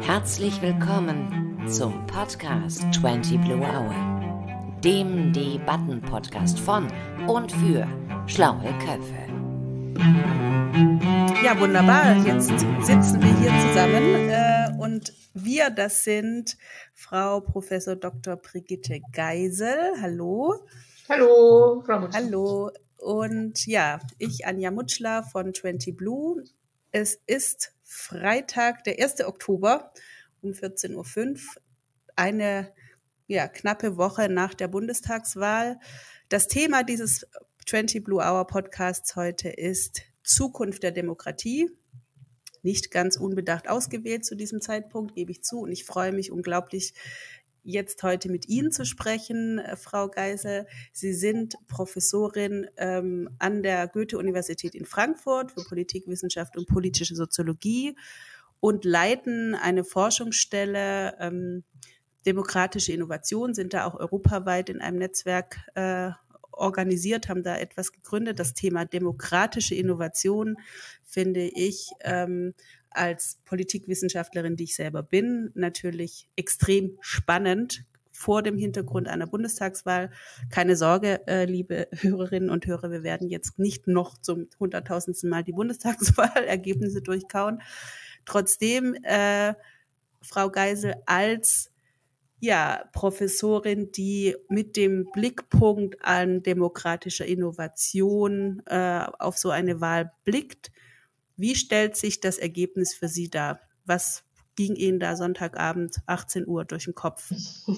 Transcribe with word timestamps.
Herzlich 0.00 0.62
willkommen 0.62 1.68
zum 1.68 2.06
Podcast 2.06 2.82
20 2.94 3.42
Blue 3.42 3.60
Hour, 3.60 3.94
dem 4.82 5.34
Debatten-Podcast 5.34 6.58
von 6.60 6.90
und 7.26 7.52
für 7.52 7.86
schlaue 8.26 8.72
Köpfe. 8.78 9.28
Ja, 11.44 11.60
wunderbar. 11.60 12.16
Jetzt 12.24 12.48
sitzen 12.48 13.20
wir 13.20 13.38
hier 13.38 13.52
zusammen 13.68 14.30
äh, 14.30 14.70
und 14.82 15.12
wir, 15.34 15.68
das 15.68 16.04
sind 16.04 16.56
Frau 16.94 17.40
Professor 17.40 17.96
Dr. 17.96 18.36
Brigitte 18.36 19.02
Geisel. 19.12 19.92
Hallo. 20.00 20.66
Hallo, 21.10 21.82
Frau 21.84 22.00
Mutschler. 22.00 22.24
Hallo. 22.24 22.70
Und 23.00 23.66
ja, 23.66 23.98
ich, 24.18 24.46
Anja 24.46 24.70
Mutschler 24.70 25.22
von 25.22 25.54
20 25.54 25.96
Blue. 25.96 26.44
Es 26.92 27.18
ist 27.26 27.72
Freitag, 27.82 28.84
der 28.84 29.02
1. 29.02 29.24
Oktober 29.24 29.92
um 30.42 30.50
14.05 30.50 31.30
Uhr, 31.30 31.38
eine 32.14 32.72
ja, 33.26 33.48
knappe 33.48 33.96
Woche 33.96 34.28
nach 34.28 34.52
der 34.52 34.68
Bundestagswahl. 34.68 35.78
Das 36.28 36.46
Thema 36.46 36.82
dieses 36.82 37.26
20 37.66 38.04
Blue 38.04 38.22
Hour 38.22 38.46
Podcasts 38.46 39.16
heute 39.16 39.48
ist 39.48 40.02
Zukunft 40.22 40.82
der 40.82 40.92
Demokratie. 40.92 41.70
Nicht 42.62 42.90
ganz 42.90 43.16
unbedacht 43.16 43.68
ausgewählt 43.68 44.26
zu 44.26 44.34
diesem 44.34 44.60
Zeitpunkt, 44.60 45.14
gebe 45.14 45.32
ich 45.32 45.42
zu. 45.42 45.60
Und 45.60 45.72
ich 45.72 45.84
freue 45.84 46.12
mich 46.12 46.30
unglaublich, 46.30 46.92
jetzt 47.62 48.02
heute 48.02 48.30
mit 48.30 48.48
Ihnen 48.48 48.72
zu 48.72 48.84
sprechen, 48.84 49.58
äh, 49.58 49.76
Frau 49.76 50.08
Geisel. 50.08 50.66
Sie 50.92 51.12
sind 51.12 51.56
Professorin 51.68 52.66
ähm, 52.76 53.30
an 53.38 53.62
der 53.62 53.88
Goethe-Universität 53.88 54.74
in 54.74 54.84
Frankfurt 54.84 55.52
für 55.52 55.64
Politikwissenschaft 55.64 56.56
und 56.56 56.66
politische 56.66 57.14
Soziologie 57.14 57.96
und 58.60 58.84
leiten 58.84 59.54
eine 59.54 59.84
Forschungsstelle 59.84 61.16
ähm, 61.18 61.64
demokratische 62.26 62.92
Innovation, 62.92 63.54
sind 63.54 63.72
da 63.72 63.86
auch 63.86 63.94
europaweit 63.94 64.68
in 64.68 64.80
einem 64.80 64.98
Netzwerk 64.98 65.58
äh, 65.74 66.10
organisiert, 66.52 67.28
haben 67.28 67.42
da 67.42 67.56
etwas 67.56 67.92
gegründet. 67.92 68.38
Das 68.38 68.52
Thema 68.54 68.84
demokratische 68.84 69.74
Innovation 69.74 70.56
finde 71.02 71.42
ich 71.42 71.90
ähm, 72.02 72.54
als 72.90 73.38
Politikwissenschaftlerin, 73.44 74.56
die 74.56 74.64
ich 74.64 74.74
selber 74.74 75.02
bin, 75.02 75.50
natürlich 75.54 76.28
extrem 76.36 76.96
spannend 77.00 77.84
vor 78.20 78.42
dem 78.42 78.58
Hintergrund 78.58 79.08
einer 79.08 79.26
Bundestagswahl. 79.26 80.10
Keine 80.50 80.76
Sorge, 80.76 81.26
äh, 81.26 81.46
liebe 81.46 81.88
Hörerinnen 82.00 82.50
und 82.50 82.66
Hörer, 82.66 82.90
wir 82.90 83.02
werden 83.02 83.28
jetzt 83.28 83.58
nicht 83.58 83.86
noch 83.86 84.18
zum 84.18 84.48
hunderttausendsten 84.58 85.30
Mal 85.30 85.42
die 85.42 85.52
Bundestagswahlergebnisse 85.52 87.00
durchkauen. 87.02 87.62
Trotzdem, 88.26 88.94
äh, 89.04 89.54
Frau 90.22 90.50
Geisel, 90.50 90.96
als 91.06 91.70
ja, 92.40 92.84
Professorin, 92.92 93.92
die 93.92 94.34
mit 94.48 94.76
dem 94.76 95.06
Blickpunkt 95.12 96.02
an 96.02 96.42
demokratischer 96.42 97.26
Innovation 97.26 98.62
äh, 98.66 99.04
auf 99.18 99.36
so 99.36 99.50
eine 99.50 99.80
Wahl 99.80 100.12
blickt, 100.24 100.70
wie 101.40 101.54
stellt 101.54 101.96
sich 101.96 102.20
das 102.20 102.38
Ergebnis 102.38 102.94
für 102.94 103.08
Sie 103.08 103.30
dar? 103.30 103.60
Was 103.84 104.24
ging 104.56 104.74
Ihnen 104.74 105.00
da 105.00 105.16
Sonntagabend 105.16 105.96
18 106.06 106.46
Uhr 106.46 106.64
durch 106.64 106.84
den 106.84 106.94
Kopf? 106.94 107.30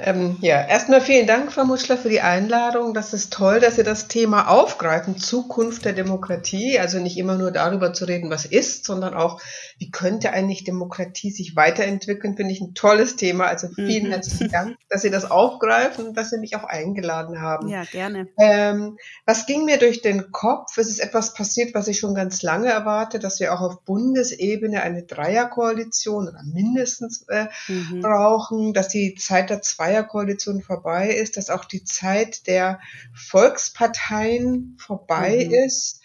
Ähm, 0.00 0.36
ja, 0.40 0.66
erstmal 0.66 1.00
vielen 1.00 1.26
Dank, 1.26 1.52
Frau 1.52 1.64
Mutschler, 1.64 1.96
für 1.96 2.08
die 2.08 2.20
Einladung. 2.20 2.94
Das 2.94 3.12
ist 3.12 3.32
toll, 3.32 3.60
dass 3.60 3.76
Sie 3.76 3.84
das 3.84 4.08
Thema 4.08 4.48
aufgreifen, 4.48 5.16
Zukunft 5.16 5.84
der 5.84 5.92
Demokratie. 5.92 6.78
Also 6.78 6.98
nicht 6.98 7.16
immer 7.16 7.36
nur 7.36 7.50
darüber 7.50 7.92
zu 7.92 8.04
reden, 8.04 8.30
was 8.30 8.44
ist, 8.44 8.84
sondern 8.84 9.14
auch, 9.14 9.40
wie 9.78 9.90
könnte 9.90 10.32
eigentlich 10.32 10.64
Demokratie 10.64 11.30
sich 11.30 11.56
weiterentwickeln, 11.56 12.36
finde 12.36 12.52
ich 12.52 12.60
ein 12.60 12.74
tolles 12.74 13.16
Thema. 13.16 13.46
Also 13.46 13.68
vielen 13.68 14.08
mhm. 14.08 14.12
herzlichen 14.12 14.50
Dank, 14.50 14.76
dass 14.88 15.02
Sie 15.02 15.10
das 15.10 15.30
aufgreifen 15.30 16.08
und 16.08 16.16
dass 16.16 16.30
Sie 16.30 16.38
mich 16.38 16.56
auch 16.56 16.64
eingeladen 16.64 17.40
haben. 17.40 17.68
Ja, 17.68 17.84
gerne. 17.84 18.28
Ähm, 18.38 18.98
was 19.26 19.46
ging 19.46 19.64
mir 19.64 19.78
durch 19.78 20.02
den 20.02 20.32
Kopf? 20.32 20.76
Es 20.76 20.88
ist 20.88 21.00
etwas 21.00 21.34
passiert, 21.34 21.74
was 21.74 21.88
ich 21.88 21.98
schon 21.98 22.14
ganz 22.14 22.42
lange 22.42 22.68
erwarte, 22.68 23.18
dass 23.18 23.40
wir 23.40 23.54
auch 23.54 23.60
auf 23.60 23.84
Bundesebene 23.84 24.82
eine 24.82 25.04
Dreierkoalition 25.04 25.77
oder 26.08 26.42
mindestens 26.44 27.22
äh, 27.28 27.46
mhm. 27.68 28.02
brauchen, 28.02 28.74
dass 28.74 28.88
die 28.88 29.14
Zeit 29.14 29.50
der 29.50 29.62
Zweierkoalition 29.62 30.62
vorbei 30.62 31.10
ist, 31.10 31.36
dass 31.36 31.50
auch 31.50 31.64
die 31.64 31.84
Zeit 31.84 32.46
der 32.46 32.80
Volksparteien 33.14 34.76
vorbei 34.78 35.46
mhm. 35.46 35.54
ist, 35.54 36.02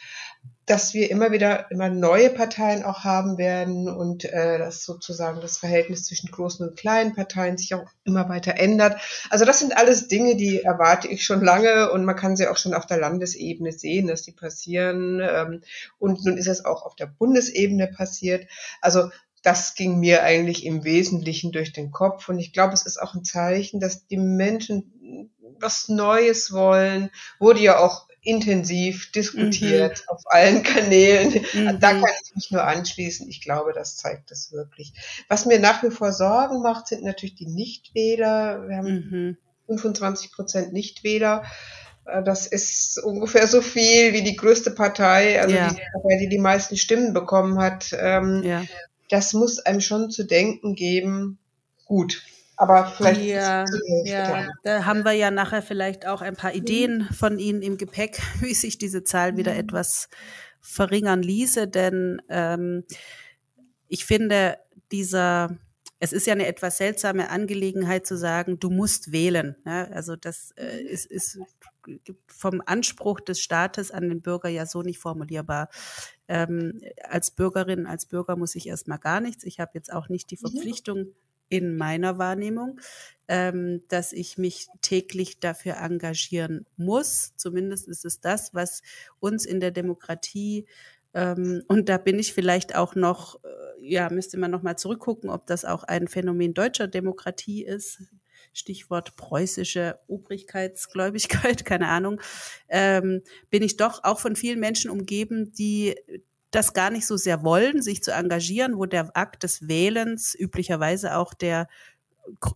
dass 0.66 0.94
wir 0.94 1.12
immer 1.12 1.32
wieder 1.32 1.70
immer 1.72 1.90
neue 1.90 2.30
Parteien 2.30 2.84
auch 2.84 3.04
haben 3.04 3.38
werden 3.38 3.90
und 3.90 4.24
äh, 4.24 4.58
dass 4.58 4.86
sozusagen 4.86 5.42
das 5.42 5.58
Verhältnis 5.58 6.06
zwischen 6.06 6.32
großen 6.32 6.68
und 6.68 6.78
kleinen 6.78 7.14
Parteien 7.14 7.58
sich 7.58 7.76
auch 7.76 7.90
immer 8.06 8.30
weiter 8.30 8.56
ändert. 8.56 9.02
Also 9.30 9.44
das 9.44 9.60
sind 9.60 9.76
alles 9.76 10.08
Dinge, 10.08 10.38
die 10.38 10.62
erwarte 10.62 11.10
ich 11.10 11.26
schon 11.26 11.44
lange 11.44 11.92
und 11.92 12.06
man 12.06 12.16
kann 12.16 12.38
sie 12.38 12.48
auch 12.48 12.58
schon 12.58 12.74
auf 12.74 12.86
der 12.86 12.98
Landesebene 12.98 13.74
sehen, 13.74 14.08
dass 14.08 14.22
die 14.22 14.32
passieren. 14.32 15.22
Ähm, 15.22 15.62
und 16.00 16.24
nun 16.24 16.38
ist 16.38 16.48
es 16.48 16.64
auch 16.64 16.86
auf 16.86 16.96
der 16.96 17.08
Bundesebene 17.08 17.88
passiert. 17.88 18.48
Also 18.80 19.10
das 19.44 19.76
ging 19.76 20.00
mir 20.00 20.24
eigentlich 20.24 20.66
im 20.66 20.84
Wesentlichen 20.86 21.52
durch 21.52 21.74
den 21.74 21.92
Kopf. 21.92 22.30
Und 22.30 22.40
ich 22.40 22.54
glaube, 22.54 22.74
es 22.74 22.86
ist 22.86 22.98
auch 22.98 23.14
ein 23.14 23.26
Zeichen, 23.26 23.80
dass 23.80 24.08
die 24.08 24.18
Menschen 24.18 25.30
was 25.60 25.90
Neues 25.90 26.52
wollen. 26.54 27.12
Wurde 27.40 27.60
ja 27.60 27.78
auch 27.78 28.08
intensiv 28.22 29.12
diskutiert 29.12 30.00
mhm. 30.00 30.10
auf 30.10 30.22
allen 30.28 30.64
Kanälen. 30.64 31.44
Mhm. 31.54 31.80
Da 31.80 31.92
kann 31.92 32.10
ich 32.24 32.36
mich 32.36 32.52
nur 32.52 32.64
anschließen. 32.64 33.28
Ich 33.28 33.42
glaube, 33.42 33.74
das 33.74 33.98
zeigt 33.98 34.32
das 34.32 34.54
wirklich. 34.54 34.94
Was 35.28 35.46
mir 35.46 35.60
nach 35.60 35.84
wie 35.84 35.92
vor 35.92 36.14
Sorgen 36.14 36.62
macht, 36.62 36.88
sind 36.88 37.04
natürlich 37.04 37.36
die 37.36 37.48
Nichtwähler. 37.48 38.68
Wir 38.70 38.78
haben 38.78 38.88
mhm. 38.88 39.38
25 39.68 40.32
Prozent 40.32 40.72
Nichtwähler. 40.72 41.44
Äh, 42.06 42.24
das 42.24 42.48
ist 42.48 42.98
ungefähr 43.04 43.48
so 43.48 43.62
viel 43.62 44.14
wie 44.14 44.24
die 44.24 44.38
größte 44.38 44.72
Partei, 44.72 45.42
also 45.42 45.54
ja. 45.54 45.68
die 45.68 45.76
Partei, 45.76 46.18
die 46.22 46.30
die 46.30 46.40
meisten 46.40 46.78
Stimmen 46.78 47.14
bekommen 47.14 47.60
hat. 47.60 47.94
Ähm, 48.00 48.42
ja 48.46 48.64
das 49.14 49.34
muss 49.34 49.60
einem 49.60 49.80
schon 49.80 50.10
zu 50.10 50.26
denken 50.26 50.74
geben. 50.74 51.38
Gut. 51.86 52.24
Aber 52.58 52.88
vielleicht. 52.88 53.22
Ja, 53.22 53.64
ja, 54.06 54.48
da 54.64 54.86
haben 54.86 55.06
wir 55.06 55.12
ja 55.12 55.30
nachher 55.30 55.62
vielleicht 55.62 56.08
auch 56.08 56.22
ein 56.22 56.36
paar 56.36 56.56
Ideen 56.56 57.08
von 57.12 57.38
Ihnen 57.38 57.62
im 57.62 57.78
Gepäck, 57.78 58.20
wie 58.40 58.56
sich 58.56 58.80
diese 58.80 59.04
Zahl 59.04 59.38
wieder 59.38 59.54
mhm. 59.54 59.60
etwas 59.60 60.10
verringern 60.62 61.22
ließe. 61.22 61.68
Denn 61.68 62.24
ähm, 62.28 62.86
ich 63.88 64.06
finde, 64.06 64.58
dieser, 64.92 65.60
es 66.00 66.12
ist 66.12 66.26
ja 66.26 66.34
eine 66.34 66.48
etwas 66.48 66.78
seltsame 66.78 67.30
Angelegenheit 67.30 68.08
zu 68.08 68.18
sagen, 68.18 68.60
du 68.60 68.72
musst 68.72 69.12
wählen. 69.12 69.56
Ja? 69.64 69.90
Also 69.92 70.16
das 70.16 70.54
äh, 70.58 70.82
ist, 70.82 71.06
ist 71.06 71.38
vom 72.28 72.62
Anspruch 72.66 73.20
des 73.20 73.40
Staates 73.40 73.92
an 73.92 74.10
den 74.10 74.22
Bürger 74.22 74.50
ja 74.50 74.66
so 74.66 74.82
nicht 74.82 75.00
formulierbar. 75.00 75.70
Ähm, 76.28 76.82
als 77.04 77.32
Bürgerin, 77.32 77.86
als 77.86 78.06
Bürger 78.06 78.36
muss 78.36 78.56
ich 78.56 78.68
erstmal 78.68 79.00
gar 79.00 79.20
nichts. 79.22 79.44
Ich 79.44 79.60
habe 79.60 79.72
jetzt 79.74 79.92
auch 79.92 80.10
nicht 80.10 80.32
die 80.32 80.38
mhm. 80.42 80.50
Verpflichtung 80.50 81.08
in 81.50 81.76
meiner 81.76 82.18
Wahrnehmung, 82.18 82.80
ähm, 83.28 83.84
dass 83.88 84.14
ich 84.14 84.38
mich 84.38 84.68
täglich 84.82 85.40
dafür 85.40 85.78
engagieren 85.78 86.66
muss. 86.78 87.34
Zumindest 87.36 87.88
ist 87.88 88.06
es 88.06 88.22
das, 88.22 88.54
was 88.54 88.82
uns 89.20 89.46
in 89.46 89.60
der 89.60 89.72
Demokratie 89.72 90.66
ähm, 91.14 91.64
und 91.68 91.90
da 91.90 91.98
bin 91.98 92.18
ich 92.18 92.34
vielleicht 92.34 92.76
auch 92.76 92.96
noch, 92.96 93.44
äh, 93.44 93.48
ja, 93.80 94.10
müsste 94.10 94.38
man 94.38 94.52
noch 94.52 94.64
mal 94.64 94.78
zurückgucken, 94.78 95.30
ob 95.30 95.46
das 95.46 95.64
auch 95.66 95.84
ein 95.84 96.08
Phänomen 96.08 96.54
deutscher 96.54 96.88
Demokratie 96.88 97.64
ist. 97.64 98.02
Stichwort 98.54 99.16
preußische 99.16 100.00
Obrigkeitsgläubigkeit, 100.08 101.66
keine 101.66 101.90
Ahnung, 101.90 102.22
ähm, 102.70 103.22
bin 103.50 103.64
ich 103.64 103.78
doch 103.78 104.04
auch 104.04 104.20
von 104.20 104.36
vielen 104.36 104.60
Menschen 104.60 104.90
umgeben, 104.92 105.54
die 105.54 105.96
das 106.52 106.74
gar 106.74 106.92
nicht 106.92 107.08
so 107.08 107.18
sehr 107.18 107.44
wollen, 107.44 107.82
sich 107.82 108.04
zu 108.04 108.12
engagieren, 108.12 108.78
wo 108.78 108.86
der 108.86 109.18
Akt 109.18 109.42
des 109.42 109.68
Wählens 109.68 110.36
üblicherweise 110.40 111.18
auch 111.18 111.34
der 111.34 111.68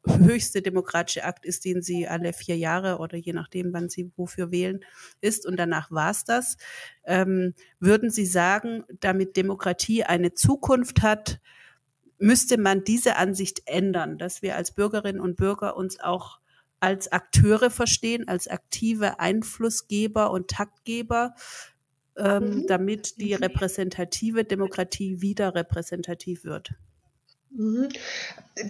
höchste 0.07 0.61
demokratische 0.61 1.23
Akt 1.23 1.45
ist, 1.45 1.65
den 1.65 1.81
sie 1.81 2.07
alle 2.07 2.33
vier 2.33 2.57
Jahre 2.57 2.99
oder 2.99 3.17
je 3.17 3.33
nachdem, 3.33 3.73
wann 3.73 3.89
sie 3.89 4.11
wofür 4.15 4.51
wählen, 4.51 4.79
ist 5.19 5.45
und 5.45 5.57
danach 5.57 5.91
war's 5.91 6.23
das. 6.23 6.57
Ähm, 7.05 7.53
würden 7.79 8.09
Sie 8.09 8.25
sagen, 8.25 8.83
damit 8.99 9.35
Demokratie 9.35 10.03
eine 10.03 10.33
Zukunft 10.33 11.01
hat, 11.01 11.39
müsste 12.19 12.57
man 12.57 12.83
diese 12.83 13.15
Ansicht 13.17 13.63
ändern, 13.65 14.17
dass 14.17 14.41
wir 14.41 14.55
als 14.55 14.71
Bürgerinnen 14.71 15.21
und 15.21 15.35
Bürger 15.35 15.77
uns 15.77 15.99
auch 15.99 16.39
als 16.79 17.11
Akteure 17.11 17.69
verstehen, 17.69 18.27
als 18.27 18.47
aktive 18.47 19.19
Einflussgeber 19.19 20.31
und 20.31 20.49
Taktgeber, 20.49 21.33
ähm, 22.15 22.43
mhm. 22.43 22.67
damit 22.67 23.19
die 23.19 23.33
repräsentative 23.33 24.43
Demokratie 24.43 25.21
wieder 25.21 25.55
repräsentativ 25.55 26.43
wird. 26.43 26.73
Mhm. 27.57 27.89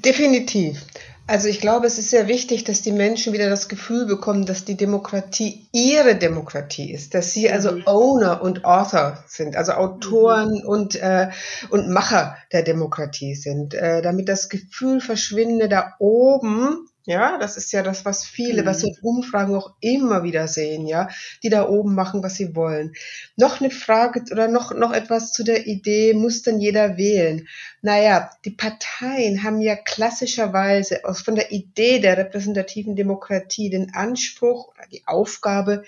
Definitiv. 0.03 0.81
Also 1.29 1.49
ich 1.49 1.59
glaube, 1.59 1.87
es 1.87 1.97
ist 1.97 2.09
sehr 2.09 2.29
wichtig, 2.29 2.63
dass 2.63 2.81
die 2.81 2.93
Menschen 2.93 3.33
wieder 3.33 3.49
das 3.49 3.67
Gefühl 3.67 4.05
bekommen, 4.05 4.45
dass 4.45 4.63
die 4.63 4.77
Demokratie 4.77 5.67
ihre 5.73 6.15
Demokratie 6.15 6.93
ist, 6.93 7.13
dass 7.13 7.33
sie 7.33 7.51
also 7.51 7.73
mhm. 7.73 7.83
Owner 7.85 8.41
und 8.41 8.63
Author 8.63 9.21
sind, 9.27 9.57
also 9.57 9.73
Autoren 9.73 10.61
mhm. 10.61 10.67
und, 10.67 10.95
äh, 10.95 11.29
und 11.69 11.89
Macher 11.89 12.37
der 12.53 12.63
Demokratie 12.63 13.35
sind, 13.35 13.73
äh, 13.73 14.01
damit 14.01 14.29
das 14.29 14.47
Gefühl 14.47 15.01
verschwinde, 15.01 15.67
da 15.67 15.95
oben 15.99 16.87
ja, 17.07 17.37
das 17.37 17.55
ist 17.55 17.71
ja 17.71 17.83
das, 17.83 18.03
was 18.03 18.25
viele, 18.25 18.63
mhm. 18.63 18.65
was 18.65 18.81
wir 18.81 18.89
in 18.89 18.99
Umfragen 19.01 19.55
auch 19.55 19.75
immer 19.79 20.23
wieder 20.23 20.49
sehen, 20.49 20.85
ja, 20.85 21.07
die 21.41 21.47
da 21.47 21.69
oben 21.69 21.95
machen, 21.95 22.21
was 22.21 22.35
sie 22.35 22.53
wollen. 22.53 22.93
Noch 23.37 23.61
eine 23.61 23.71
Frage 23.71 24.23
oder 24.29 24.49
noch, 24.49 24.75
noch 24.75 24.91
etwas 24.91 25.31
zu 25.31 25.45
der 25.45 25.67
Idee, 25.67 26.13
muss 26.13 26.41
denn 26.41 26.59
jeder 26.59 26.97
wählen? 26.97 27.47
Naja, 27.81 28.29
die 28.43 28.51
Parteien 28.51 29.43
haben 29.43 29.61
ja 29.61 29.77
klassischerweise 29.77 31.05
aus, 31.05 31.21
von 31.21 31.35
der 31.35 31.53
Idee 31.53 31.99
der 31.99 32.17
repräsentativen 32.17 32.97
Demokratie 32.97 33.69
den 33.69 33.93
Anspruch 33.93 34.67
oder 34.67 34.85
die 34.91 35.03
Aufgabe, 35.05 35.83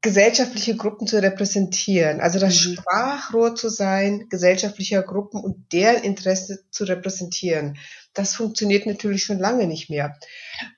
gesellschaftliche 0.00 0.74
Gruppen 0.74 1.06
zu 1.06 1.22
repräsentieren, 1.22 2.20
also 2.20 2.40
das 2.40 2.66
mhm. 2.66 2.74
Sprachrohr 2.74 3.54
zu 3.54 3.68
sein, 3.68 4.26
gesellschaftlicher 4.28 5.02
Gruppen 5.02 5.40
und 5.40 5.72
deren 5.72 6.02
Interesse 6.02 6.64
zu 6.70 6.82
repräsentieren. 6.82 7.78
Das 8.14 8.34
funktioniert 8.34 8.86
natürlich 8.86 9.24
schon 9.24 9.38
lange 9.38 9.66
nicht 9.66 9.88
mehr, 9.88 10.18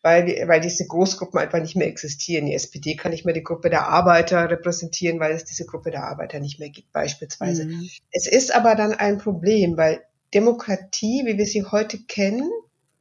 weil, 0.02 0.26
weil 0.46 0.60
diese 0.60 0.86
Großgruppen 0.86 1.40
einfach 1.40 1.60
nicht 1.60 1.74
mehr 1.74 1.88
existieren. 1.88 2.46
Die 2.46 2.54
SPD 2.54 2.94
kann 2.94 3.10
nicht 3.10 3.24
mehr 3.24 3.34
die 3.34 3.42
Gruppe 3.42 3.70
der 3.70 3.88
Arbeiter 3.88 4.48
repräsentieren, 4.48 5.18
weil 5.18 5.32
es 5.32 5.44
diese 5.44 5.66
Gruppe 5.66 5.90
der 5.90 6.04
Arbeiter 6.04 6.38
nicht 6.38 6.60
mehr 6.60 6.70
gibt, 6.70 6.92
beispielsweise. 6.92 7.66
Mhm. 7.66 7.90
Es 8.12 8.26
ist 8.26 8.54
aber 8.54 8.76
dann 8.76 8.92
ein 8.92 9.18
Problem, 9.18 9.76
weil 9.76 10.02
Demokratie, 10.32 11.22
wie 11.26 11.38
wir 11.38 11.46
sie 11.46 11.64
heute 11.64 11.98
kennen, 11.98 12.50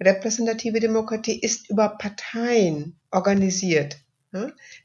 repräsentative 0.02 0.80
Demokratie, 0.80 1.40
ist 1.40 1.70
über 1.70 1.90
Parteien 1.90 2.96
organisiert. 3.12 3.98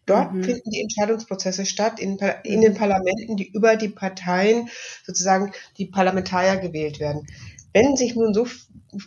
Dort 0.05 0.35
mhm. 0.35 0.45
finden 0.45 0.71
die 0.71 0.83
Entscheidungsprozesse 0.83 1.65
statt 1.65 1.99
in, 1.99 2.19
in 2.45 2.61
den 2.61 2.75
Parlamenten, 2.75 3.37
die 3.37 3.51
über 3.51 3.77
die 3.77 3.89
Parteien 3.89 4.69
sozusagen 5.05 5.53
die 5.79 5.87
Parlamentarier 5.87 6.57
gewählt 6.59 7.01
werden. 7.01 7.27
Wenn 7.73 7.97
sich 7.97 8.15
nun 8.15 8.33
so 8.33 8.47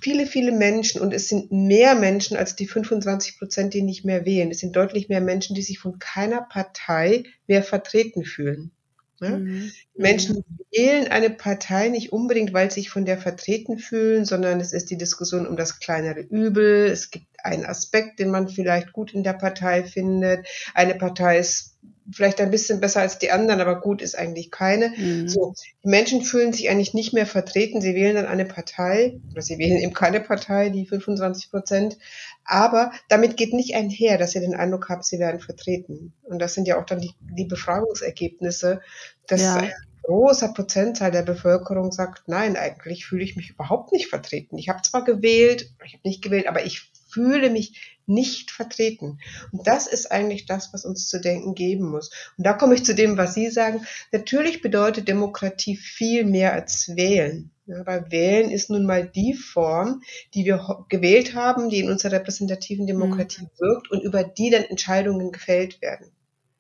viele, 0.02 0.26
viele 0.26 0.52
Menschen, 0.52 1.02
und 1.02 1.14
es 1.14 1.28
sind 1.28 1.52
mehr 1.52 1.96
Menschen 1.96 2.38
als 2.38 2.56
die 2.56 2.68
25 2.68 3.40
Prozent, 3.40 3.74
die 3.74 3.82
nicht 3.82 4.06
mehr 4.06 4.26
wählen, 4.26 4.52
es 4.52 4.60
sind 4.60 4.76
deutlich 4.76 5.10
mehr 5.10 5.22
Menschen, 5.22 5.56
die 5.56 5.64
sich 5.64 5.80
von 5.80 6.00
keiner 6.00 6.42
Partei 6.42 7.24
mehr 7.48 7.64
vertreten 7.64 8.24
fühlen. 8.24 8.72
Ja? 9.22 9.38
Mhm. 9.38 9.72
Menschen 9.96 10.44
wählen 10.72 11.08
eine 11.08 11.30
Partei 11.30 11.90
nicht 11.90 12.12
unbedingt, 12.12 12.54
weil 12.54 12.72
sie 12.72 12.82
sich 12.82 12.90
von 12.90 13.06
der 13.06 13.18
vertreten 13.18 13.78
fühlen, 13.78 14.26
sondern 14.26 14.60
es 14.60 14.74
ist 14.74 14.90
die 14.90 14.98
Diskussion 14.98 15.48
um 15.48 15.58
das 15.58 15.80
kleinere 15.80 16.22
Übel. 16.22 16.88
Es 16.88 17.12
gibt 17.12 17.28
einen 17.44 17.66
Aspekt, 17.66 18.20
den 18.20 18.32
man 18.32 18.48
vielleicht 18.48 18.94
gut 18.94 19.14
in 19.14 19.24
der 19.24 19.34
Partei 19.34 19.84
findet. 19.84 20.48
Eine 20.74 20.96
Partei 20.96 21.40
ist 21.40 21.72
vielleicht 22.12 22.42
ein 22.42 22.52
bisschen 22.52 22.80
besser 22.80 23.02
als 23.02 23.20
die 23.20 23.32
anderen, 23.32 23.62
aber 23.62 23.80
gut 23.80 24.02
ist 24.02 24.18
eigentlich 24.18 24.52
keine. 24.52 24.90
Mhm. 24.90 25.28
So, 25.28 25.54
die 25.84 25.90
Menschen 25.90 26.22
fühlen 26.24 26.54
sich 26.54 26.70
eigentlich 26.70 26.94
nicht 26.94 27.14
mehr 27.14 27.26
vertreten. 27.26 27.82
Sie 27.82 27.96
wählen 27.96 28.16
dann 28.16 28.26
eine 28.26 28.46
Partei 28.46 29.20
oder 29.32 29.42
sie 29.42 29.58
wählen 29.58 29.78
eben 29.78 29.94
keine 29.94 30.20
Partei, 30.20 30.70
die 30.70 30.86
25 30.86 31.52
Prozent. 31.52 31.98
Aber 32.46 32.92
damit 33.10 33.38
geht 33.38 33.54
nicht 33.54 33.76
einher, 33.76 34.18
dass 34.18 34.32
sie 34.32 34.40
den 34.40 34.56
Eindruck 34.56 34.90
haben, 34.90 35.04
sie 35.04 35.20
werden 35.20 35.40
vertreten. 35.40 36.14
Und 36.24 36.40
das 36.40 36.54
sind 36.54 36.68
ja 36.68 36.80
auch 36.80 36.86
dann 36.86 37.00
die, 37.00 37.14
die 37.38 37.46
Befragungsergebnisse, 37.46 38.82
dass 39.28 39.42
ja. 39.42 39.56
ein 39.58 39.72
großer 40.04 40.50
Prozentteil 40.50 41.12
der 41.12 41.22
Bevölkerung 41.22 41.92
sagt, 41.92 42.28
nein, 42.28 42.58
eigentlich 42.58 43.06
fühle 43.06 43.24
ich 43.24 43.36
mich 43.36 43.52
überhaupt 43.52 43.92
nicht 43.92 44.08
vertreten. 44.08 44.58
Ich 44.58 44.70
habe 44.70 44.82
zwar 44.82 45.04
gewählt, 45.04 45.72
ich 45.86 45.94
habe 45.94 46.08
nicht 46.08 46.24
gewählt, 46.24 46.48
aber 46.48 46.66
ich 46.66 46.92
fühle 47.10 47.50
mich 47.50 47.98
nicht 48.06 48.52
vertreten. 48.52 49.20
Und 49.52 49.68
das 49.68 49.88
ist 49.88 50.12
eigentlich 50.12 50.46
das, 50.46 50.74
was 50.74 50.86
uns 50.86 51.08
zu 51.08 51.20
denken 51.20 51.56
geben 51.56 51.90
muss. 51.90 52.10
Und 52.38 52.46
da 52.46 52.54
komme 52.54 52.76
ich 52.76 52.86
zu 52.86 52.96
dem, 52.96 53.18
was 53.18 53.34
Sie 53.34 53.50
sagen. 53.50 53.86
Natürlich 54.12 54.62
bedeutet 54.62 55.08
Demokratie 55.08 55.76
viel 55.76 56.26
mehr 56.26 56.54
als 56.54 56.96
wählen. 56.96 57.52
Ja, 57.66 57.86
weil 57.86 58.12
wählen 58.12 58.50
ist 58.50 58.70
nun 58.70 58.86
mal 58.86 59.08
die 59.08 59.34
Form, 59.34 60.02
die 60.34 60.46
wir 60.46 60.86
gewählt 60.90 61.36
haben, 61.36 61.70
die 61.70 61.80
in 61.80 61.90
unserer 61.90 62.14
repräsentativen 62.14 62.88
Demokratie 62.88 63.44
mhm. 63.44 63.60
wirkt 63.60 63.92
und 63.92 64.02
über 64.02 64.24
die 64.24 64.50
dann 64.50 64.64
Entscheidungen 64.64 65.32
gefällt 65.32 65.82
werden. 65.82 66.12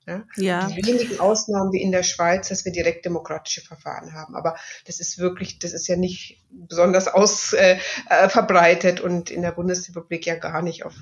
Ja? 0.08 0.24
ja. 0.38 0.68
Die 0.68 0.86
wenigen 0.86 1.20
Ausnahmen 1.20 1.72
wie 1.72 1.82
in 1.82 1.92
der 1.92 2.04
Schweiz, 2.04 2.50
dass 2.50 2.66
wir 2.66 2.72
direkt 2.72 3.06
demokratische 3.06 3.62
Verfahren 3.62 4.14
haben. 4.14 4.36
Aber 4.36 4.56
das 4.86 5.00
ist 5.00 5.18
wirklich, 5.18 5.60
das 5.60 5.74
ist 5.74 5.88
ja 5.88 5.96
nicht 5.96 6.44
besonders 6.50 7.08
aus 7.08 7.54
äh, 7.54 7.78
äh 8.10 8.30
verbreitet 8.30 9.00
und 9.00 9.30
in 9.30 9.42
der 9.42 9.52
Bundesrepublik 9.52 10.26
ja 10.26 10.36
gar 10.36 10.62
nicht 10.62 10.86
auf, 10.86 10.96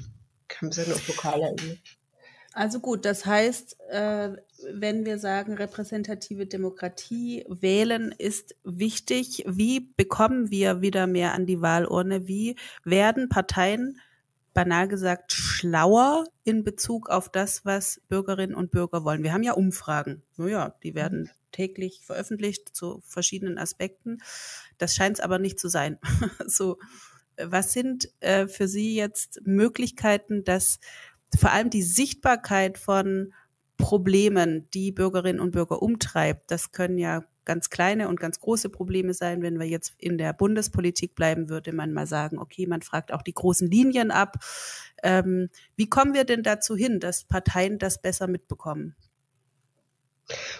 haben 0.59 0.71
sie 0.71 0.91
auf 0.91 1.07
lokaler 1.07 1.51
Ebene. 1.51 1.77
Also 2.53 2.79
gut, 2.79 3.05
das 3.05 3.25
heißt, 3.25 3.77
äh, 3.89 4.31
wenn 4.73 5.05
wir 5.05 5.19
sagen, 5.19 5.53
repräsentative 5.53 6.47
Demokratie 6.47 7.45
wählen 7.47 8.13
ist 8.17 8.55
wichtig, 8.63 9.43
wie 9.47 9.81
bekommen 9.95 10.49
wir 10.49 10.81
wieder 10.81 11.05
mehr 11.05 11.33
an 11.33 11.45
die 11.45 11.61
Wahlurne? 11.61 12.27
Wie 12.27 12.55
werden 12.83 13.29
Parteien 13.29 13.99
banal 14.53 14.87
gesagt 14.87 15.31
schlauer 15.31 16.25
in 16.43 16.63
Bezug 16.63 17.09
auf 17.09 17.29
das, 17.29 17.65
was 17.65 18.01
Bürgerinnen 18.09 18.55
und 18.55 18.71
Bürger 18.71 19.03
wollen. 19.03 19.23
Wir 19.23 19.31
haben 19.31 19.43
ja 19.43 19.53
Umfragen. 19.53 20.23
Naja, 20.37 20.75
die 20.83 20.95
werden 20.95 21.29
täglich 21.51 22.01
veröffentlicht 22.03 22.75
zu 22.75 23.01
verschiedenen 23.05 23.57
Aspekten. 23.57 24.17
Das 24.77 24.95
scheint 24.95 25.17
es 25.17 25.23
aber 25.23 25.39
nicht 25.39 25.59
zu 25.59 25.69
sein. 25.69 25.97
so, 26.45 26.77
was 27.37 27.71
sind 27.71 28.09
äh, 28.19 28.47
für 28.47 28.67
Sie 28.67 28.95
jetzt 28.95 29.41
Möglichkeiten, 29.45 30.43
dass 30.43 30.79
vor 31.37 31.51
allem 31.51 31.69
die 31.69 31.83
Sichtbarkeit 31.83 32.77
von 32.77 33.33
Problemen, 33.77 34.67
die 34.73 34.91
Bürgerinnen 34.91 35.39
und 35.39 35.51
Bürger 35.51 35.81
umtreibt, 35.81 36.51
das 36.51 36.71
können 36.71 36.97
ja 36.97 37.23
ganz 37.45 37.71
kleine 37.71 38.09
und 38.09 38.19
ganz 38.19 38.39
große 38.39 38.69
Probleme 38.69 39.15
sein. 39.15 39.41
Wenn 39.41 39.59
wir 39.59 39.65
jetzt 39.65 39.93
in 39.97 40.19
der 40.19 40.33
Bundespolitik 40.33 41.15
bleiben, 41.15 41.49
würde 41.49 41.73
man 41.73 41.93
mal 41.93 42.05
sagen, 42.05 42.37
okay, 42.37 42.67
man 42.67 42.83
fragt 42.83 43.11
auch 43.11 43.23
die 43.23 43.33
großen 43.33 43.67
Linien 43.71 44.11
ab. 44.11 44.35
Ähm, 45.01 45.49
wie 45.75 45.89
kommen 45.89 46.13
wir 46.13 46.25
denn 46.25 46.43
dazu 46.43 46.75
hin, 46.75 46.99
dass 46.99 47.23
Parteien 47.23 47.79
das 47.79 48.01
besser 48.01 48.27
mitbekommen? 48.27 48.95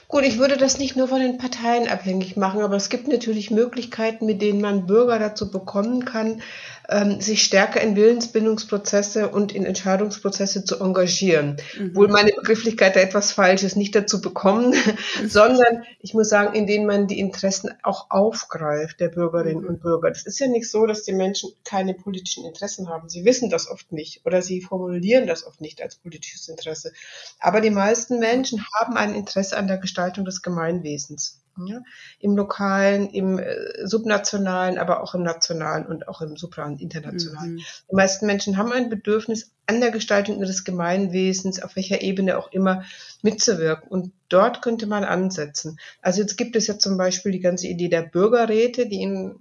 Gut, 0.07 0.24
ich 0.24 0.39
würde 0.39 0.57
das 0.57 0.80
nicht 0.80 0.95
nur 0.95 1.07
von 1.07 1.19
den 1.19 1.38
Parteien 1.38 1.88
abhängig 1.88 2.36
machen, 2.36 2.62
aber 2.62 2.75
es 2.75 2.89
gibt 2.89 3.07
natürlich 3.07 3.51
Möglichkeiten, 3.51 4.25
mit 4.25 4.42
denen 4.42 4.60
man 4.60 4.88
Bürger 4.88 5.19
dazu 5.19 5.51
bekommen 5.51 6.06
kann, 6.06 6.42
ähm, 6.89 7.21
sich 7.21 7.44
stärker 7.44 7.81
in 7.81 7.95
Willensbindungsprozesse 7.95 9.30
und 9.30 9.51
in 9.53 9.65
Entscheidungsprozesse 9.65 10.65
zu 10.65 10.80
engagieren. 10.80 11.57
Mhm. 11.77 11.95
Wohl 11.95 12.07
meine 12.07 12.31
Begrifflichkeit 12.31 12.95
da 12.95 13.00
etwas 13.00 13.31
falsch 13.31 13.63
ist, 13.63 13.75
nicht 13.75 13.96
dazu 13.96 14.22
bekommen, 14.22 14.74
sondern 15.27 15.84
ich 16.00 16.13
muss 16.13 16.29
sagen, 16.29 16.55
in 16.55 16.67
denen 16.67 16.86
man 16.86 17.08
die 17.08 17.19
Interessen 17.19 17.72
auch 17.84 18.10
aufgreift 18.10 19.00
der 19.00 19.10
Bürgerinnen 19.10 19.62
mhm. 19.62 19.69
und 19.69 19.81
Bürger. 19.81 20.10
Das 20.10 20.25
ist 20.25 20.39
ja 20.39 20.48
nicht 20.48 20.69
so, 20.69 20.86
dass 20.86 21.03
die 21.03 21.13
Menschen 21.13 21.51
keine 21.63 21.93
politischen 21.93 22.46
Interessen 22.46 22.89
haben. 22.89 23.10
Sie 23.10 23.25
wissen 23.25 23.50
das 23.50 23.69
oft 23.69 23.91
nicht 23.91 24.25
oder 24.25 24.41
sie 24.41 24.62
formulieren 24.62 25.27
das 25.27 25.46
oft 25.46 25.62
nicht 25.62 25.81
als 25.81 25.96
politisches 25.96 26.50
Interesse. 26.50 26.91
Aber 27.39 27.62
die 27.62 27.69
meisten 27.69 28.19
Menschen 28.19 28.65
haben 28.79 28.98
ein 28.98 29.13
Interesse 29.13 29.58
an 29.58 29.67
der 29.67 29.77
Gestaltung 29.77 30.25
des 30.25 30.41
Gemeinwesens. 30.41 31.39
Ja, 31.68 31.82
Im 32.20 32.36
lokalen, 32.36 33.10
im 33.10 33.39
äh, 33.39 33.86
subnationalen, 33.86 34.78
aber 34.78 35.04
auch 35.04 35.16
im 35.16 35.24
nationalen 35.24 35.86
und 35.86 36.08
auch 36.08 36.22
im 36.22 36.38
supra- 36.38 36.66
und 36.66 36.82
internationalen. 36.82 37.56
Mhm. 37.56 37.62
Die 37.92 37.96
meisten 37.96 38.25
Menschen 38.25 38.58
haben 38.58 38.72
ein 38.72 38.89
Bedürfnis, 38.89 39.51
an 39.66 39.82
der 39.82 39.92
Gestaltung 39.92 40.39
ihres 40.39 40.63
Gemeinwesens, 40.63 41.62
auf 41.62 41.75
welcher 41.75 42.01
Ebene 42.01 42.38
auch 42.38 42.51
immer, 42.51 42.84
mitzuwirken. 43.22 43.88
Und 43.88 44.12
dort 44.28 44.63
könnte 44.63 44.88
man 44.88 45.04
ansetzen. 45.04 45.80
Also 46.01 46.22
jetzt 46.22 46.38
gibt 46.38 46.56
es 46.56 46.66
ja 46.66 46.80
zum 46.80 46.98
Beispiel 46.98 47.32
die 47.32 47.39
ganze 47.39 47.68
Idee 47.68 47.88
der 47.88 48.01
Bürgerräte, 48.01 48.88
die 48.88 49.01
in 49.01 49.36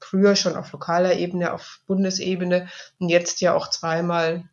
früher 0.00 0.36
schon 0.36 0.56
auf 0.56 0.72
lokaler 0.72 1.16
Ebene, 1.16 1.52
auf 1.52 1.80
Bundesebene 1.86 2.68
und 2.98 3.08
jetzt 3.08 3.40
ja 3.40 3.54
auch 3.54 3.70
zweimal 3.70 4.44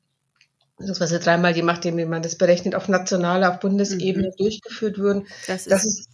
beziehungsweise 0.78 1.20
dreimal, 1.20 1.56
je 1.56 1.62
nachdem, 1.62 1.98
wie 1.98 2.06
man 2.06 2.24
das 2.24 2.36
berechnet, 2.36 2.76
auf 2.76 2.88
nationaler, 2.88 3.52
auf 3.52 3.60
Bundesebene 3.60 4.30
mhm. 4.30 4.38
durchgeführt 4.38 5.00
wurden. 5.00 5.28
Das 5.48 5.68
ist, 5.68 5.72
das 5.72 5.86
ist? 5.86 6.10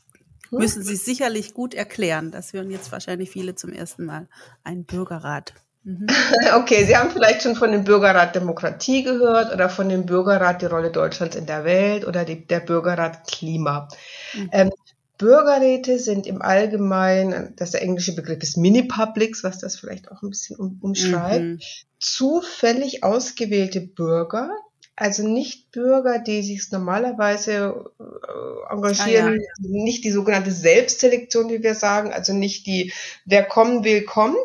Müssen 0.52 0.84
Sie 0.84 0.96
sicherlich 0.96 1.54
gut 1.54 1.74
erklären. 1.74 2.32
Das 2.32 2.54
hören 2.54 2.72
jetzt 2.72 2.92
wahrscheinlich 2.92 3.30
viele 3.30 3.56
zum 3.56 3.72
ersten 3.72 4.06
Mal. 4.06 4.28
Ein 4.64 4.84
Bürgerrat. 4.86 5.54
Mhm. 5.84 6.08
Okay, 6.56 6.86
Sie 6.86 6.96
haben 6.96 7.12
vielleicht 7.12 7.44
schon 7.44 7.56
von 7.56 7.72
dem 7.72 7.84
Bürgerrat 7.84 8.36
Demokratie 8.36 9.04
gehört 9.04 9.54
oder 9.54 9.70
von 9.70 9.90
dem 9.90 10.06
Bürgerrat 10.06 10.62
die 10.62 10.66
Rolle 10.66 10.92
Deutschlands 10.92 11.36
in 11.36 11.46
der 11.46 11.64
Welt 11.64 12.06
oder 12.06 12.26
die, 12.26 12.46
der 12.46 12.60
Bürgerrat 12.60 13.28
Klima. 13.28 13.88
Mhm. 14.34 14.50
Ähm, 14.52 14.70
Bürgerräte 15.18 15.98
sind 15.98 16.28
im 16.28 16.42
Allgemeinen, 16.42 17.56
das 17.56 17.72
der 17.72 17.82
englische 17.82 18.14
Begriff 18.14 18.44
ist 18.44 18.58
Mini-Publics, 18.58 19.44
was 19.44 19.58
das 19.58 19.78
vielleicht 19.78 20.12
auch 20.12 20.22
ein 20.22 20.30
bisschen 20.30 20.58
um, 20.58 20.78
umschreibt, 20.82 21.44
mhm. 21.44 21.60
zufällig 22.00 23.04
ausgewählte 23.04 23.82
Bürger, 23.82 24.52
also 24.98 25.28
nicht 25.28 25.72
Bürger, 25.72 26.18
die 26.18 26.42
sich 26.42 26.72
normalerweise 26.72 27.86
äh, 28.00 28.74
engagieren, 28.74 29.40
ah, 29.40 29.62
ja. 29.62 29.70
nicht 29.70 30.04
die 30.04 30.12
sogenannte 30.12 30.52
Selbstselektion, 30.52 31.50
wie 31.50 31.62
wir 31.62 31.76
sagen, 31.76 32.12
also 32.12 32.34
nicht 32.34 32.66
die, 32.66 32.92
wer 33.24 33.44
kommen 33.44 33.84
will, 33.84 34.04
kommt, 34.04 34.36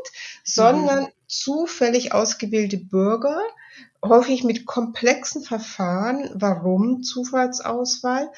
sondern 0.44 1.04
mhm. 1.04 1.09
zufällig 1.26 2.12
ausgewählte 2.12 2.76
Bürger, 2.76 3.40
häufig 4.04 4.44
mit 4.44 4.66
komplexen 4.66 5.42
Verfahren. 5.42 6.30
Warum 6.35 7.02
Zufallsauswahl? 7.02 8.30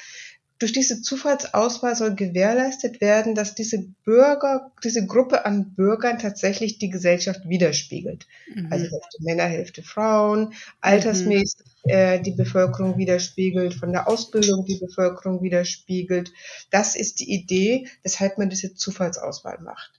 Durch 0.57 0.71
diese 0.71 1.01
Zufallsauswahl 1.01 1.95
soll 1.95 2.15
gewährleistet 2.15 3.01
werden, 3.01 3.35
dass 3.35 3.55
diese 3.55 3.85
Bürger, 4.05 4.71
diese 4.83 5.05
Gruppe 5.05 5.45
an 5.45 5.73
Bürgern 5.75 6.17
tatsächlich 6.17 6.77
die 6.77 6.89
Gesellschaft 6.89 7.41
widerspiegelt. 7.49 8.25
Mhm. 8.53 8.67
Also 8.71 8.85
Hälfte 8.85 9.17
Männer, 9.19 9.43
Hälfte 9.43 9.83
Frauen, 9.83 10.53
altersmäßig 10.79 11.59
mhm. 11.83 11.89
äh, 11.89 12.19
die 12.21 12.31
Bevölkerung 12.31 12.97
widerspiegelt, 12.97 13.73
von 13.73 13.91
der 13.91 14.07
Ausbildung 14.07 14.65
die 14.65 14.77
Bevölkerung 14.77 15.41
widerspiegelt. 15.41 16.31
Das 16.71 16.95
ist 16.95 17.19
die 17.19 17.33
Idee, 17.33 17.87
weshalb 18.03 18.37
man 18.37 18.49
diese 18.49 18.75
Zufallsauswahl 18.75 19.59
macht. 19.59 19.91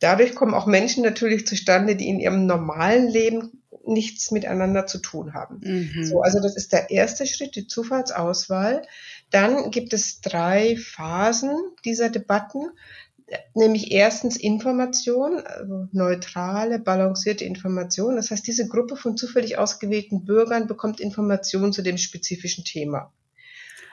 Dadurch 0.00 0.34
kommen 0.34 0.54
auch 0.54 0.66
Menschen 0.66 1.02
natürlich 1.02 1.46
zustande, 1.46 1.96
die 1.96 2.08
in 2.08 2.20
ihrem 2.20 2.46
normalen 2.46 3.08
Leben 3.08 3.62
nichts 3.84 4.30
miteinander 4.30 4.86
zu 4.86 4.98
tun 4.98 5.34
haben. 5.34 5.60
Mhm. 5.62 6.04
So, 6.04 6.20
also 6.20 6.40
das 6.40 6.56
ist 6.56 6.72
der 6.72 6.90
erste 6.90 7.26
Schritt, 7.26 7.56
die 7.56 7.66
Zufallsauswahl. 7.66 8.86
Dann 9.30 9.70
gibt 9.70 9.92
es 9.92 10.20
drei 10.20 10.76
Phasen 10.76 11.50
dieser 11.84 12.08
Debatten, 12.08 12.70
nämlich 13.54 13.92
erstens 13.92 14.36
Information, 14.36 15.40
also 15.40 15.88
neutrale, 15.92 16.78
balancierte 16.78 17.44
Information. 17.44 18.16
Das 18.16 18.30
heißt, 18.30 18.46
diese 18.46 18.68
Gruppe 18.68 18.96
von 18.96 19.16
zufällig 19.16 19.58
ausgewählten 19.58 20.24
Bürgern 20.24 20.66
bekommt 20.66 21.00
Informationen 21.00 21.72
zu 21.72 21.82
dem 21.82 21.98
spezifischen 21.98 22.64
Thema. 22.64 23.12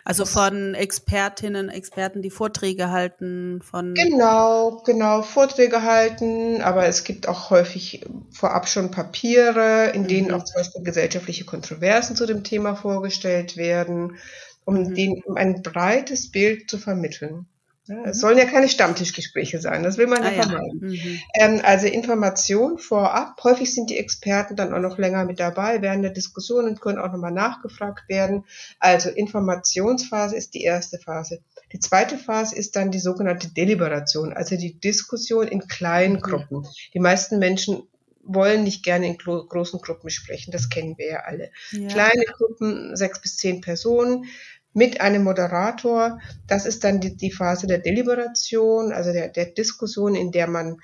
Also 0.07 0.25
von 0.25 0.75
Expertinnen, 0.75 1.67
Experten, 1.67 2.21
die 2.21 2.29
Vorträge 2.29 2.91
halten, 2.91 3.59
von. 3.63 3.95
Genau, 3.95 4.83
genau, 4.85 5.23
Vorträge 5.23 5.81
halten, 5.81 6.61
aber 6.61 6.85
es 6.85 7.03
gibt 7.03 7.27
auch 7.27 7.49
häufig 7.49 8.05
vorab 8.29 8.67
schon 8.69 8.91
Papiere, 8.91 9.87
in 9.95 10.07
denen 10.07 10.27
mhm. 10.27 10.35
auch 10.35 10.43
zum 10.43 10.57
Beispiel 10.57 10.83
gesellschaftliche 10.83 11.45
Kontroversen 11.45 12.15
zu 12.15 12.27
dem 12.27 12.43
Thema 12.43 12.75
vorgestellt 12.75 13.57
werden 13.57 14.17
um, 14.65 14.75
mhm. 14.75 14.93
den, 14.93 15.23
um 15.23 15.37
ein 15.37 15.61
breites 15.61 16.31
Bild 16.31 16.69
zu 16.69 16.77
vermitteln. 16.77 17.47
Ja, 17.87 18.03
es 18.05 18.17
mhm. 18.17 18.21
sollen 18.21 18.37
ja 18.39 18.45
keine 18.45 18.67
Stammtischgespräche 18.67 19.61
sein, 19.61 19.83
das 19.83 19.99
will 19.99 20.07
man 20.07 20.23
ah, 20.23 20.31
ja 20.31 20.41
vermeiden. 20.41 20.79
Mhm. 20.81 21.19
Ähm, 21.39 21.61
also 21.63 21.85
Information 21.85 22.79
vorab. 22.79 23.39
Häufig 23.43 23.73
sind 23.73 23.91
die 23.91 23.97
Experten 23.97 24.55
dann 24.55 24.73
auch 24.73 24.79
noch 24.79 24.97
länger 24.97 25.23
mit 25.23 25.39
dabei 25.39 25.83
während 25.83 26.03
der 26.03 26.11
Diskussion 26.11 26.65
und 26.65 26.81
können 26.81 26.97
auch 26.97 27.11
nochmal 27.11 27.31
nachgefragt 27.31 28.09
werden. 28.09 28.43
Also 28.79 29.09
Informationsphase 29.11 30.35
ist 30.35 30.55
die 30.55 30.63
erste 30.63 30.97
Phase. 30.97 31.41
Die 31.73 31.79
zweite 31.79 32.17
Phase 32.17 32.55
ist 32.55 32.75
dann 32.75 32.89
die 32.89 32.99
sogenannte 32.99 33.49
Deliberation, 33.49 34.33
also 34.33 34.57
die 34.57 34.79
Diskussion 34.79 35.47
in 35.47 35.67
kleinen 35.67 36.15
mhm. 36.15 36.21
Gruppen. 36.21 36.67
Die 36.95 36.99
meisten 36.99 37.37
Menschen 37.37 37.83
wollen 38.25 38.63
nicht 38.63 38.83
gerne 38.83 39.07
in 39.07 39.17
großen 39.17 39.79
Gruppen 39.81 40.09
sprechen, 40.09 40.51
das 40.51 40.69
kennen 40.69 40.97
wir 40.97 41.07
ja 41.07 41.19
alle. 41.25 41.51
Ja. 41.71 41.87
Kleine 41.87 42.25
Gruppen, 42.25 42.95
sechs 42.95 43.21
bis 43.21 43.37
zehn 43.37 43.61
Personen 43.61 44.25
mit 44.75 45.01
einem 45.01 45.23
Moderator. 45.23 46.19
Das 46.47 46.67
ist 46.67 46.83
dann 46.83 46.99
die, 46.99 47.15
die 47.15 47.31
Phase 47.31 47.65
der 47.65 47.79
Deliberation, 47.79 48.91
also 48.91 49.11
der, 49.11 49.29
der 49.29 49.45
Diskussion, 49.45 50.13
in 50.13 50.31
der 50.31 50.47
man 50.47 50.77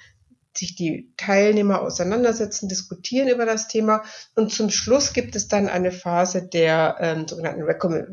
sich 0.55 0.75
die 0.75 1.11
Teilnehmer 1.17 1.81
auseinandersetzen, 1.81 2.67
diskutieren 2.67 3.29
über 3.29 3.45
das 3.45 3.67
Thema 3.67 4.03
und 4.35 4.51
zum 4.51 4.69
Schluss 4.69 5.13
gibt 5.13 5.35
es 5.35 5.47
dann 5.47 5.69
eine 5.69 5.91
Phase 5.91 6.45
der 6.45 6.97
ähm, 6.99 7.27
sogenannten 7.27 7.63
Recommend 7.63 8.09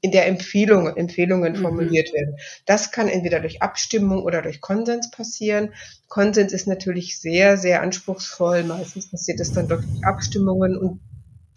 in 0.00 0.10
der 0.10 0.26
Empfehlungen, 0.26 0.96
Empfehlungen 0.96 1.52
mhm. 1.52 1.62
formuliert 1.62 2.12
werden. 2.12 2.36
Das 2.66 2.90
kann 2.90 3.08
entweder 3.08 3.40
durch 3.40 3.62
Abstimmung 3.62 4.24
oder 4.24 4.42
durch 4.42 4.60
Konsens 4.60 5.10
passieren. 5.10 5.72
Konsens 6.08 6.52
ist 6.52 6.66
natürlich 6.66 7.20
sehr, 7.20 7.56
sehr 7.56 7.82
anspruchsvoll. 7.82 8.64
Meistens 8.64 9.08
passiert 9.10 9.38
es 9.38 9.52
dann 9.52 9.68
durch 9.68 9.84
Abstimmungen 10.02 10.76
und 10.76 11.00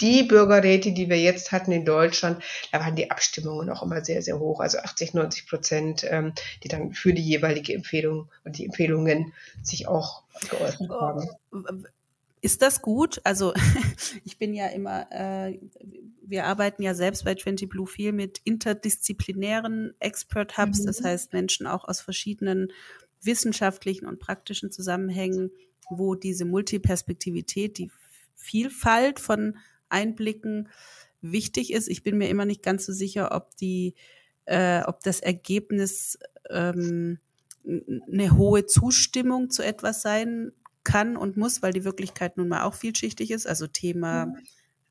die 0.02 0.24
Bürgerräte, 0.24 0.92
die 0.92 1.10
wir 1.10 1.20
jetzt 1.20 1.52
hatten 1.52 1.72
in 1.72 1.86
Deutschland, 1.86 2.44
da 2.72 2.80
waren 2.80 2.96
die 2.96 3.12
Abstimmungen 3.12 3.70
auch 3.70 3.84
immer 3.84 4.04
sehr, 4.04 4.22
sehr 4.22 4.40
hoch, 4.40 4.60
also 4.60 4.80
80, 4.80 5.14
90 5.14 5.48
Prozent, 5.48 6.06
ähm, 6.10 6.34
die 6.64 6.68
dann 6.68 6.94
für 6.94 7.14
die 7.14 7.22
jeweilige 7.22 7.74
Empfehlung 7.74 8.30
und 8.44 8.58
die 8.58 8.66
Empfehlungen 8.66 9.34
sich 9.62 9.88
auch 9.88 10.24
geäußert 10.50 10.90
oh, 10.90 11.02
haben. 11.02 11.86
Ist 12.42 12.62
das 12.62 12.82
gut? 12.82 13.22
Also 13.24 13.54
ich 14.26 14.38
bin 14.38 14.54
ja 14.54 14.68
immer, 14.68 15.08
äh, 15.12 15.60
wir 16.22 16.46
arbeiten 16.46 16.84
ja 16.84 16.94
selbst 16.94 17.24
bei 17.24 17.36
20 17.36 17.70
Blue 17.70 17.88
viel 17.88 18.12
mit 18.12 18.42
interdisziplinären 18.44 19.94
Expert 20.00 20.58
Hubs, 20.58 20.82
mhm. 20.82 20.86
das 20.88 21.04
heißt 21.04 21.34
Menschen 21.34 21.68
auch 21.68 21.88
aus 21.88 22.02
verschiedenen 22.02 22.72
wissenschaftlichen 23.22 24.06
und 24.06 24.20
praktischen 24.20 24.72
Zusammenhängen, 24.72 25.52
wo 25.90 26.16
diese 26.16 26.46
Multiperspektivität, 26.46 27.78
die 27.78 27.90
Vielfalt 28.36 29.22
von 29.22 29.58
Einblicken 29.94 30.68
wichtig 31.22 31.72
ist. 31.72 31.88
Ich 31.88 32.04
bin 32.04 32.18
mir 32.18 32.30
immer 32.30 32.46
nicht 32.46 32.62
ganz 32.62 32.86
so 32.86 32.92
sicher, 32.92 33.32
ob 33.34 33.56
die, 33.56 33.96
äh, 34.46 34.82
ob 34.84 35.02
das 35.02 35.22
Ergebnis 35.22 36.20
ähm, 36.50 37.20
eine 37.66 38.38
hohe 38.38 38.66
Zustimmung 38.66 39.50
zu 39.50 39.64
etwas 39.64 40.02
sein 40.02 40.52
kann 40.84 41.16
und 41.16 41.38
muss, 41.38 41.62
weil 41.62 41.74
die 41.74 41.86
Wirklichkeit 41.86 42.38
nun 42.38 42.50
mal 42.50 42.64
auch 42.64 42.74
vielschichtig 42.74 43.32
ist. 43.32 43.48
Also 43.48 43.68
Thema, 43.68 44.26
mhm. 44.26 44.36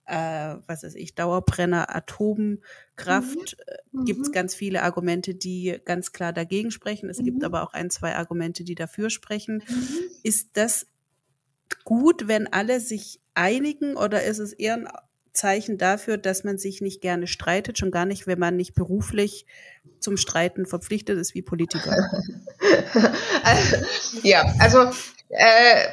äh, 0.07 0.57
was 0.67 0.83
weiß 0.83 0.95
ich, 0.95 1.15
Dauerbrenner, 1.15 1.95
Atomkraft, 1.95 3.57
mhm. 3.93 4.01
äh, 4.01 4.05
gibt 4.05 4.23
es 4.23 4.29
mhm. 4.29 4.33
ganz 4.33 4.55
viele 4.55 4.83
Argumente, 4.83 5.35
die 5.35 5.79
ganz 5.85 6.13
klar 6.13 6.33
dagegen 6.33 6.71
sprechen. 6.71 7.11
Es 7.11 7.19
mhm. 7.19 7.25
gibt 7.25 7.45
aber 7.45 7.63
auch 7.63 7.75
ein, 7.75 7.91
zwei 7.91 8.17
Argumente, 8.17 8.65
die 8.65 8.75
dafür 8.75 9.11
sprechen. 9.11 9.63
Mhm. 9.69 9.89
Ist 10.23 10.51
das 10.55 10.87
gut, 11.85 12.29
wenn 12.29 12.47
alle 12.53 12.81
sich 12.81 13.21
einigen 13.35 13.97
oder 13.97 14.23
ist 14.25 14.39
es 14.39 14.53
eher 14.53 14.75
ein 14.75 14.89
Zeichen 15.33 15.79
dafür, 15.79 16.19
dass 16.19 16.45
man 16.45 16.59
sich 16.59 16.81
nicht 16.81 17.01
gerne 17.01 17.27
streitet, 17.27 17.79
schon 17.79 17.91
gar 17.91 18.05
nicht, 18.05 18.27
wenn 18.27 18.39
man 18.39 18.57
nicht 18.57 18.75
beruflich 18.75 19.47
zum 19.99 20.17
Streiten 20.17 20.67
verpflichtet 20.67 21.19
ist 21.19 21.35
wie 21.35 21.43
Politiker? 21.43 21.97
ja, 24.23 24.45
also 24.59 24.91
äh, 25.31 25.89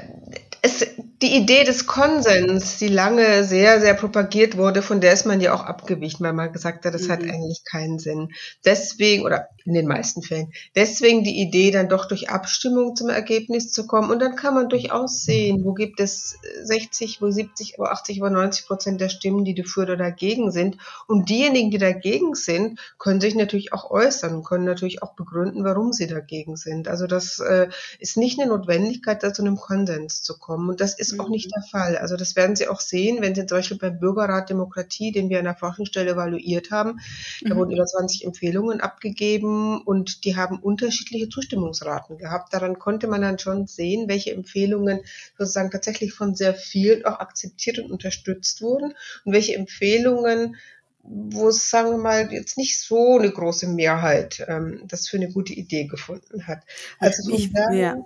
es, 0.62 0.86
die 1.22 1.36
Idee 1.36 1.66
des 1.66 1.86
Konsens, 1.86 2.78
die 2.78 2.88
lange 2.88 3.44
sehr, 3.44 3.82
sehr 3.82 3.94
propagiert 3.94 4.56
wurde, 4.56 4.82
von 4.82 5.02
der 5.02 5.12
ist 5.12 5.26
man 5.26 5.42
ja 5.42 5.54
auch 5.54 5.64
abgewichen, 5.64 6.26
weil 6.26 6.32
man 6.32 6.54
gesagt 6.54 6.86
hat, 6.86 6.94
das 6.94 7.08
mhm. 7.08 7.12
hat 7.12 7.24
eigentlich 7.24 7.64
keinen 7.66 8.00
Sinn. 8.00 8.30
Deswegen, 8.64 9.26
oder 9.26 9.50
in 9.66 9.74
den 9.74 9.86
meisten 9.86 10.22
Fällen, 10.22 10.54
deswegen 10.76 11.26
die 11.26 11.42
Idee, 11.42 11.72
dann 11.72 11.90
doch 11.90 12.08
durch 12.08 12.30
Abstimmung 12.30 12.96
zum 12.96 13.10
Ergebnis 13.10 13.72
zu 13.72 13.86
kommen. 13.86 14.10
Und 14.12 14.20
dann 14.20 14.38
kann 14.38 14.54
man 14.54 14.70
durchaus 14.70 15.24
sehen, 15.24 15.66
wo 15.66 15.74
gibt 15.74 16.00
es 16.00 16.38
60, 16.64 17.22
wo 17.22 17.30
70, 17.30 17.76
wo 17.78 17.84
80, 17.84 18.22
wo 18.22 18.30
90 18.30 18.66
Prozent 18.66 19.02
der 19.02 19.10
Stimmen, 19.10 19.44
die 19.44 19.56
dafür 19.56 19.84
oder 19.84 19.98
dagegen 19.98 20.52
sind. 20.52 20.78
Und 21.08 21.30
diejenigen, 21.30 21.70
die 21.70 21.78
dagegen 21.78 22.34
sind, 22.34 22.80
können 22.98 23.20
sich 23.20 23.36
natürlich 23.36 23.74
auch 23.74 23.92
äußern 23.92 24.36
und 24.36 24.46
können 24.46 24.66
natürlich 24.66 25.04
auch 25.04 25.16
begründen, 25.16 25.66
warum 25.66 25.92
sie 25.92 26.08
dagegen 26.08 26.56
sind. 26.56 26.88
Also 26.88 27.08
das 27.08 27.40
äh, 27.40 27.68
ist 28.00 28.16
nicht 28.16 28.40
eine 28.40 28.50
Notwendigkeit, 28.50 29.22
da 29.22 29.34
zu 29.34 29.42
einem 29.42 29.58
Konsens 29.58 30.24
zu 30.24 30.38
kommen. 30.38 30.70
Und 30.70 30.80
das 30.80 30.98
ist 30.98 31.09
ist 31.12 31.20
auch 31.20 31.30
nicht 31.30 31.52
der 31.56 31.64
Fall. 31.64 31.98
Also 31.98 32.16
das 32.16 32.36
werden 32.36 32.56
Sie 32.56 32.68
auch 32.68 32.80
sehen, 32.80 33.22
wenn 33.22 33.36
Sie 33.36 33.46
zum 33.46 33.58
Beispiel 33.58 33.78
beim 33.78 34.00
Bürgerrat 34.00 34.50
Demokratie, 34.50 35.12
den 35.12 35.30
wir 35.30 35.40
an 35.40 35.46
der 35.46 35.56
Forschungsstelle 35.56 36.12
evaluiert 36.12 36.72
haben, 36.72 37.00
da 37.42 37.54
mhm. 37.54 37.60
wurden 37.60 37.72
über 37.72 37.86
20 37.86 38.26
Empfehlungen 38.26 38.82
abgegeben 38.82 39.82
und 39.82 40.26
die 40.26 40.36
haben 40.36 40.60
unterschiedliche 40.60 41.30
Zustimmungsraten 41.30 42.18
gehabt. 42.18 42.54
Daran 42.54 42.80
konnte 42.80 43.08
man 43.08 43.22
dann 43.22 43.40
schon 43.40 43.68
sehen, 43.68 44.08
welche 44.08 44.34
Empfehlungen 44.34 45.02
sozusagen 45.38 45.72
tatsächlich 45.72 46.14
von 46.14 46.36
sehr 46.36 46.54
vielen 46.54 47.06
auch 47.06 47.20
akzeptiert 47.20 47.80
und 47.80 47.92
unterstützt 47.92 48.62
wurden 48.62 48.94
und 49.26 49.34
welche 49.34 49.56
Empfehlungen 49.56 50.56
wo 51.04 51.48
es, 51.50 51.70
sagen 51.70 51.92
wir 51.92 51.98
mal, 51.98 52.32
jetzt 52.32 52.58
nicht 52.58 52.80
so 52.80 53.18
eine 53.18 53.32
große 53.32 53.68
Mehrheit 53.68 54.46
ähm, 54.48 54.84
das 54.86 55.08
für 55.08 55.18
eine 55.18 55.32
gute 55.32 55.54
Idee 55.54 55.86
gefunden 55.86 56.46
hat. 56.46 56.64
Also 57.00 57.32
ich, 57.34 57.52
ja. 57.72 57.98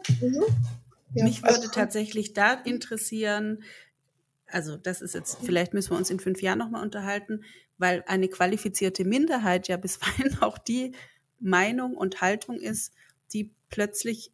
Mhm. 1.13 1.19
Ja, 1.19 1.23
Mich 1.25 1.41
würde 1.41 1.55
also, 1.55 1.69
tatsächlich 1.69 2.33
da 2.33 2.53
interessieren, 2.53 3.63
also 4.47 4.77
das 4.77 5.01
ist 5.01 5.15
jetzt, 5.15 5.37
vielleicht 5.43 5.73
müssen 5.73 5.91
wir 5.91 5.97
uns 5.97 6.09
in 6.09 6.19
fünf 6.19 6.41
Jahren 6.41 6.59
nochmal 6.59 6.83
unterhalten, 6.83 7.43
weil 7.77 8.03
eine 8.07 8.27
qualifizierte 8.27 9.05
Minderheit 9.05 9.67
ja 9.67 9.77
bisweilen 9.77 10.37
auch 10.41 10.57
die 10.57 10.93
Meinung 11.39 11.95
und 11.95 12.21
Haltung 12.21 12.57
ist, 12.59 12.93
die 13.33 13.51
plötzlich 13.69 14.31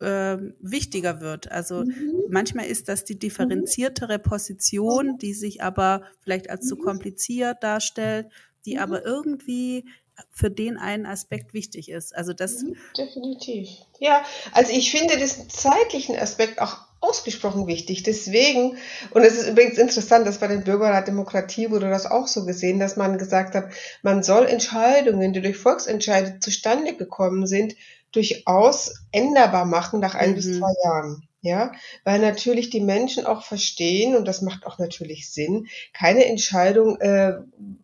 äh, 0.00 0.36
wichtiger 0.60 1.20
wird. 1.20 1.50
Also 1.50 1.84
mhm. 1.84 2.24
manchmal 2.28 2.66
ist 2.66 2.88
das 2.88 3.04
die 3.04 3.18
differenziertere 3.18 4.18
Position, 4.18 5.18
die 5.18 5.34
sich 5.34 5.62
aber 5.62 6.02
vielleicht 6.20 6.50
als 6.50 6.66
zu 6.66 6.76
mhm. 6.76 6.82
kompliziert 6.82 7.62
darstellt, 7.62 8.26
die 8.66 8.74
mhm. 8.74 8.80
aber 8.80 9.04
irgendwie 9.04 9.86
für 10.30 10.50
den 10.50 10.76
einen 10.76 11.06
Aspekt 11.06 11.54
wichtig 11.54 11.90
ist. 11.90 12.14
Also 12.14 12.32
das 12.32 12.62
mhm, 12.62 12.76
definitiv. 12.96 13.68
Ja, 14.00 14.24
also 14.52 14.72
ich 14.72 14.90
finde 14.90 15.16
diesen 15.16 15.48
zeitlichen 15.50 16.16
Aspekt 16.16 16.60
auch 16.60 16.78
ausgesprochen 17.00 17.66
wichtig. 17.66 18.02
Deswegen, 18.02 18.78
und 19.10 19.22
es 19.22 19.34
ist 19.34 19.48
übrigens 19.48 19.78
interessant, 19.78 20.26
dass 20.26 20.38
bei 20.38 20.48
den 20.48 20.64
Bürgerrat 20.64 21.06
Demokratie 21.06 21.70
wurde 21.70 21.90
das 21.90 22.06
auch 22.06 22.26
so 22.26 22.46
gesehen, 22.46 22.78
dass 22.78 22.96
man 22.96 23.18
gesagt 23.18 23.54
hat, 23.54 23.70
man 24.02 24.22
soll 24.22 24.46
Entscheidungen, 24.46 25.32
die 25.32 25.42
durch 25.42 25.56
Volksentscheide 25.56 26.40
zustande 26.40 26.96
gekommen 26.96 27.46
sind, 27.46 27.74
durchaus 28.12 28.94
änderbar 29.12 29.66
machen 29.66 30.00
nach 30.00 30.14
ein 30.14 30.30
mhm. 30.30 30.34
bis 30.36 30.58
zwei 30.58 30.72
Jahren. 30.84 31.28
Ja, 31.44 31.72
weil 32.04 32.20
natürlich 32.20 32.70
die 32.70 32.80
Menschen 32.80 33.26
auch 33.26 33.44
verstehen, 33.44 34.16
und 34.16 34.26
das 34.26 34.40
macht 34.40 34.64
auch 34.64 34.78
natürlich 34.78 35.30
Sinn, 35.30 35.66
keine 35.92 36.24
Entscheidung, 36.24 36.98
äh, 37.02 37.34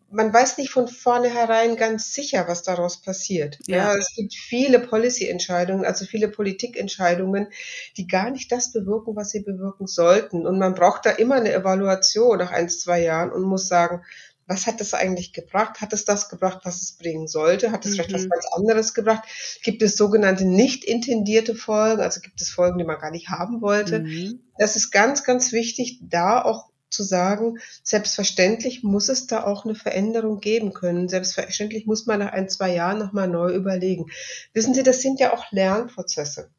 man 0.09 0.33
weiß 0.33 0.57
nicht 0.57 0.71
von 0.71 0.87
vornherein 0.87 1.75
ganz 1.75 2.11
sicher, 2.11 2.47
was 2.47 2.63
daraus 2.63 3.03
passiert. 3.03 3.59
Ja, 3.67 3.77
ja 3.77 3.95
es 3.95 4.15
gibt 4.15 4.33
viele 4.33 4.79
Policy-Entscheidungen, 4.79 5.85
also 5.85 6.05
viele 6.05 6.27
Politikentscheidungen, 6.27 7.49
die 7.97 8.07
gar 8.07 8.31
nicht 8.31 8.51
das 8.51 8.73
bewirken, 8.73 9.15
was 9.15 9.29
sie 9.29 9.41
bewirken 9.41 9.85
sollten. 9.85 10.47
Und 10.47 10.57
man 10.57 10.73
braucht 10.73 11.05
da 11.05 11.11
immer 11.11 11.35
eine 11.35 11.53
Evaluation 11.53 12.39
nach 12.39 12.51
ein, 12.51 12.67
zwei 12.67 13.03
Jahren 13.03 13.31
und 13.31 13.43
muss 13.43 13.67
sagen, 13.67 14.03
was 14.51 14.67
hat 14.67 14.81
es 14.81 14.93
eigentlich 14.93 15.31
gebracht? 15.31 15.79
Hat 15.79 15.93
es 15.93 16.03
das 16.03 16.27
gebracht, 16.27 16.59
was 16.63 16.81
es 16.81 16.91
bringen 16.97 17.27
sollte? 17.27 17.71
Hat 17.71 17.85
es 17.85 17.91
mhm. 17.91 17.95
vielleicht 17.95 18.13
was 18.13 18.25
mhm. 18.25 18.29
ganz 18.29 18.45
anderes 18.51 18.93
gebracht? 18.93 19.23
Gibt 19.63 19.81
es 19.81 19.95
sogenannte 19.95 20.45
nicht 20.45 20.83
intendierte 20.83 21.55
Folgen? 21.55 22.01
Also 22.01 22.19
gibt 22.19 22.41
es 22.41 22.49
Folgen, 22.49 22.77
die 22.77 22.83
man 22.83 22.99
gar 22.99 23.11
nicht 23.11 23.29
haben 23.29 23.61
wollte? 23.61 24.01
Mhm. 24.01 24.41
Das 24.57 24.75
ist 24.75 24.91
ganz, 24.91 25.23
ganz 25.23 25.53
wichtig, 25.53 25.99
da 26.01 26.41
auch 26.41 26.69
zu 26.89 27.03
sagen, 27.03 27.59
selbstverständlich 27.81 28.83
muss 28.83 29.07
es 29.07 29.25
da 29.25 29.45
auch 29.45 29.63
eine 29.63 29.75
Veränderung 29.75 30.41
geben 30.41 30.73
können. 30.73 31.07
Selbstverständlich 31.07 31.85
muss 31.85 32.05
man 32.05 32.19
nach 32.19 32.33
ein, 32.33 32.49
zwei 32.49 32.73
Jahren 32.75 32.99
nochmal 32.99 33.29
neu 33.29 33.53
überlegen. 33.53 34.07
Wissen 34.53 34.73
Sie, 34.73 34.83
das 34.83 35.01
sind 35.01 35.21
ja 35.21 35.31
auch 35.31 35.49
Lernprozesse. 35.51 36.49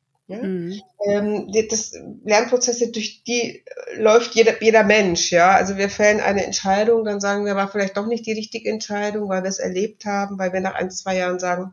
Mhm. 0.41 0.81
Ähm, 1.05 1.53
das 1.69 1.93
Lernprozesse, 2.25 2.93
durch 2.93 3.25
die 3.25 3.65
äh, 3.65 4.01
läuft 4.01 4.35
jeder, 4.35 4.63
jeder 4.63 4.85
Mensch. 4.85 5.33
Ja, 5.33 5.51
also 5.51 5.77
wir 5.77 5.89
fällen 5.89 6.21
eine 6.21 6.45
Entscheidung, 6.45 7.05
dann 7.05 7.21
sagen 7.21 7.45
wir, 7.45 7.57
war 7.57 7.69
vielleicht 7.69 7.97
doch 7.97 8.07
nicht 8.07 8.27
die 8.27 8.33
richtige 8.33 8.71
Entscheidung, 8.71 9.29
weil 9.29 9.43
wir 9.43 9.49
es 9.49 9.59
erlebt 9.59 10.05
haben, 10.05 10.39
weil 10.39 10.53
wir 10.53 10.61
nach 10.61 10.75
ein, 10.75 10.91
zwei 10.91 11.17
Jahren 11.17 11.39
sagen, 11.39 11.73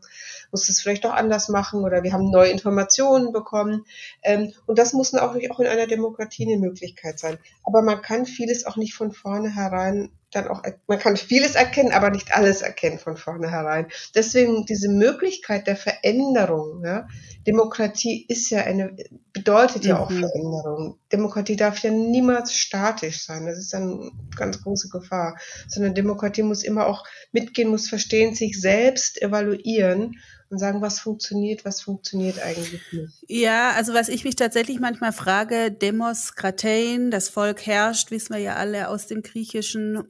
muss 0.51 0.67
es 0.67 0.81
vielleicht 0.81 1.05
doch 1.05 1.13
anders 1.13 1.49
machen 1.49 1.83
oder 1.83 2.03
wir 2.03 2.13
haben 2.13 2.31
neue 2.31 2.49
Informationen 2.49 3.31
bekommen. 3.31 3.85
Ähm, 4.23 4.53
und 4.65 4.79
das 4.79 4.93
muss 4.93 5.13
auch, 5.13 5.35
auch 5.35 5.59
in 5.59 5.67
einer 5.67 5.87
Demokratie 5.87 6.45
eine 6.45 6.57
Möglichkeit 6.57 7.19
sein. 7.19 7.37
Aber 7.63 7.81
man 7.81 8.01
kann 8.01 8.25
vieles 8.25 8.65
auch 8.65 8.77
nicht 8.77 8.93
von 8.93 9.11
vornherein 9.11 10.11
dann 10.31 10.47
auch, 10.47 10.61
man 10.87 10.99
kann 10.99 11.17
vieles 11.17 11.55
erkennen, 11.55 11.91
aber 11.91 12.11
nicht 12.11 12.33
alles 12.33 12.61
erkennen 12.61 12.99
von 12.99 13.17
vornherein. 13.17 13.87
Deswegen 14.13 14.65
diese 14.65 14.89
Möglichkeit 14.89 15.67
der 15.67 15.75
Veränderung, 15.75 16.83
ja. 16.85 17.07
Demokratie 17.47 18.25
ist 18.27 18.49
ja 18.49 18.61
eine, 18.61 18.95
bedeutet 19.33 19.85
ja 19.85 19.99
auch 19.99 20.09
mhm. 20.09 20.19
Veränderung. 20.19 20.99
Demokratie 21.11 21.55
darf 21.55 21.79
ja 21.79 21.89
niemals 21.89 22.53
statisch 22.53 23.25
sein. 23.25 23.45
Das 23.45 23.57
ist 23.57 23.73
eine 23.73 24.11
ganz 24.35 24.61
große 24.61 24.89
Gefahr. 24.89 25.37
Sondern 25.67 25.95
Demokratie 25.95 26.43
muss 26.43 26.63
immer 26.63 26.85
auch 26.85 27.05
mitgehen, 27.31 27.69
muss 27.69 27.89
verstehen, 27.89 28.35
sich 28.35 28.59
selbst 28.59 29.21
evaluieren 29.21 30.17
und 30.49 30.57
sagen, 30.57 30.81
was 30.81 30.99
funktioniert, 30.99 31.63
was 31.65 31.81
funktioniert 31.81 32.39
eigentlich 32.41 32.81
nicht. 32.91 33.23
Ja, 33.27 33.71
also 33.71 33.93
was 33.93 34.09
ich 34.09 34.23
mich 34.23 34.35
tatsächlich 34.35 34.79
manchmal 34.79 35.13
frage, 35.13 35.71
Demos, 35.71 36.35
Kratein, 36.35 37.11
das 37.11 37.29
Volk 37.29 37.65
herrscht, 37.65 38.11
wissen 38.11 38.33
wir 38.33 38.41
ja 38.41 38.55
alle 38.55 38.89
aus 38.89 39.07
dem 39.07 39.21
Griechischen. 39.21 40.03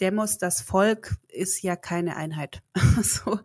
Demos, 0.00 0.38
das 0.38 0.60
Volk 0.60 1.16
ist 1.28 1.62
ja 1.62 1.76
keine 1.76 2.16
Einheit. 2.16 2.62
so, 3.02 3.38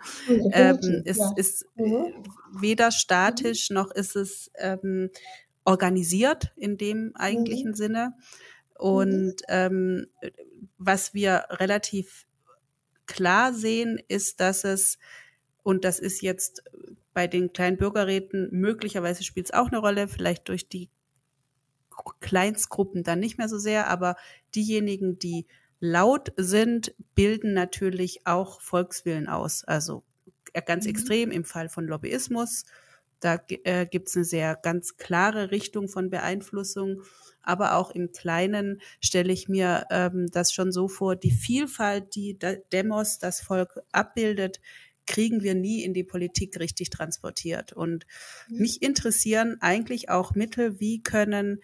ähm, 0.52 1.02
es 1.06 1.18
ja. 1.18 1.34
ist 1.36 1.66
mhm. 1.76 2.24
weder 2.52 2.92
statisch 2.92 3.70
noch 3.70 3.92
ist 3.92 4.16
es 4.16 4.52
ähm, 4.56 5.10
organisiert 5.64 6.52
in 6.58 6.78
dem 6.78 7.16
eigentlichen 7.16 7.72
mhm. 7.72 7.76
Sinne. 7.76 8.14
Und 8.78 9.36
mhm. 9.36 9.46
ähm, 9.48 10.08
was 10.78 11.14
wir 11.14 11.46
relativ 11.50 12.26
klar 13.06 13.54
sehen, 13.54 14.00
ist, 14.08 14.40
dass 14.40 14.64
es 14.64 14.98
und 15.64 15.86
das 15.86 16.00
ist 16.00 16.22
jetzt 16.22 16.64
bei 17.14 17.28
den 17.28 17.54
kleinen 17.54 17.78
Bürgerräten 17.78 18.50
möglicherweise 18.52 19.24
spielt 19.24 19.48
es 19.48 19.54
auch 19.54 19.68
eine 19.68 19.78
Rolle, 19.78 20.08
vielleicht 20.08 20.48
durch 20.48 20.68
die 20.68 20.90
Kleinstgruppen 22.20 23.04
dann 23.04 23.20
nicht 23.20 23.38
mehr 23.38 23.50
so 23.50 23.60
sehr, 23.60 23.88
aber 23.88 24.16
diejenigen, 24.56 25.20
die 25.20 25.46
laut 25.82 26.32
sind, 26.38 26.94
bilden 27.16 27.54
natürlich 27.54 28.22
auch 28.26 28.62
Volkswillen 28.62 29.28
aus. 29.28 29.66
Also 29.66 30.04
äh, 30.54 30.62
ganz 30.62 30.86
mhm. 30.86 30.92
extrem 30.92 31.32
im 31.32 31.44
Fall 31.44 31.68
von 31.68 31.86
Lobbyismus. 31.86 32.64
Da 33.20 33.40
äh, 33.50 33.86
gibt 33.86 34.08
es 34.08 34.16
eine 34.16 34.26
sehr 34.26 34.56
ganz 34.56 34.98
klare 34.98 35.52
Richtung 35.52 35.90
von 35.90 36.10
Beeinflussung. 36.10 37.02
Aber 37.44 37.76
auch 37.76 37.92
im 37.92 38.12
Kleinen 38.12 38.82
stelle 39.00 39.34
ich 39.34 39.50
mir 39.50 39.86
ähm, 39.90 40.28
das 40.32 40.54
schon 40.54 40.72
so 40.72 40.88
vor, 40.88 41.16
die 41.16 41.32
Vielfalt, 41.32 42.16
die 42.16 42.38
Demos 42.72 43.18
das 43.18 43.42
Volk 43.42 43.80
abbildet, 43.92 44.62
kriegen 45.08 45.42
wir 45.42 45.56
nie 45.56 45.84
in 45.84 45.94
die 45.94 46.04
Politik 46.04 46.60
richtig 46.60 46.92
transportiert. 46.92 47.74
Und 47.74 48.06
mhm. 48.48 48.60
mich 48.60 48.82
interessieren 48.84 49.58
eigentlich 49.62 50.10
auch 50.10 50.36
Mittel, 50.36 50.80
wie 50.80 51.02
können 51.02 51.62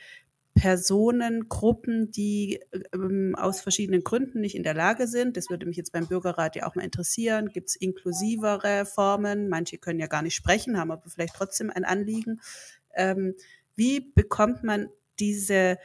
Personen, 0.58 1.48
Gruppen, 1.50 2.12
die 2.12 2.60
ähm, 2.94 3.36
aus 3.36 3.62
verschiedenen 3.62 4.04
Gründen 4.04 4.42
nicht 4.42 4.56
in 4.56 4.64
der 4.64 4.74
Lage 4.74 5.08
sind. 5.08 5.38
Das 5.38 5.50
würde 5.50 5.66
mich 5.66 5.78
jetzt 5.78 5.92
beim 5.92 6.08
Bürgerrat 6.08 6.56
ja 6.56 6.68
auch 6.68 6.76
mal 6.76 6.84
interessieren. 6.84 7.50
Gibt 7.50 7.70
es 7.70 7.76
inklusivere 7.76 8.86
Formen? 8.86 9.50
Manche 9.50 9.78
können 9.78 10.00
ja 10.00 10.08
gar 10.08 10.22
nicht 10.22 10.36
sprechen, 10.36 10.78
haben 10.78 10.92
aber 10.92 11.10
vielleicht 11.10 11.36
trotzdem 11.36 11.70
ein 11.70 11.86
Anliegen. 11.86 12.42
Ähm, 12.96 13.36
wie 13.76 14.00
bekommt 14.00 14.64
man 14.64 14.90
diese, 15.20 15.78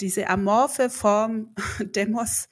diese 0.00 0.28
amorphe 0.28 0.90
Form 0.90 1.54
Demos 1.80 2.48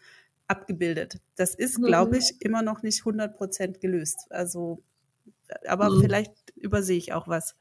abgebildet. 0.52 1.18
Das 1.36 1.54
ist, 1.54 1.82
glaube 1.82 2.16
mhm. 2.16 2.18
ich, 2.18 2.40
immer 2.40 2.62
noch 2.62 2.82
nicht 2.82 3.00
100 3.00 3.36
Prozent 3.36 3.80
gelöst. 3.80 4.26
Also, 4.30 4.82
aber 5.66 5.90
mhm. 5.90 6.00
vielleicht 6.02 6.32
übersehe 6.56 6.98
ich 6.98 7.12
auch 7.12 7.26
was. 7.26 7.56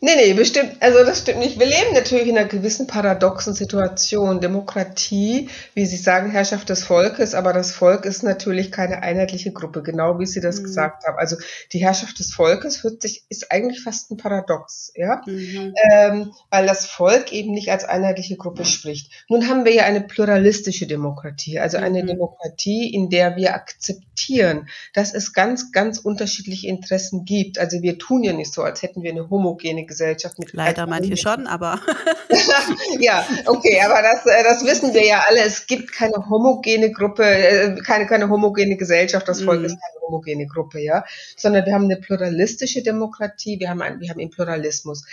Nee, 0.00 0.14
nee, 0.16 0.32
bestimmt, 0.32 0.76
also 0.80 1.04
das 1.04 1.20
stimmt 1.20 1.40
nicht. 1.40 1.58
Wir 1.58 1.66
leben 1.66 1.92
natürlich 1.92 2.28
in 2.28 2.38
einer 2.38 2.46
gewissen 2.46 2.86
paradoxen 2.86 3.52
Situation. 3.52 4.40
Demokratie, 4.40 5.48
wie 5.74 5.86
Sie 5.86 5.96
sagen, 5.96 6.30
Herrschaft 6.30 6.68
des 6.68 6.84
Volkes, 6.84 7.34
aber 7.34 7.52
das 7.52 7.72
Volk 7.72 8.04
ist 8.04 8.22
natürlich 8.22 8.70
keine 8.70 9.02
einheitliche 9.02 9.50
Gruppe, 9.50 9.82
genau 9.82 10.20
wie 10.20 10.26
Sie 10.26 10.40
das 10.40 10.60
mhm. 10.60 10.64
gesagt 10.64 11.04
haben. 11.04 11.18
Also 11.18 11.36
die 11.72 11.80
Herrschaft 11.80 12.20
des 12.20 12.32
Volkes 12.32 12.84
hört 12.84 13.02
sich, 13.02 13.24
ist 13.28 13.50
eigentlich 13.50 13.82
fast 13.82 14.12
ein 14.12 14.16
Paradox, 14.16 14.92
ja, 14.94 15.20
mhm. 15.26 15.74
ähm, 15.90 16.32
weil 16.48 16.66
das 16.66 16.86
Volk 16.86 17.32
eben 17.32 17.50
nicht 17.50 17.72
als 17.72 17.84
einheitliche 17.84 18.36
Gruppe 18.36 18.64
spricht. 18.64 19.10
Nun 19.28 19.48
haben 19.48 19.64
wir 19.64 19.74
ja 19.74 19.84
eine 19.84 20.00
pluralistische 20.00 20.86
Demokratie, 20.86 21.58
also 21.58 21.76
eine 21.76 22.04
mhm. 22.04 22.08
Demokratie, 22.08 22.94
in 22.94 23.10
der 23.10 23.34
wir 23.34 23.54
akzeptieren, 23.54 24.68
dass 24.94 25.12
es 25.12 25.32
ganz, 25.32 25.72
ganz 25.72 25.98
unterschiedliche 25.98 26.68
Interessen 26.68 27.24
gibt. 27.24 27.58
Also 27.58 27.82
wir 27.82 27.98
tun 27.98 28.22
ja 28.22 28.32
nicht 28.32 28.54
so, 28.54 28.62
als 28.62 28.82
hätten 28.82 29.02
wir 29.02 29.10
eine 29.10 29.28
Homo 29.28 29.48
homogene 29.48 29.86
Gesellschaft 29.88 30.38
mit 30.38 30.52
Leider 30.52 30.86
manche 30.86 31.16
schon, 31.16 31.48
aber. 31.48 31.80
ja, 33.00 33.26
okay, 33.46 33.80
aber 33.80 34.02
das, 34.02 34.26
äh, 34.26 34.44
das 34.44 34.64
wissen 34.64 34.94
wir 34.94 35.04
ja 35.04 35.24
alle. 35.26 35.40
Es 35.40 35.66
gibt 35.66 35.90
keine 35.92 36.14
homogene 36.28 36.92
Gruppe, 36.92 37.24
äh, 37.24 37.74
keine, 37.80 38.06
keine 38.06 38.28
homogene 38.28 38.76
Gesellschaft. 38.76 39.26
Das 39.26 39.42
Volk 39.42 39.62
mm. 39.62 39.64
ist 39.64 39.72
keine 39.80 40.06
homogene 40.06 40.46
Gruppe, 40.46 40.80
ja. 40.80 41.04
Sondern 41.36 41.66
wir 41.66 41.74
haben 41.74 41.84
eine 41.84 41.96
pluralistische 41.96 42.84
Demokratie, 42.84 43.58
wir 43.58 43.70
haben, 43.70 43.82
ein, 43.82 43.98
wir 43.98 44.10
haben 44.10 44.20
einen 44.20 44.30
Pluralismus. 44.30 45.04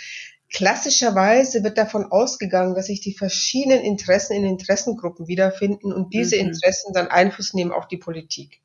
Klassischerweise 0.52 1.64
wird 1.64 1.76
davon 1.76 2.04
ausgegangen, 2.12 2.76
dass 2.76 2.86
sich 2.86 3.00
die 3.00 3.14
verschiedenen 3.14 3.80
Interessen 3.80 4.34
in 4.34 4.44
Interessengruppen 4.44 5.26
wiederfinden 5.26 5.92
und 5.92 6.14
diese 6.14 6.36
mhm. 6.36 6.48
Interessen 6.48 6.92
dann 6.94 7.08
Einfluss 7.08 7.52
nehmen 7.52 7.72
auf 7.72 7.88
die 7.88 7.96
Politik. 7.96 8.60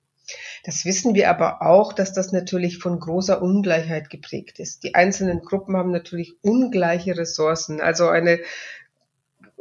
Das 0.63 0.85
wissen 0.85 1.15
wir 1.15 1.29
aber 1.29 1.61
auch, 1.61 1.93
dass 1.93 2.13
das 2.13 2.31
natürlich 2.31 2.77
von 2.77 2.99
großer 2.99 3.41
Ungleichheit 3.41 4.09
geprägt 4.09 4.59
ist. 4.59 4.83
Die 4.83 4.95
einzelnen 4.95 5.41
Gruppen 5.41 5.75
haben 5.75 5.91
natürlich 5.91 6.33
ungleiche 6.41 7.17
Ressourcen. 7.17 7.81
Also 7.81 8.07
eine 8.07 8.39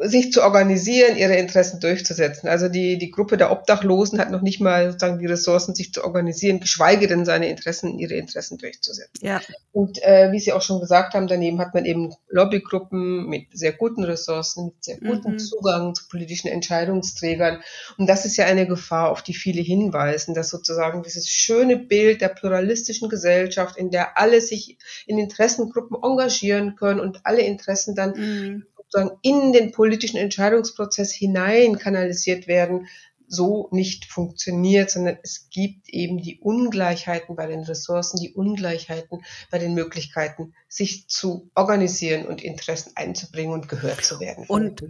sich 0.02 0.32
zu 0.32 0.42
organisieren, 0.42 1.16
ihre 1.16 1.36
Interessen 1.36 1.78
durchzusetzen. 1.78 2.48
Also 2.48 2.68
die, 2.68 2.96
die 2.96 3.10
Gruppe 3.10 3.36
der 3.36 3.52
Obdachlosen 3.52 4.18
hat 4.18 4.30
noch 4.30 4.40
nicht 4.40 4.60
mal 4.60 4.86
sozusagen 4.86 5.18
die 5.18 5.26
Ressourcen, 5.26 5.74
sich 5.74 5.92
zu 5.92 6.02
organisieren, 6.04 6.60
geschweige 6.60 7.06
denn 7.06 7.24
seine 7.24 7.48
Interessen, 7.48 7.98
ihre 7.98 8.14
Interessen 8.14 8.56
durchzusetzen. 8.56 9.26
Ja. 9.26 9.40
Und 9.72 10.02
äh, 10.02 10.32
wie 10.32 10.40
Sie 10.40 10.52
auch 10.52 10.62
schon 10.62 10.80
gesagt 10.80 11.14
haben, 11.14 11.26
daneben 11.26 11.60
hat 11.60 11.74
man 11.74 11.84
eben 11.84 12.14
Lobbygruppen 12.28 13.28
mit 13.28 13.46
sehr 13.52 13.72
guten 13.72 14.02
Ressourcen, 14.04 14.66
mit 14.66 14.84
sehr 14.84 14.98
gutem 14.98 15.32
mhm. 15.32 15.38
Zugang 15.38 15.94
zu 15.94 16.08
politischen 16.08 16.48
Entscheidungsträgern. 16.48 17.60
Und 17.98 18.08
das 18.08 18.24
ist 18.24 18.36
ja 18.36 18.46
eine 18.46 18.66
Gefahr, 18.66 19.10
auf 19.10 19.22
die 19.22 19.34
viele 19.34 19.60
hinweisen, 19.60 20.34
dass 20.34 20.48
sozusagen 20.48 21.02
dieses 21.02 21.28
schöne 21.28 21.76
Bild 21.76 22.22
der 22.22 22.28
pluralistischen 22.28 23.10
Gesellschaft, 23.10 23.76
in 23.76 23.90
der 23.90 24.16
alle 24.16 24.40
sich 24.40 24.78
in 25.06 25.18
Interessengruppen 25.18 25.98
engagieren 26.02 26.74
können 26.76 27.00
und 27.00 27.20
alle 27.24 27.42
Interessen 27.42 27.94
dann 27.94 28.12
mhm 28.12 28.66
sozusagen 28.90 29.18
in 29.22 29.52
den 29.52 29.72
politischen 29.72 30.16
Entscheidungsprozess 30.16 31.12
hinein 31.12 31.78
kanalisiert 31.78 32.46
werden, 32.46 32.88
so 33.30 33.68
nicht 33.70 34.06
funktioniert, 34.06 34.90
sondern 34.90 35.16
es 35.22 35.50
gibt 35.50 35.88
eben 35.88 36.18
die 36.20 36.40
Ungleichheiten 36.40 37.36
bei 37.36 37.46
den 37.46 37.60
Ressourcen, 37.60 38.18
die 38.20 38.34
Ungleichheiten 38.34 39.24
bei 39.52 39.58
den 39.58 39.72
Möglichkeiten, 39.74 40.52
sich 40.68 41.08
zu 41.08 41.48
organisieren 41.54 42.26
und 42.26 42.42
Interessen 42.42 42.92
einzubringen 42.96 43.52
und 43.52 43.68
gehört 43.68 44.04
zu 44.04 44.18
werden. 44.18 44.46
Und 44.48 44.82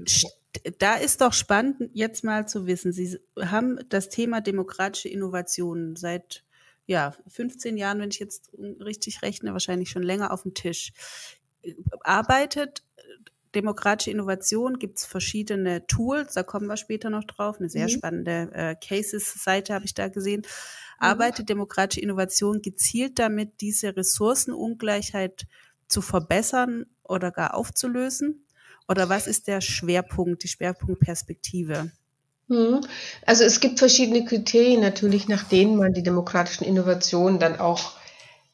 da 0.78 0.94
ist 0.94 1.20
doch 1.20 1.34
spannend, 1.34 1.90
jetzt 1.92 2.24
mal 2.24 2.48
zu 2.48 2.66
wissen, 2.66 2.92
Sie 2.92 3.18
haben 3.38 3.78
das 3.90 4.08
Thema 4.08 4.40
demokratische 4.40 5.10
Innovation 5.10 5.94
seit 5.96 6.42
ja, 6.86 7.14
15 7.28 7.76
Jahren, 7.76 8.00
wenn 8.00 8.10
ich 8.10 8.18
jetzt 8.18 8.50
richtig 8.80 9.22
rechne, 9.22 9.52
wahrscheinlich 9.52 9.90
schon 9.90 10.02
länger 10.02 10.32
auf 10.32 10.42
dem 10.42 10.54
Tisch. 10.54 10.92
Arbeitet 12.00 12.82
demokratische 13.54 14.10
Innovation 14.10 14.78
gibt 14.78 14.98
es 14.98 15.04
verschiedene 15.04 15.86
Tools, 15.86 16.34
da 16.34 16.42
kommen 16.42 16.66
wir 16.66 16.76
später 16.76 17.10
noch 17.10 17.24
drauf. 17.24 17.56
Eine 17.58 17.68
sehr 17.68 17.86
mhm. 17.86 17.90
spannende 17.90 18.50
äh, 18.52 18.74
Cases-Seite 18.76 19.74
habe 19.74 19.84
ich 19.84 19.94
da 19.94 20.08
gesehen. 20.08 20.40
Mhm. 20.40 20.46
Arbeitet 20.98 21.48
demokratische 21.48 22.00
Innovation 22.00 22.62
gezielt 22.62 23.18
damit, 23.18 23.60
diese 23.60 23.96
Ressourcenungleichheit 23.96 25.46
zu 25.88 26.02
verbessern 26.02 26.86
oder 27.02 27.32
gar 27.32 27.54
aufzulösen? 27.54 28.46
Oder 28.88 29.08
was 29.08 29.26
ist 29.26 29.46
der 29.46 29.60
Schwerpunkt, 29.60 30.42
die 30.42 30.48
Schwerpunktperspektive? 30.48 31.90
Mhm. 32.48 32.80
Also 33.26 33.44
es 33.44 33.60
gibt 33.60 33.78
verschiedene 33.78 34.24
Kriterien 34.24 34.80
natürlich, 34.80 35.28
nach 35.28 35.44
denen 35.44 35.76
man 35.76 35.92
die 35.92 36.02
demokratischen 36.02 36.64
Innovationen 36.64 37.38
dann 37.38 37.58
auch 37.58 37.92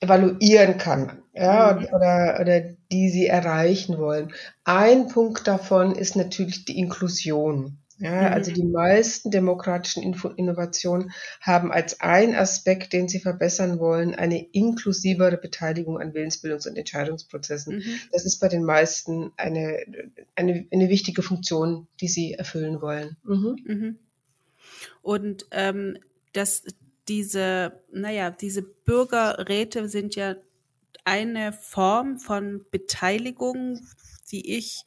evaluieren 0.00 0.78
kann 0.78 1.22
ja, 1.37 1.79
mhm. 1.79 1.87
oder, 1.94 2.38
oder 2.40 2.61
die 2.90 3.11
sie 3.11 3.27
erreichen 3.27 3.99
wollen. 3.99 4.33
Ein 4.64 5.09
Punkt 5.09 5.46
davon 5.46 5.94
ist 5.94 6.16
natürlich 6.16 6.64
die 6.64 6.79
Inklusion. 6.79 7.79
Ja, 7.99 8.29
mhm. 8.29 8.35
also 8.35 8.53
die 8.53 8.64
meisten 8.64 9.31
demokratischen 9.31 10.03
Info 10.03 10.29
Innovationen 10.29 11.12
haben 11.40 11.72
als 11.72 12.01
ein 12.01 12.35
Aspekt, 12.35 12.92
den 12.92 13.09
sie 13.09 13.20
verbessern 13.20 13.79
wollen, 13.79 14.14
eine 14.14 14.44
inklusivere 14.53 15.38
Beteiligung 15.38 15.99
an 15.99 16.12
Willensbildungs- 16.12 16.68
und 16.68 16.77
Entscheidungsprozessen. 16.77 17.77
Mhm. 17.77 18.01
Das 18.12 18.27
ist 18.27 18.38
bei 18.38 18.49
den 18.49 18.64
meisten 18.64 19.33
eine, 19.38 19.79
eine, 20.35 20.66
eine 20.70 20.88
wichtige 20.90 21.22
Funktion, 21.22 21.87
die 22.01 22.09
sie 22.09 22.35
erfüllen 22.35 22.83
wollen. 22.83 23.16
Mhm. 23.25 23.57
mhm. 23.64 23.99
Und 25.01 25.46
ähm, 25.53 25.96
das, 26.35 26.64
diese, 27.09 27.81
naja, 27.92 28.31
diese 28.31 28.62
Bürgerräte 28.62 29.88
sind 29.88 30.16
ja 30.16 30.37
eine 31.07 31.53
Form 31.53 32.19
von 32.19 32.66
Beteiligung, 32.71 33.81
die 34.31 34.57
ich 34.57 34.85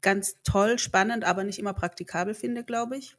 ganz 0.00 0.36
toll, 0.44 0.78
spannend, 0.78 1.24
aber 1.24 1.42
nicht 1.42 1.58
immer 1.58 1.74
praktikabel 1.74 2.34
finde, 2.34 2.62
glaube 2.64 2.96
ich. 2.96 3.16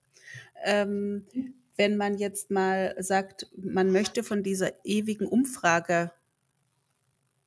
Ähm, 0.63 1.27
wenn 1.75 1.97
man 1.97 2.17
jetzt 2.17 2.49
mal 2.49 2.95
sagt, 2.97 3.47
man 3.55 3.91
möchte 3.91 4.23
von 4.23 4.43
dieser 4.43 4.71
ewigen 4.85 5.27
Umfrage 5.27 6.11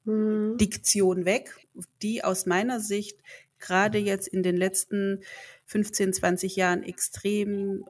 hm. 0.04 0.58
Diktion 0.58 1.24
weg, 1.24 1.66
die 2.02 2.22
aus 2.22 2.44
meiner 2.44 2.78
Sicht 2.78 3.18
gerade 3.58 3.98
jetzt 3.98 4.28
in 4.28 4.42
den 4.42 4.56
letzten 4.56 5.20
15, 5.64 6.12
20 6.12 6.56
Jahren 6.56 6.82
extrem 6.82 7.84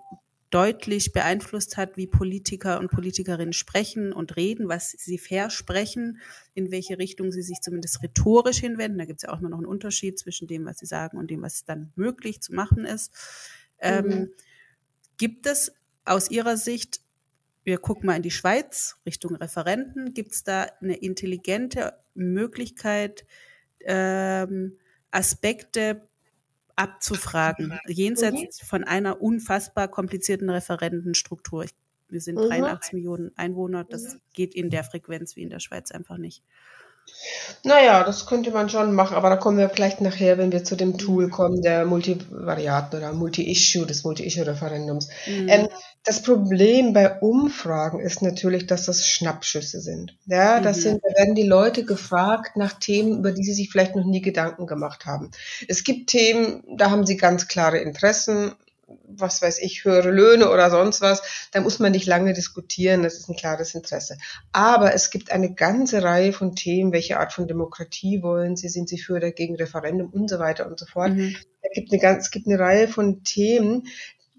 deutlich 0.50 1.12
beeinflusst 1.12 1.76
hat, 1.76 1.96
wie 1.96 2.08
Politiker 2.08 2.80
und 2.80 2.90
Politikerinnen 2.90 3.52
sprechen 3.52 4.12
und 4.12 4.36
reden, 4.36 4.68
was 4.68 4.90
sie 4.90 5.18
versprechen, 5.18 6.20
in 6.54 6.72
welche 6.72 6.98
Richtung 6.98 7.30
sie 7.30 7.42
sich 7.42 7.60
zumindest 7.60 8.02
rhetorisch 8.02 8.58
hinwenden. 8.58 8.98
Da 8.98 9.04
gibt 9.04 9.20
es 9.20 9.22
ja 9.22 9.32
auch 9.32 9.38
immer 9.38 9.48
noch 9.48 9.58
einen 9.58 9.66
Unterschied 9.66 10.18
zwischen 10.18 10.48
dem, 10.48 10.66
was 10.66 10.78
sie 10.78 10.86
sagen 10.86 11.18
und 11.18 11.30
dem, 11.30 11.42
was 11.42 11.64
dann 11.64 11.92
möglich 11.94 12.40
zu 12.40 12.52
machen 12.52 12.84
ist. 12.84 13.12
Ähm, 13.78 14.04
mhm. 14.04 14.12
Ähm, 14.12 14.30
gibt 15.18 15.46
es 15.46 15.72
aus 16.04 16.30
Ihrer 16.30 16.56
Sicht, 16.56 17.00
wir 17.62 17.78
gucken 17.78 18.06
mal 18.06 18.16
in 18.16 18.22
die 18.22 18.30
Schweiz 18.30 18.96
Richtung 19.06 19.36
Referenten, 19.36 20.14
gibt 20.14 20.32
es 20.32 20.42
da 20.42 20.66
eine 20.80 20.96
intelligente 20.96 21.94
Möglichkeit, 22.14 23.24
ähm, 23.84 24.78
Aspekte 25.12 26.08
abzufragen, 26.80 27.78
jenseits 27.86 28.62
mhm. 28.62 28.66
von 28.66 28.84
einer 28.84 29.20
unfassbar 29.20 29.88
komplizierten 29.88 30.48
Referentenstruktur. 30.48 31.66
wir 32.08 32.20
sind 32.20 32.36
mhm. 32.36 32.48
83 32.48 32.94
Millionen 32.94 33.32
Einwohner, 33.36 33.84
das 33.84 34.18
geht 34.32 34.54
in 34.54 34.70
der 34.70 34.82
Frequenz 34.84 35.36
wie 35.36 35.42
in 35.42 35.50
der 35.50 35.60
Schweiz 35.60 35.90
einfach 35.90 36.16
nicht. 36.16 36.42
Naja, 37.62 38.04
das 38.04 38.26
könnte 38.26 38.50
man 38.50 38.70
schon 38.70 38.94
machen, 38.94 39.16
aber 39.16 39.28
da 39.28 39.36
kommen 39.36 39.58
wir 39.58 39.68
vielleicht 39.68 40.00
nachher, 40.00 40.38
wenn 40.38 40.52
wir 40.52 40.64
zu 40.64 40.76
dem 40.76 40.96
Tool 40.96 41.28
kommen, 41.28 41.60
der 41.60 41.84
Multivariaten 41.84 42.98
oder 42.98 43.12
Multi-Issue, 43.12 43.86
des 43.86 44.04
Multi-Issue-Referendums. 44.04 45.08
Mhm. 45.26 45.48
Ähm, 45.48 45.68
das 46.04 46.22
Problem 46.22 46.94
bei 46.94 47.18
Umfragen 47.20 48.00
ist 48.00 48.22
natürlich, 48.22 48.66
dass 48.66 48.86
das 48.86 49.06
Schnappschüsse 49.06 49.80
sind. 49.80 50.16
Ja, 50.26 50.60
das 50.60 50.78
mhm. 50.78 50.82
sind, 50.82 51.02
da 51.04 51.20
werden 51.20 51.34
die 51.34 51.46
Leute 51.46 51.84
gefragt 51.84 52.56
nach 52.56 52.72
Themen, 52.72 53.18
über 53.18 53.32
die 53.32 53.44
sie 53.44 53.52
sich 53.52 53.70
vielleicht 53.70 53.96
noch 53.96 54.06
nie 54.06 54.22
Gedanken 54.22 54.66
gemacht 54.66 55.04
haben. 55.04 55.30
Es 55.68 55.84
gibt 55.84 56.08
Themen, 56.08 56.62
da 56.76 56.90
haben 56.90 57.04
sie 57.04 57.18
ganz 57.18 57.48
klare 57.48 57.78
Interessen 57.78 58.52
was 59.06 59.42
weiß 59.42 59.58
ich, 59.60 59.84
höhere 59.84 60.10
Löhne 60.10 60.50
oder 60.50 60.70
sonst 60.70 61.00
was, 61.00 61.22
da 61.52 61.60
muss 61.60 61.78
man 61.78 61.92
nicht 61.92 62.06
lange 62.06 62.32
diskutieren, 62.32 63.02
das 63.02 63.14
ist 63.14 63.28
ein 63.28 63.36
klares 63.36 63.74
Interesse. 63.74 64.16
Aber 64.52 64.94
es 64.94 65.10
gibt 65.10 65.30
eine 65.32 65.54
ganze 65.54 66.02
Reihe 66.02 66.32
von 66.32 66.54
Themen, 66.54 66.92
welche 66.92 67.18
Art 67.18 67.32
von 67.32 67.46
Demokratie 67.46 68.22
wollen 68.22 68.56
Sie, 68.56 68.68
sind 68.68 68.88
Sie 68.88 68.98
für 68.98 69.14
oder 69.14 69.30
gegen 69.30 69.56
Referendum 69.56 70.10
und 70.10 70.28
so 70.28 70.38
weiter 70.38 70.66
und 70.66 70.78
so 70.78 70.86
fort. 70.86 71.12
Mhm. 71.12 71.36
Es 71.62 71.70
gibt 71.74 71.92
eine 71.92 72.00
ganz, 72.00 72.24
es 72.24 72.30
gibt 72.30 72.46
eine 72.46 72.58
Reihe 72.58 72.88
von 72.88 73.22
Themen, 73.24 73.86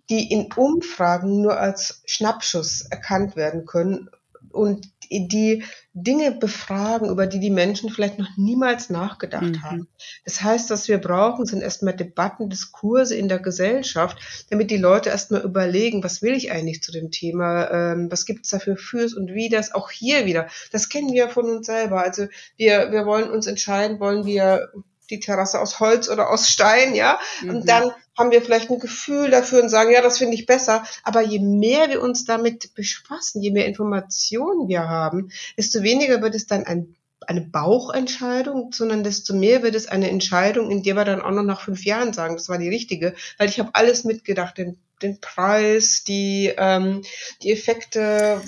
die 0.10 0.32
in 0.32 0.52
Umfragen 0.54 1.42
nur 1.42 1.58
als 1.58 2.02
Schnappschuss 2.06 2.82
erkannt 2.82 3.36
werden 3.36 3.66
können 3.66 4.10
und 4.52 4.90
die 5.12 5.64
Dinge 5.94 6.32
befragen, 6.32 7.10
über 7.10 7.28
die 7.28 7.40
die 7.40 7.50
Menschen 7.50 7.90
vielleicht 7.90 8.18
noch 8.18 8.30
niemals 8.38 8.90
nachgedacht 8.90 9.44
mhm. 9.44 9.64
haben. 9.64 9.88
Das 10.24 10.42
heißt, 10.42 10.70
was 10.70 10.88
wir 10.88 11.00
brauchen, 11.00 11.46
sind 11.46 11.62
erstmal 11.62 11.96
Debatten, 11.96 12.50
Diskurse 12.50 13.16
in 13.16 13.28
der 13.28 13.40
Gesellschaft, 13.40 14.18
damit 14.50 14.72
die 14.72 14.78
Leute 14.78 15.10
erstmal 15.10 15.42
überlegen, 15.42 16.04
was 16.04 16.22
will 16.22 16.34
ich 16.34 16.52
eigentlich 16.52 16.82
zu 16.82 16.92
dem 16.92 17.12
Thema, 17.12 17.70
ähm, 17.72 18.12
was 18.12 18.26
gibt 18.26 18.46
es 18.46 18.52
dafür 18.52 18.78
Fürs 18.78 19.14
und 19.14 19.34
Widers, 19.34 19.74
auch 19.74 19.92
hier 19.92 20.26
wieder. 20.26 20.48
Das 20.72 20.88
kennen 20.88 21.12
wir 21.12 21.30
von 21.30 21.46
uns 21.46 21.66
selber. 21.66 22.02
Also 22.02 22.28
wir, 22.56 22.92
wir 22.92 23.06
wollen 23.06 23.30
uns 23.30 23.48
entscheiden, 23.48 24.00
wollen 24.00 24.26
wir 24.26 24.70
die 25.10 25.20
Terrasse 25.20 25.60
aus 25.60 25.80
Holz 25.80 26.10
oder 26.10 26.30
aus 26.30 26.48
Stein, 26.48 26.96
ja. 26.96 27.20
Mhm. 27.42 27.50
Und 27.50 27.70
dann 27.70 27.92
haben 28.18 28.32
wir 28.32 28.42
vielleicht 28.42 28.70
ein 28.70 28.80
Gefühl 28.80 29.32
dafür 29.32 29.62
und 29.62 29.70
sagen, 29.70 29.92
ja, 29.92 30.02
das 30.02 30.18
finde 30.18 30.36
ich 30.36 30.46
besser. 30.46 30.84
Aber 31.04 31.22
je 31.22 31.40
mehr 31.40 31.90
wir 31.90 32.02
uns 32.02 32.26
damit 32.26 32.74
befassen, 32.76 33.42
je 33.42 33.52
mehr 33.52 33.66
Informationen 33.66 34.68
wir 34.68 34.88
haben, 34.88 35.32
desto 35.58 35.82
weniger 35.82 36.22
wird 36.22 36.36
es 36.36 36.48
dann 36.48 36.66
ein 36.66 36.96
eine 37.28 37.42
Bauchentscheidung, 37.42 38.72
sondern 38.74 39.04
desto 39.04 39.36
mehr 39.36 39.62
wird 39.62 39.76
es 39.76 39.88
eine 39.88 40.10
Entscheidung, 40.10 40.72
in 40.72 40.84
der 40.84 40.96
wir 40.96 41.06
dann 41.06 41.22
auch 41.22 41.32
noch 41.32 41.44
nach 41.44 41.62
fünf 41.62 41.86
Jahren 41.86 42.14
sagen, 42.14 42.36
das 42.36 42.50
war 42.50 42.58
die 42.58 42.70
richtige, 42.70 43.14
weil 43.38 43.48
ich 43.48 43.60
habe 43.60 43.70
alles 43.74 44.04
mitgedacht, 44.04 44.58
den, 44.58 44.78
den 45.02 45.22
Preis, 45.22 46.04
die, 46.04 46.52
ähm, 46.58 47.04
die 47.44 47.52
Effekte 47.52 48.42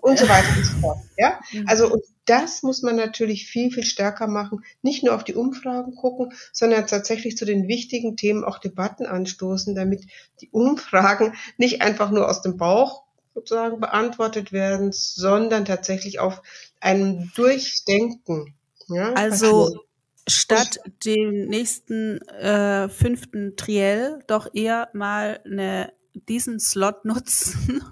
und 0.00 0.18
so 0.18 0.28
weiter 0.28 0.48
und 0.56 0.64
so 0.64 0.72
fort. 0.80 0.98
Ja, 1.18 1.38
mhm. 1.52 1.68
also 1.68 1.92
und 1.92 2.02
das 2.26 2.62
muss 2.62 2.82
man 2.82 2.96
natürlich 2.96 3.46
viel, 3.46 3.70
viel 3.70 3.84
stärker 3.84 4.26
machen. 4.26 4.64
Nicht 4.82 5.04
nur 5.04 5.14
auf 5.14 5.24
die 5.24 5.34
Umfragen 5.34 5.94
gucken, 5.94 6.32
sondern 6.52 6.86
tatsächlich 6.86 7.36
zu 7.36 7.44
den 7.44 7.68
wichtigen 7.68 8.16
Themen 8.16 8.44
auch 8.44 8.58
Debatten 8.58 9.06
anstoßen, 9.06 9.74
damit 9.74 10.04
die 10.40 10.48
Umfragen 10.50 11.34
nicht 11.56 11.82
einfach 11.82 12.10
nur 12.10 12.28
aus 12.28 12.42
dem 12.42 12.56
Bauch 12.56 13.04
sozusagen 13.34 13.80
beantwortet 13.80 14.52
werden, 14.52 14.90
sondern 14.92 15.64
tatsächlich 15.64 16.20
auf 16.20 16.40
einem 16.80 17.30
Durchdenken. 17.34 18.54
Ja? 18.88 19.12
Also 19.14 19.84
statt 20.26 20.78
dem 21.04 21.46
nächsten 21.48 22.18
äh, 22.28 22.88
fünften 22.88 23.56
Triell 23.56 24.20
doch 24.26 24.48
eher 24.54 24.88
mal 24.92 25.40
eine 25.44 25.92
diesen 26.14 26.60
Slot 26.60 27.04
nutzen, 27.04 27.82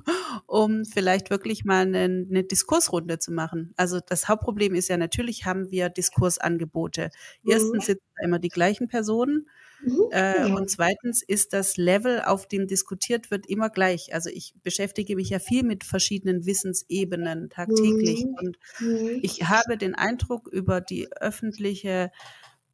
um 0.46 0.84
vielleicht 0.84 1.30
wirklich 1.30 1.64
mal 1.64 1.82
eine, 1.82 2.04
eine, 2.04 2.44
Diskursrunde 2.44 3.18
zu 3.18 3.32
machen. 3.32 3.72
Also 3.76 4.00
das 4.00 4.28
Hauptproblem 4.28 4.74
ist 4.74 4.88
ja 4.88 4.96
natürlich 4.96 5.44
haben 5.44 5.70
wir 5.70 5.88
Diskursangebote. 5.88 7.10
Erstens 7.44 7.72
mhm. 7.72 7.92
sitzen 7.92 8.02
immer 8.22 8.38
die 8.38 8.48
gleichen 8.48 8.88
Personen 8.88 9.48
mhm. 9.84 10.08
äh, 10.10 10.50
und 10.50 10.70
zweitens 10.70 11.22
ist 11.22 11.52
das 11.52 11.76
Level, 11.76 12.22
auf 12.22 12.46
dem 12.46 12.66
diskutiert 12.66 13.30
wird, 13.30 13.46
immer 13.46 13.70
gleich. 13.70 14.14
Also 14.14 14.30
ich 14.30 14.54
beschäftige 14.62 15.16
mich 15.16 15.30
ja 15.30 15.38
viel 15.38 15.64
mit 15.64 15.84
verschiedenen 15.84 16.46
Wissensebenen 16.46 17.50
tagtäglich 17.50 18.24
mhm. 18.24 18.34
und 18.40 18.58
mhm. 18.80 19.18
ich 19.22 19.48
habe 19.48 19.76
den 19.76 19.94
Eindruck 19.94 20.48
über 20.48 20.80
die 20.80 21.10
öffentliche 21.12 22.10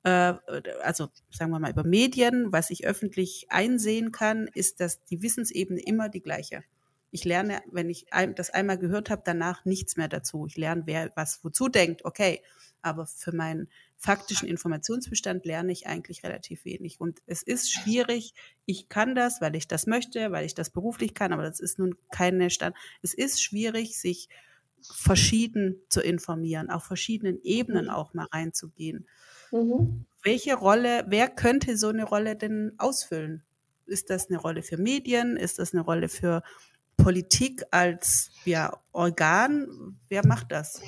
äh, 0.04 0.34
also 0.82 1.08
sagen 1.30 1.50
wir 1.50 1.58
mal 1.58 1.70
über 1.70 1.84
Medien, 1.84 2.52
was 2.52 2.70
ich 2.70 2.87
öffentlich 2.87 3.46
einsehen 3.50 4.12
kann, 4.12 4.48
ist, 4.54 4.80
dass 4.80 5.04
die 5.04 5.22
Wissensebene 5.22 5.80
immer 5.80 6.08
die 6.08 6.22
gleiche. 6.22 6.64
Ich 7.11 7.24
lerne, 7.24 7.62
wenn 7.70 7.88
ich 7.88 8.06
das 8.37 8.50
einmal 8.50 8.78
gehört 8.78 9.08
habe, 9.08 9.22
danach 9.24 9.64
nichts 9.64 9.96
mehr 9.96 10.08
dazu. 10.08 10.46
Ich 10.46 10.56
lerne, 10.58 10.82
wer 10.84 11.11
was 11.14 11.42
wozu 11.42 11.68
denkt. 11.68 12.04
Okay, 12.04 12.42
aber 12.82 13.06
für 13.06 13.34
meinen 13.34 13.68
faktischen 13.96 14.46
Informationsbestand 14.46 15.44
lerne 15.44 15.72
ich 15.72 15.87
eigentlich 15.87 16.22
relativ 16.22 16.64
wenig. 16.64 17.00
Und 17.00 17.20
es 17.26 17.42
ist 17.42 17.72
schwierig. 17.72 18.34
Ich 18.66 18.88
kann 18.88 19.14
das, 19.14 19.40
weil 19.40 19.56
ich 19.56 19.66
das 19.66 19.87
möchte, 19.87 20.30
weil 20.32 20.44
ich 20.44 20.54
das 20.54 20.70
beruflich 20.70 21.14
kann, 21.14 21.32
aber 21.32 21.42
das 21.42 21.61
ist 21.61 21.78
nun 21.78 21.96
keine 22.11 22.50
Stand. 22.50 22.76
Es 23.02 23.14
ist 23.14 23.42
schwierig, 23.42 23.98
sich 23.98 24.28
verschieden 24.80 25.82
zu 25.88 26.00
informieren, 26.00 26.70
auf 26.70 26.84
verschiedenen 26.84 27.42
Ebenen 27.42 27.87
mhm. 27.87 27.90
auch 27.90 28.14
mal 28.14 28.26
reinzugehen. 28.30 29.08
Mhm. 29.52 30.04
Welche 30.22 30.54
Rolle, 30.54 31.04
wer 31.08 31.28
könnte 31.28 31.76
so 31.76 31.88
eine 31.88 32.04
Rolle 32.04 32.37
denn 32.37 32.72
ausfüllen? 32.78 33.42
Ist 33.87 34.11
das 34.11 34.28
eine 34.28 34.38
Rolle 34.38 34.62
für 34.62 34.76
Medien? 34.76 35.37
Ist 35.37 35.58
das 35.58 35.72
eine 35.72 35.82
Rolle 35.82 36.08
für 36.08 36.42
Politik 36.98 37.62
als 37.70 38.30
ja, 38.44 38.76
Organ, 38.92 39.96
wer 40.08 40.26
macht 40.26 40.50
das? 40.50 40.82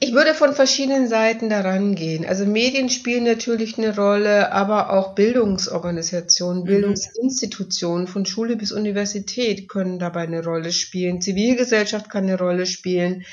Ich 0.00 0.12
würde 0.12 0.34
von 0.34 0.52
verschiedenen 0.52 1.06
Seiten 1.08 1.48
daran 1.48 1.94
gehen. 1.94 2.26
Also 2.26 2.44
Medien 2.44 2.90
spielen 2.90 3.24
natürlich 3.24 3.78
eine 3.78 3.94
Rolle, 3.96 4.52
aber 4.52 4.92
auch 4.92 5.14
Bildungsorganisationen, 5.14 6.64
mhm. 6.64 6.66
Bildungsinstitutionen 6.66 8.08
von 8.08 8.26
Schule 8.26 8.56
bis 8.56 8.72
Universität 8.72 9.68
können 9.68 9.98
dabei 9.98 10.22
eine 10.22 10.44
Rolle 10.44 10.72
spielen. 10.72 11.22
Zivilgesellschaft 11.22 12.10
kann 12.10 12.24
eine 12.24 12.38
Rolle 12.38 12.66
spielen. 12.66 13.24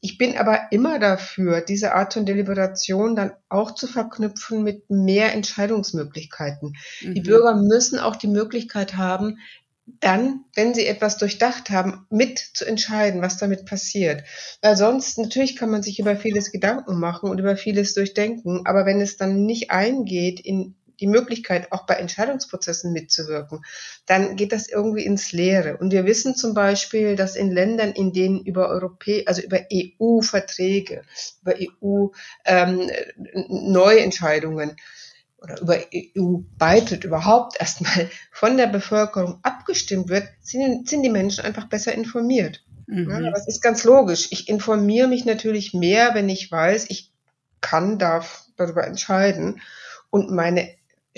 Ich 0.00 0.18
bin 0.18 0.36
aber 0.36 0.70
immer 0.70 0.98
dafür, 0.98 1.60
diese 1.60 1.94
Art 1.94 2.14
von 2.14 2.24
Deliberation 2.24 3.16
dann 3.16 3.32
auch 3.48 3.74
zu 3.74 3.86
verknüpfen 3.86 4.62
mit 4.62 4.88
mehr 4.90 5.32
Entscheidungsmöglichkeiten. 5.32 6.74
Mhm. 7.02 7.14
Die 7.14 7.20
Bürger 7.20 7.56
müssen 7.56 7.98
auch 7.98 8.16
die 8.16 8.28
Möglichkeit 8.28 8.96
haben, 8.96 9.38
dann, 10.00 10.44
wenn 10.54 10.74
sie 10.74 10.86
etwas 10.86 11.16
durchdacht 11.16 11.70
haben, 11.70 12.06
mit 12.10 12.38
zu 12.38 12.66
entscheiden, 12.66 13.22
was 13.22 13.38
damit 13.38 13.64
passiert. 13.64 14.22
Weil 14.60 14.76
sonst, 14.76 15.18
natürlich 15.18 15.56
kann 15.56 15.70
man 15.70 15.82
sich 15.82 15.98
über 15.98 16.14
vieles 16.16 16.52
Gedanken 16.52 16.98
machen 17.00 17.30
und 17.30 17.38
über 17.38 17.56
vieles 17.56 17.94
durchdenken, 17.94 18.66
aber 18.66 18.86
wenn 18.86 19.00
es 19.00 19.16
dann 19.16 19.46
nicht 19.46 19.70
eingeht 19.70 20.40
in 20.40 20.74
die 21.00 21.06
Möglichkeit, 21.06 21.72
auch 21.72 21.86
bei 21.86 21.94
Entscheidungsprozessen 21.94 22.92
mitzuwirken, 22.92 23.64
dann 24.06 24.36
geht 24.36 24.52
das 24.52 24.68
irgendwie 24.68 25.04
ins 25.04 25.32
Leere. 25.32 25.76
Und 25.76 25.92
wir 25.92 26.04
wissen 26.04 26.34
zum 26.34 26.54
Beispiel, 26.54 27.16
dass 27.16 27.36
in 27.36 27.50
Ländern, 27.50 27.92
in 27.92 28.12
denen 28.12 28.44
über 28.44 28.68
Europä 28.68 29.24
also 29.26 29.42
über 29.42 29.60
EU-Verträge, 29.72 31.02
über 31.42 31.54
EU-Neuentscheidungen 32.46 34.70
ähm, 34.70 34.76
oder 35.40 35.60
über 35.60 35.78
EU-Beitritt 35.94 37.04
überhaupt 37.04 37.60
erstmal 37.60 38.10
von 38.32 38.56
der 38.56 38.66
Bevölkerung 38.66 39.38
abgestimmt 39.42 40.08
wird, 40.08 40.26
sind, 40.40 40.88
sind 40.88 41.02
die 41.02 41.10
Menschen 41.10 41.44
einfach 41.44 41.68
besser 41.68 41.94
informiert. 41.94 42.64
Mhm. 42.88 43.10
Ja, 43.10 43.30
das 43.30 43.46
ist 43.46 43.62
ganz 43.62 43.84
logisch. 43.84 44.28
Ich 44.30 44.48
informiere 44.48 45.08
mich 45.08 45.24
natürlich 45.24 45.74
mehr, 45.74 46.14
wenn 46.14 46.28
ich 46.28 46.50
weiß, 46.50 46.86
ich 46.88 47.12
kann, 47.60 47.98
darf 47.98 48.46
darüber 48.56 48.86
entscheiden. 48.86 49.60
Und 50.10 50.30
meine 50.30 50.68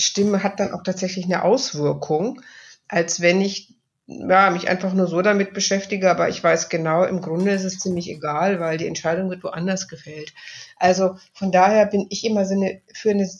Stimme 0.01 0.43
hat 0.43 0.61
dann 0.61 0.73
auch 0.73 0.83
tatsächlich 0.83 1.25
eine 1.25 1.45
Auswirkung, 1.45 2.41
als 2.89 3.21
wenn 3.21 3.41
ich 3.41 3.75
ja, 4.07 4.51
mich 4.51 4.69
einfach 4.69 4.93
nur 4.93 5.07
so 5.07 5.23
damit 5.23 5.55
beschäftige, 5.55 6.11
aber 6.11 6.29
ich 6.29 6.43
weiß 6.43 6.69
genau, 6.69 7.05
im 7.05 7.21
Grunde 7.21 7.53
ist 7.53 7.65
es 7.65 7.79
ziemlich 7.79 8.11
egal, 8.11 8.59
weil 8.59 8.77
die 8.77 8.89
Entscheidung 8.89 9.31
wird 9.31 9.45
woanders 9.45 9.87
gefällt. 9.87 10.35
Also 10.77 11.17
von 11.33 11.53
daher 11.53 11.87
bin 11.87 12.07
ich 12.11 12.25
immer 12.25 12.45
so 12.45 12.55
eine, 12.55 12.81
für 12.93 13.11
eine 13.11 13.31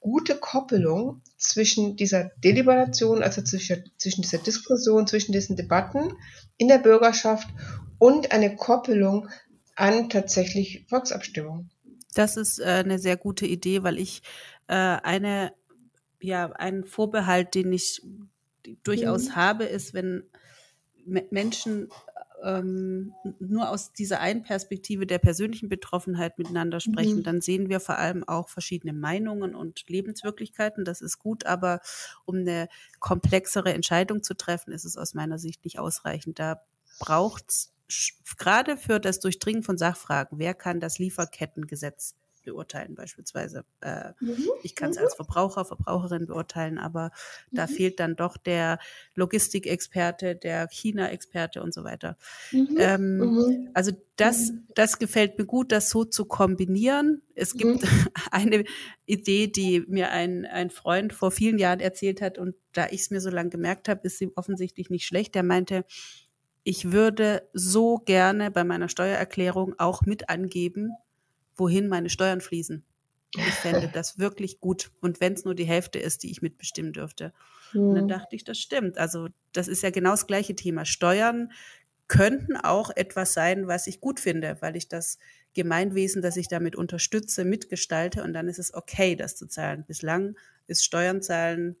gute 0.00 0.36
Koppelung 0.36 1.20
zwischen 1.36 1.96
dieser 1.96 2.30
Deliberation, 2.42 3.22
also 3.22 3.42
zwischen, 3.42 3.90
zwischen 3.98 4.22
dieser 4.22 4.38
Diskussion, 4.38 5.06
zwischen 5.06 5.32
diesen 5.32 5.56
Debatten 5.56 6.14
in 6.56 6.68
der 6.68 6.78
Bürgerschaft 6.78 7.48
und 7.98 8.32
eine 8.32 8.56
Koppelung 8.56 9.28
an 9.76 10.08
tatsächlich 10.08 10.86
Volksabstimmung. 10.88 11.68
Das 12.14 12.36
ist 12.36 12.60
äh, 12.60 12.64
eine 12.64 12.98
sehr 12.98 13.16
gute 13.16 13.44
Idee, 13.46 13.82
weil 13.82 13.98
ich 13.98 14.22
äh, 14.68 14.74
eine, 14.74 15.52
ja, 16.24 16.50
einen 16.52 16.84
Vorbehalt, 16.84 17.54
den 17.54 17.72
ich 17.72 18.02
durchaus 18.82 19.28
mhm. 19.28 19.36
habe, 19.36 19.64
ist, 19.64 19.94
wenn 19.94 20.24
Menschen 21.04 21.90
ähm, 22.42 23.14
nur 23.38 23.70
aus 23.70 23.92
dieser 23.92 24.20
einen 24.20 24.42
Perspektive 24.42 25.06
der 25.06 25.18
persönlichen 25.18 25.68
Betroffenheit 25.68 26.38
miteinander 26.38 26.80
sprechen, 26.80 27.18
mhm. 27.18 27.22
dann 27.22 27.40
sehen 27.40 27.68
wir 27.68 27.80
vor 27.80 27.98
allem 27.98 28.26
auch 28.26 28.48
verschiedene 28.48 28.94
Meinungen 28.94 29.54
und 29.54 29.88
Lebenswirklichkeiten. 29.88 30.84
Das 30.84 31.02
ist 31.02 31.18
gut, 31.18 31.44
aber 31.44 31.80
um 32.24 32.36
eine 32.36 32.68
komplexere 33.00 33.74
Entscheidung 33.74 34.22
zu 34.22 34.34
treffen, 34.34 34.72
ist 34.72 34.84
es 34.84 34.96
aus 34.96 35.14
meiner 35.14 35.38
Sicht 35.38 35.64
nicht 35.64 35.78
ausreichend. 35.78 36.38
Da 36.38 36.62
braucht 36.98 37.50
es 37.50 37.74
gerade 38.38 38.78
für 38.78 38.98
das 38.98 39.20
Durchdringen 39.20 39.62
von 39.62 39.76
Sachfragen, 39.76 40.38
wer 40.38 40.54
kann 40.54 40.80
das 40.80 40.98
Lieferkettengesetz 40.98 42.14
beurteilen 42.44 42.94
beispielsweise. 42.94 43.64
Äh, 43.80 44.12
mhm. 44.20 44.48
Ich 44.62 44.74
kann 44.74 44.90
es 44.90 44.98
als 44.98 45.14
mhm. 45.14 45.24
Verbraucher, 45.24 45.64
Verbraucherin 45.64 46.26
beurteilen, 46.26 46.78
aber 46.78 47.10
mhm. 47.50 47.56
da 47.56 47.66
fehlt 47.66 48.00
dann 48.00 48.16
doch 48.16 48.36
der 48.36 48.78
Logistikexperte, 49.14 50.36
der 50.36 50.68
China-Experte 50.68 51.62
und 51.62 51.74
so 51.74 51.84
weiter. 51.84 52.16
Mhm. 52.52 52.76
Ähm, 52.78 53.18
mhm. 53.18 53.70
also 53.74 53.92
das, 54.16 54.52
mhm. 54.52 54.68
das 54.74 54.98
gefällt 54.98 55.38
mir 55.38 55.46
gut, 55.46 55.72
das 55.72 55.90
so 55.90 56.04
zu 56.04 56.24
kombinieren. 56.24 57.22
Es 57.34 57.54
gibt 57.54 57.84
eine 58.30 58.64
Idee, 59.06 59.48
die 59.48 59.80
mir 59.88 60.10
ein, 60.10 60.44
ein 60.46 60.70
Freund 60.70 61.12
vor 61.12 61.30
vielen 61.30 61.58
Jahren 61.58 61.80
erzählt 61.80 62.20
hat 62.22 62.38
und 62.38 62.54
da 62.72 62.86
ich 62.90 63.02
es 63.02 63.10
mir 63.10 63.20
so 63.20 63.30
lange 63.30 63.50
gemerkt 63.50 63.88
habe, 63.88 64.00
ist 64.04 64.18
sie 64.18 64.30
offensichtlich 64.36 64.90
nicht 64.90 65.06
schlecht. 65.06 65.34
Der 65.34 65.42
meinte, 65.42 65.84
ich 66.64 66.92
würde 66.92 67.48
so 67.52 67.98
gerne 67.98 68.50
bei 68.50 68.64
meiner 68.64 68.88
Steuererklärung 68.88 69.74
auch 69.78 70.02
mit 70.02 70.30
angeben, 70.30 70.92
wohin 71.56 71.88
meine 71.88 72.10
Steuern 72.10 72.40
fließen. 72.40 72.84
Ich 73.36 73.54
fände 73.54 73.88
das 73.92 74.18
wirklich 74.18 74.60
gut. 74.60 74.90
Und 75.00 75.20
wenn 75.20 75.34
es 75.34 75.44
nur 75.44 75.54
die 75.54 75.64
Hälfte 75.64 75.98
ist, 75.98 76.22
die 76.22 76.30
ich 76.30 76.42
mitbestimmen 76.42 76.92
dürfte. 76.92 77.32
Mhm. 77.72 77.80
Und 77.80 77.94
dann 77.94 78.04
hm. 78.04 78.08
dachte 78.08 78.36
ich, 78.36 78.44
das 78.44 78.58
stimmt. 78.58 78.98
Also 78.98 79.28
das 79.52 79.68
ist 79.68 79.82
ja 79.82 79.90
genau 79.90 80.10
das 80.10 80.26
gleiche 80.26 80.54
Thema. 80.54 80.84
Steuern 80.84 81.52
könnten 82.06 82.56
auch 82.56 82.90
etwas 82.94 83.32
sein, 83.32 83.66
was 83.66 83.86
ich 83.86 84.00
gut 84.00 84.20
finde, 84.20 84.58
weil 84.60 84.76
ich 84.76 84.88
das 84.88 85.18
Gemeinwesen, 85.54 86.20
das 86.20 86.36
ich 86.36 86.48
damit 86.48 86.76
unterstütze, 86.76 87.44
mitgestalte. 87.44 88.22
Und 88.22 88.32
dann 88.34 88.48
ist 88.48 88.58
es 88.58 88.74
okay, 88.74 89.16
das 89.16 89.36
zu 89.36 89.46
zahlen. 89.46 89.84
Bislang 89.86 90.36
ist 90.66 90.84
Steuern 90.84 91.22
zahlen 91.22 91.76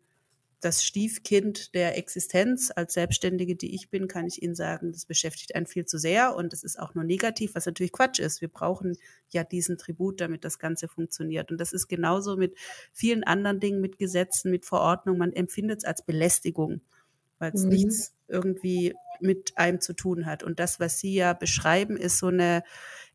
das 0.64 0.84
Stiefkind 0.84 1.74
der 1.74 1.98
Existenz. 1.98 2.72
Als 2.74 2.94
Selbstständige, 2.94 3.54
die 3.54 3.74
ich 3.74 3.90
bin, 3.90 4.08
kann 4.08 4.26
ich 4.26 4.42
Ihnen 4.42 4.54
sagen, 4.54 4.92
das 4.92 5.04
beschäftigt 5.04 5.54
einen 5.54 5.66
viel 5.66 5.84
zu 5.84 5.98
sehr 5.98 6.34
und 6.34 6.52
es 6.52 6.64
ist 6.64 6.78
auch 6.78 6.94
nur 6.94 7.04
negativ, 7.04 7.54
was 7.54 7.66
natürlich 7.66 7.92
Quatsch 7.92 8.18
ist. 8.18 8.40
Wir 8.40 8.48
brauchen 8.48 8.96
ja 9.30 9.44
diesen 9.44 9.76
Tribut, 9.76 10.20
damit 10.20 10.44
das 10.44 10.58
Ganze 10.58 10.88
funktioniert. 10.88 11.50
Und 11.50 11.58
das 11.58 11.72
ist 11.72 11.88
genauso 11.88 12.36
mit 12.36 12.56
vielen 12.92 13.24
anderen 13.24 13.60
Dingen, 13.60 13.80
mit 13.80 13.98
Gesetzen, 13.98 14.50
mit 14.50 14.64
Verordnungen. 14.64 15.18
Man 15.18 15.32
empfindet 15.32 15.78
es 15.78 15.84
als 15.84 16.04
Belästigung, 16.04 16.80
weil 17.38 17.52
es 17.52 17.64
mhm. 17.64 17.68
nichts 17.70 18.14
irgendwie 18.26 18.94
mit 19.20 19.52
einem 19.56 19.80
zu 19.80 19.92
tun 19.92 20.26
hat. 20.26 20.42
Und 20.42 20.58
das, 20.58 20.80
was 20.80 20.98
Sie 20.98 21.14
ja 21.14 21.34
beschreiben, 21.34 21.96
ist 21.96 22.18
so 22.18 22.28
eine 22.28 22.62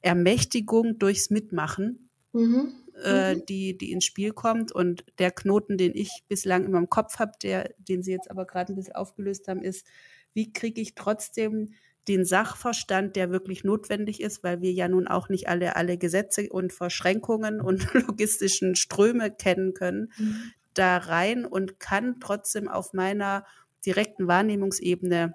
Ermächtigung 0.02 1.00
durchs 1.00 1.30
Mitmachen. 1.30 2.10
Mhm 2.32 2.74
äh, 3.04 3.36
mhm. 3.36 3.46
die, 3.46 3.78
die 3.78 3.92
ins 3.92 4.06
Spiel 4.06 4.32
kommt. 4.32 4.72
Und 4.72 5.06
der 5.18 5.32
Knoten, 5.32 5.78
den 5.78 5.96
ich 5.96 6.24
bislang 6.28 6.66
in 6.66 6.72
meinem 6.72 6.90
Kopf 6.90 7.20
habe, 7.20 7.34
der, 7.42 7.74
den 7.78 8.04
Sie 8.04 8.12
jetzt 8.12 8.30
aber 8.30 8.46
gerade 8.46 8.74
ein 8.74 8.76
bisschen 8.76 8.96
aufgelöst 8.96 9.48
haben, 9.48 9.62
ist, 9.62 9.86
wie 10.34 10.54
kriege 10.54 10.82
ich 10.82 10.96
trotzdem 10.96 11.74
den 12.08 12.26
Sachverstand, 12.26 13.16
der 13.16 13.32
wirklich 13.32 13.64
notwendig 13.64 14.22
ist, 14.22 14.44
weil 14.44 14.62
wir 14.62 14.72
ja 14.72 14.88
nun 14.88 15.08
auch 15.08 15.30
nicht 15.30 15.48
alle, 15.48 15.76
alle 15.76 15.98
Gesetze 15.98 16.50
und 16.50 16.74
Verschränkungen 16.74 17.62
und 17.62 17.94
logistischen 17.94 18.76
Ströme 18.76 19.32
kennen 19.32 19.74
können, 19.74 20.12
mhm. 20.18 20.52
da 20.74 20.98
rein 20.98 21.46
und 21.46 21.80
kann 21.80 22.20
trotzdem 22.20 22.68
auf 22.68 22.94
meiner 22.94 23.46
direkten 23.86 24.28
Wahrnehmungsebene 24.28 25.34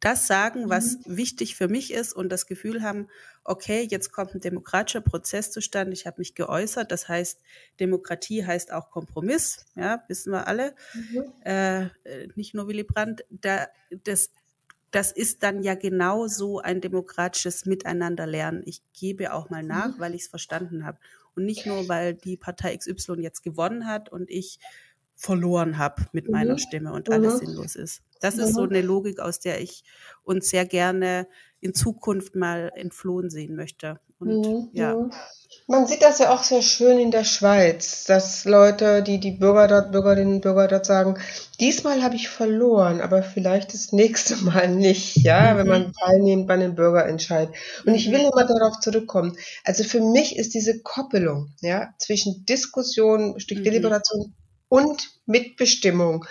das 0.00 0.26
sagen, 0.26 0.68
was 0.68 0.98
mhm. 1.06 1.16
wichtig 1.16 1.56
für 1.56 1.68
mich 1.68 1.92
ist 1.92 2.12
und 2.12 2.30
das 2.30 2.46
Gefühl 2.46 2.82
haben, 2.82 3.08
okay, 3.44 3.86
jetzt 3.90 4.12
kommt 4.12 4.34
ein 4.34 4.40
demokratischer 4.40 5.00
Prozess 5.00 5.50
zustande, 5.50 5.92
ich 5.92 6.06
habe 6.06 6.18
mich 6.18 6.34
geäußert, 6.34 6.92
das 6.92 7.08
heißt, 7.08 7.40
Demokratie 7.80 8.44
heißt 8.44 8.72
auch 8.72 8.90
Kompromiss, 8.90 9.66
ja, 9.74 10.04
wissen 10.08 10.32
wir 10.32 10.46
alle, 10.46 10.74
mhm. 10.94 11.24
äh, 11.44 11.86
nicht 12.36 12.54
nur 12.54 12.68
Willy 12.68 12.84
Brandt, 12.84 13.24
da, 13.30 13.66
das, 14.04 14.30
das 14.90 15.12
ist 15.12 15.42
dann 15.42 15.62
ja 15.62 15.74
genau 15.74 16.28
so 16.28 16.60
ein 16.60 16.80
demokratisches 16.80 17.66
Miteinanderlernen. 17.66 18.62
Ich 18.64 18.80
gebe 18.92 19.34
auch 19.34 19.50
mal 19.50 19.62
nach, 19.62 19.96
mhm. 19.96 20.00
weil 20.00 20.14
ich 20.14 20.22
es 20.22 20.28
verstanden 20.28 20.84
habe 20.84 20.98
und 21.34 21.44
nicht 21.44 21.66
nur, 21.66 21.88
weil 21.88 22.14
die 22.14 22.36
Partei 22.36 22.76
XY 22.76 23.20
jetzt 23.20 23.42
gewonnen 23.42 23.86
hat 23.86 24.10
und 24.10 24.30
ich 24.30 24.58
verloren 25.14 25.78
habe 25.78 26.06
mit 26.12 26.28
meiner 26.28 26.54
mhm. 26.54 26.58
Stimme 26.58 26.92
und 26.92 27.10
alles 27.10 27.34
mhm. 27.34 27.46
sinnlos 27.46 27.76
ist. 27.76 28.02
Das 28.20 28.36
ist 28.36 28.54
so 28.54 28.62
eine 28.62 28.82
Logik, 28.82 29.20
aus 29.20 29.40
der 29.40 29.60
ich 29.60 29.84
uns 30.22 30.50
sehr 30.50 30.66
gerne 30.66 31.26
in 31.60 31.74
Zukunft 31.74 32.36
mal 32.36 32.70
entflohen 32.74 33.30
sehen 33.30 33.56
möchte. 33.56 33.98
Und 34.20 34.40
mhm. 34.40 34.68
ja. 34.72 34.96
Man 35.66 35.86
sieht 35.86 36.02
das 36.02 36.18
ja 36.18 36.34
auch 36.34 36.42
sehr 36.42 36.62
schön 36.62 36.98
in 36.98 37.10
der 37.10 37.24
Schweiz, 37.24 38.04
dass 38.04 38.44
Leute, 38.44 39.02
die 39.02 39.18
die 39.18 39.32
Bürger 39.32 39.68
dort, 39.68 39.92
Bürgerinnen 39.92 40.34
und 40.34 40.40
Bürger 40.40 40.66
dort 40.66 40.86
sagen, 40.86 41.18
diesmal 41.60 42.02
habe 42.02 42.16
ich 42.16 42.28
verloren, 42.28 43.00
aber 43.00 43.22
vielleicht 43.22 43.74
das 43.74 43.92
nächste 43.92 44.36
Mal 44.44 44.68
nicht, 44.68 45.16
ja, 45.18 45.54
mhm. 45.54 45.58
wenn 45.58 45.66
man 45.68 45.92
teilnimmt 45.92 46.46
bei 46.46 46.54
einem 46.54 46.74
Bürgerentscheid. 46.74 47.50
Und 47.86 47.94
ich 47.94 48.10
will 48.10 48.20
mhm. 48.20 48.30
immer 48.32 48.46
darauf 48.46 48.80
zurückkommen. 48.80 49.36
Also 49.64 49.84
für 49.84 50.00
mich 50.00 50.36
ist 50.36 50.54
diese 50.54 50.80
Koppelung, 50.80 51.52
ja, 51.60 51.94
zwischen 51.98 52.44
Diskussion, 52.44 53.38
Stück 53.38 53.58
mhm. 53.58 53.64
Deliberation 53.64 54.34
und 54.68 55.10
Mitbestimmung 55.26 56.24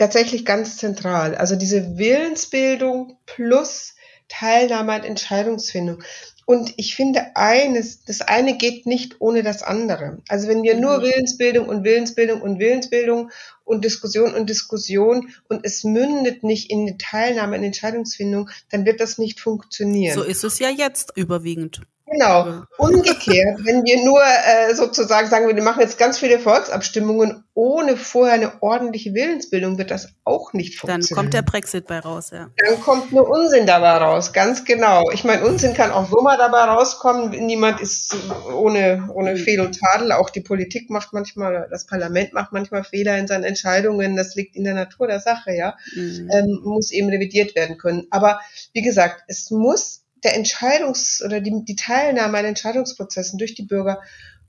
tatsächlich 0.00 0.46
ganz 0.46 0.78
zentral. 0.78 1.34
Also 1.34 1.56
diese 1.56 1.98
Willensbildung 1.98 3.18
plus 3.26 3.94
Teilnahme 4.28 4.92
an 4.92 5.04
Entscheidungsfindung. 5.04 6.02
Und 6.46 6.72
ich 6.78 6.96
finde 6.96 7.36
eines, 7.36 8.04
das 8.04 8.22
eine 8.22 8.56
geht 8.56 8.86
nicht 8.86 9.16
ohne 9.20 9.42
das 9.42 9.62
andere. 9.62 10.22
Also 10.26 10.48
wenn 10.48 10.62
wir 10.62 10.74
nur 10.74 10.98
mhm. 10.98 11.02
Willensbildung 11.02 11.68
und 11.68 11.84
Willensbildung 11.84 12.40
und 12.40 12.58
Willensbildung 12.58 13.30
und 13.64 13.84
Diskussion 13.84 14.34
und 14.34 14.48
Diskussion 14.48 15.28
und 15.48 15.64
es 15.64 15.84
mündet 15.84 16.44
nicht 16.44 16.70
in 16.70 16.88
eine 16.88 16.96
Teilnahme 16.96 17.56
an 17.56 17.62
Entscheidungsfindung, 17.62 18.48
dann 18.70 18.86
wird 18.86 19.00
das 19.00 19.18
nicht 19.18 19.38
funktionieren. 19.38 20.14
So 20.14 20.22
ist 20.22 20.44
es 20.44 20.58
ja 20.58 20.70
jetzt 20.70 21.12
überwiegend. 21.14 21.82
Genau. 22.10 22.62
Umgekehrt, 22.78 23.60
wenn 23.64 23.84
wir 23.84 24.04
nur 24.04 24.20
äh, 24.20 24.74
sozusagen 24.74 25.28
sagen, 25.28 25.54
wir 25.54 25.62
machen 25.62 25.80
jetzt 25.80 25.98
ganz 25.98 26.18
viele 26.18 26.38
Volksabstimmungen 26.38 27.44
ohne 27.54 27.96
vorher 27.96 28.34
eine 28.34 28.62
ordentliche 28.62 29.12
Willensbildung, 29.12 29.76
wird 29.76 29.90
das 29.90 30.08
auch 30.24 30.52
nicht 30.52 30.78
funktionieren. 30.78 31.06
Dann 31.08 31.16
kommt 31.16 31.34
der 31.34 31.42
Brexit 31.42 31.86
bei 31.86 31.98
raus, 31.98 32.30
ja. 32.32 32.48
Dann 32.56 32.80
kommt 32.80 33.12
nur 33.12 33.28
Unsinn 33.28 33.66
dabei 33.66 33.98
raus, 33.98 34.32
ganz 34.32 34.64
genau. 34.64 35.10
Ich 35.12 35.24
meine, 35.24 35.44
Unsinn 35.44 35.74
kann 35.74 35.90
auch 35.90 36.08
so 36.08 36.20
mal 36.22 36.38
dabei 36.38 36.60
rauskommen. 36.60 37.30
Niemand 37.30 37.80
ist 37.80 38.16
ohne, 38.52 39.10
ohne 39.12 39.36
Fehl 39.36 39.60
und 39.60 39.78
Tadel. 39.78 40.12
Auch 40.12 40.30
die 40.30 40.40
Politik 40.40 40.90
macht 40.90 41.12
manchmal, 41.12 41.68
das 41.70 41.86
Parlament 41.86 42.32
macht 42.32 42.52
manchmal 42.52 42.82
Fehler 42.82 43.18
in 43.18 43.26
seinen 43.26 43.44
Entscheidungen. 43.44 44.16
Das 44.16 44.34
liegt 44.34 44.56
in 44.56 44.64
der 44.64 44.74
Natur 44.74 45.06
der 45.06 45.20
Sache, 45.20 45.52
ja. 45.52 45.76
Mhm. 45.94 46.30
Ähm, 46.32 46.60
muss 46.64 46.90
eben 46.90 47.10
revidiert 47.10 47.54
werden 47.54 47.76
können. 47.76 48.06
Aber 48.10 48.40
wie 48.72 48.82
gesagt, 48.82 49.22
es 49.28 49.50
muss 49.50 50.00
der 50.24 50.36
Entscheidungs- 50.36 51.24
oder 51.24 51.40
die, 51.40 51.64
die 51.64 51.76
Teilnahme 51.76 52.38
an 52.38 52.44
Entscheidungsprozessen 52.44 53.38
durch 53.38 53.54
die 53.54 53.64
Bürger, 53.64 54.00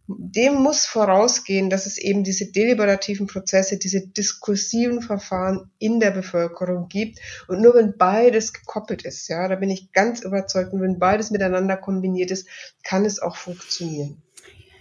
dem 0.07 0.55
muss 0.55 0.85
vorausgehen, 0.85 1.69
dass 1.69 1.85
es 1.85 1.97
eben 1.97 2.23
diese 2.23 2.51
deliberativen 2.51 3.27
Prozesse, 3.27 3.77
diese 3.77 4.07
diskursiven 4.07 5.01
Verfahren 5.01 5.71
in 5.79 5.99
der 5.99 6.11
Bevölkerung 6.11 6.87
gibt. 6.87 7.19
Und 7.47 7.61
nur 7.61 7.75
wenn 7.75 7.97
beides 7.97 8.53
gekoppelt 8.53 9.03
ist, 9.03 9.27
ja, 9.27 9.47
da 9.47 9.55
bin 9.55 9.69
ich 9.69 9.91
ganz 9.91 10.21
überzeugt, 10.21 10.73
und 10.73 10.81
wenn 10.81 10.99
beides 10.99 11.31
miteinander 11.31 11.77
kombiniert 11.77 12.31
ist, 12.31 12.47
kann 12.83 13.05
es 13.05 13.21
auch 13.21 13.37
funktionieren. 13.37 14.21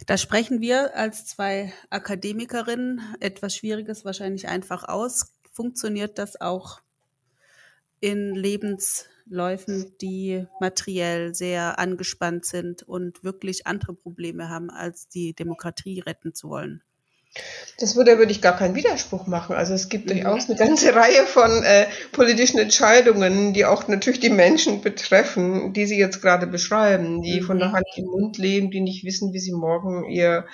Da 0.07 0.17
sprechen 0.17 0.61
wir 0.61 0.97
als 0.97 1.27
zwei 1.27 1.73
Akademikerinnen 1.91 3.01
etwas 3.21 3.55
Schwieriges 3.55 4.05
wahrscheinlich 4.05 4.49
einfach 4.49 4.89
aus. 4.89 5.35
Funktioniert 5.53 6.19
das 6.19 6.41
auch 6.41 6.81
in 8.01 8.35
Lebens 8.35 9.07
Läufen, 9.31 9.95
die 10.01 10.47
materiell 10.59 11.35
sehr 11.35 11.79
angespannt 11.79 12.45
sind 12.45 12.83
und 12.83 13.23
wirklich 13.23 13.67
andere 13.67 13.95
Probleme 13.95 14.49
haben, 14.49 14.71
als 14.71 15.09
die 15.09 15.35
Demokratie 15.35 16.01
retten 16.01 16.35
zu 16.35 16.49
wollen. 16.49 16.83
Das 17.79 17.95
würde, 17.95 18.19
würde 18.19 18.33
ich 18.33 18.43
gar 18.43 18.57
keinen 18.57 18.75
Widerspruch 18.75 19.29
machen. 19.29 19.55
Also 19.55 19.73
es 19.73 19.89
gibt 19.89 20.07
mhm. 20.07 20.15
durchaus 20.15 20.49
eine 20.49 20.59
ganze 20.59 20.95
Reihe 20.97 21.27
von 21.27 21.63
äh, 21.63 21.87
politischen 22.11 22.59
Entscheidungen, 22.59 23.53
die 23.53 23.65
auch 23.65 23.87
natürlich 23.87 24.19
die 24.19 24.31
Menschen 24.31 24.81
betreffen, 24.81 25.73
die 25.73 25.87
Sie 25.87 25.97
jetzt 25.97 26.21
gerade 26.21 26.49
beschreiben, 26.49 27.23
die 27.23 27.41
mhm. 27.41 27.45
von 27.45 27.59
der 27.61 27.71
Hand 27.71 27.87
im 27.95 28.07
Mund 28.07 28.37
leben, 28.37 28.73
die 28.73 28.81
nicht 28.81 29.05
wissen, 29.05 29.33
wie 29.33 29.39
sie 29.39 29.53
morgen 29.53 30.11
ihr 30.11 30.47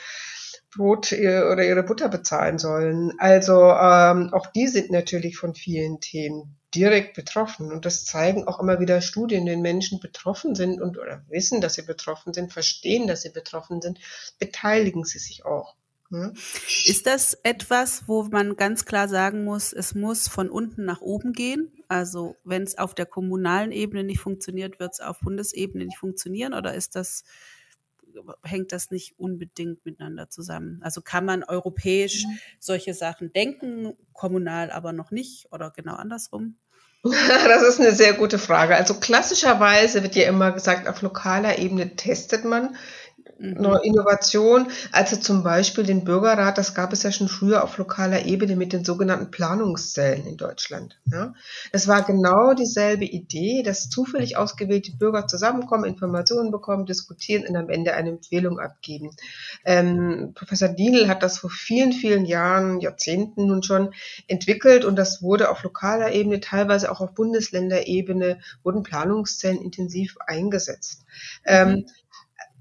Brot 0.77 1.13
ihr, 1.13 1.49
oder 1.51 1.65
ihre 1.65 1.83
Butter 1.83 2.11
bezahlen 2.11 2.59
sollen. 2.59 3.13
Also 3.19 3.55
ähm, 3.55 4.35
auch 4.35 4.47
die 4.49 4.69
sind 4.69 4.91
natürlich 4.91 5.39
von 5.39 5.55
vielen 5.55 6.01
Themen 6.01 6.59
direkt 6.75 7.15
betroffen. 7.15 7.73
Und 7.73 7.85
das 7.85 8.05
zeigen 8.05 8.47
auch 8.47 8.61
immer 8.61 8.81
wieder 8.81 9.01
Studien, 9.01 9.47
wenn 9.47 9.63
Menschen 9.63 10.01
betroffen 10.01 10.55
sind 10.55 10.81
und 10.81 10.99
oder 10.99 11.25
wissen, 11.29 11.61
dass 11.61 11.75
sie 11.75 11.83
betroffen 11.83 12.35
sind, 12.35 12.53
verstehen, 12.53 13.07
dass 13.07 13.23
sie 13.23 13.31
betroffen 13.31 13.81
sind, 13.81 13.99
beteiligen 14.39 15.05
sie 15.05 15.19
sich 15.19 15.45
auch. 15.45 15.77
Ja. 16.11 16.33
Ist 16.85 17.07
das 17.07 17.35
etwas, 17.43 18.05
wo 18.07 18.23
man 18.25 18.57
ganz 18.57 18.85
klar 18.85 19.09
sagen 19.09 19.45
muss, 19.45 19.73
es 19.73 19.95
muss 19.95 20.29
von 20.29 20.51
unten 20.51 20.85
nach 20.85 21.01
oben 21.01 21.33
gehen? 21.33 21.73
Also 21.89 22.37
wenn 22.45 22.63
es 22.63 22.79
auf 22.79 22.95
der 22.95 23.07
kommunalen 23.07 23.73
Ebene 23.73 24.05
nicht 24.05 24.21
funktioniert, 24.21 24.79
wird 24.79 24.93
es 24.93 25.01
auf 25.01 25.19
Bundesebene 25.21 25.85
nicht 25.85 25.99
funktionieren? 25.99 26.55
Oder 26.55 26.75
ist 26.75 26.95
das, 26.95 27.25
hängt 28.43 28.73
das 28.73 28.91
nicht 28.91 29.19
unbedingt 29.19 29.85
miteinander 29.85 30.29
zusammen? 30.29 30.81
Also 30.83 31.01
kann 31.01 31.25
man 31.25 31.45
europäisch 31.45 32.25
mhm. 32.27 32.39
solche 32.59 32.95
Sachen 32.95 33.33
denken, 33.33 33.95
kommunal 34.13 34.71
aber 34.71 34.93
noch 34.93 35.11
nicht 35.11 35.53
oder 35.53 35.71
genau 35.71 35.95
andersrum? 35.95 36.57
Das 37.05 37.63
ist 37.63 37.81
eine 37.81 37.93
sehr 37.93 38.15
gute 38.15 38.39
Frage. 38.39 38.77
Also 38.77 38.95
klassischerweise 38.95 40.03
wird 40.03 40.17
ja 40.17 40.29
immer 40.29 40.53
gesagt, 40.53 40.89
auf 40.89 41.03
lokaler 41.03 41.59
Ebene 41.59 41.95
testet 41.97 42.45
man 42.45 42.77
mhm. 43.39 43.79
Innovation, 43.83 44.69
also 44.93 45.17
zum 45.17 45.43
Beispiel 45.43 45.85
den 45.85 46.05
Bürgerrat, 46.05 46.59
das 46.59 46.75
gab 46.75 46.93
es 46.93 47.03
ja 47.03 47.13
schon 47.13 47.29
früher 47.29 47.63
auf 47.65 47.79
lokaler 47.79 48.25
Ebene 48.25 48.57
mit 48.57 48.73
den 48.73 48.85
sogenannten 48.85 49.31
Planungszellen 49.31 50.27
in 50.27 50.37
Deutschland. 50.37 50.99
Ja. 51.11 51.35
Das 51.73 51.89
war 51.89 52.03
genau 52.03 52.55
dieselbe 52.55 53.05
Idee, 53.05 53.63
dass 53.63 53.91
zufällig 53.91 54.37
ausgewählte 54.37 54.93
Bürger 54.93 55.27
zusammenkommen, 55.27 55.85
Informationen 55.85 56.51
bekommen, 56.51 56.87
diskutieren 56.87 57.47
und 57.47 57.57
am 57.57 57.69
Ende 57.69 57.95
eine 57.95 58.11
Empfehlung 58.11 58.59
abgeben. 58.59 59.11
Ähm, 59.65 60.33
Professor 60.35 60.69
Dienel 60.69 61.09
hat 61.09 61.23
das 61.23 61.39
vor 61.39 61.51
vielen, 61.51 61.93
vielen 61.93 62.25
Jahren, 62.25 62.81
Jahrzehnten 62.81 63.47
nun 63.47 63.63
schon 63.63 63.93
entwickelt 64.29 64.85
und 64.85 64.97
das 64.97 65.23
wurde 65.23 65.51
auf 65.51 65.63
lokaler 65.63 66.13
Ebene, 66.13 66.41
teilweise 66.41 66.91
auch 66.91 67.01
auf 67.01 67.15
Bundesländerebene, 67.15 68.39
wurden 68.63 68.83
Planungszellen 68.83 69.61
intensiv 69.61 70.17
eingesetzt. 70.27 71.05
Ähm, 71.45 71.69
mhm. 71.69 71.77
Ähm, 71.77 71.87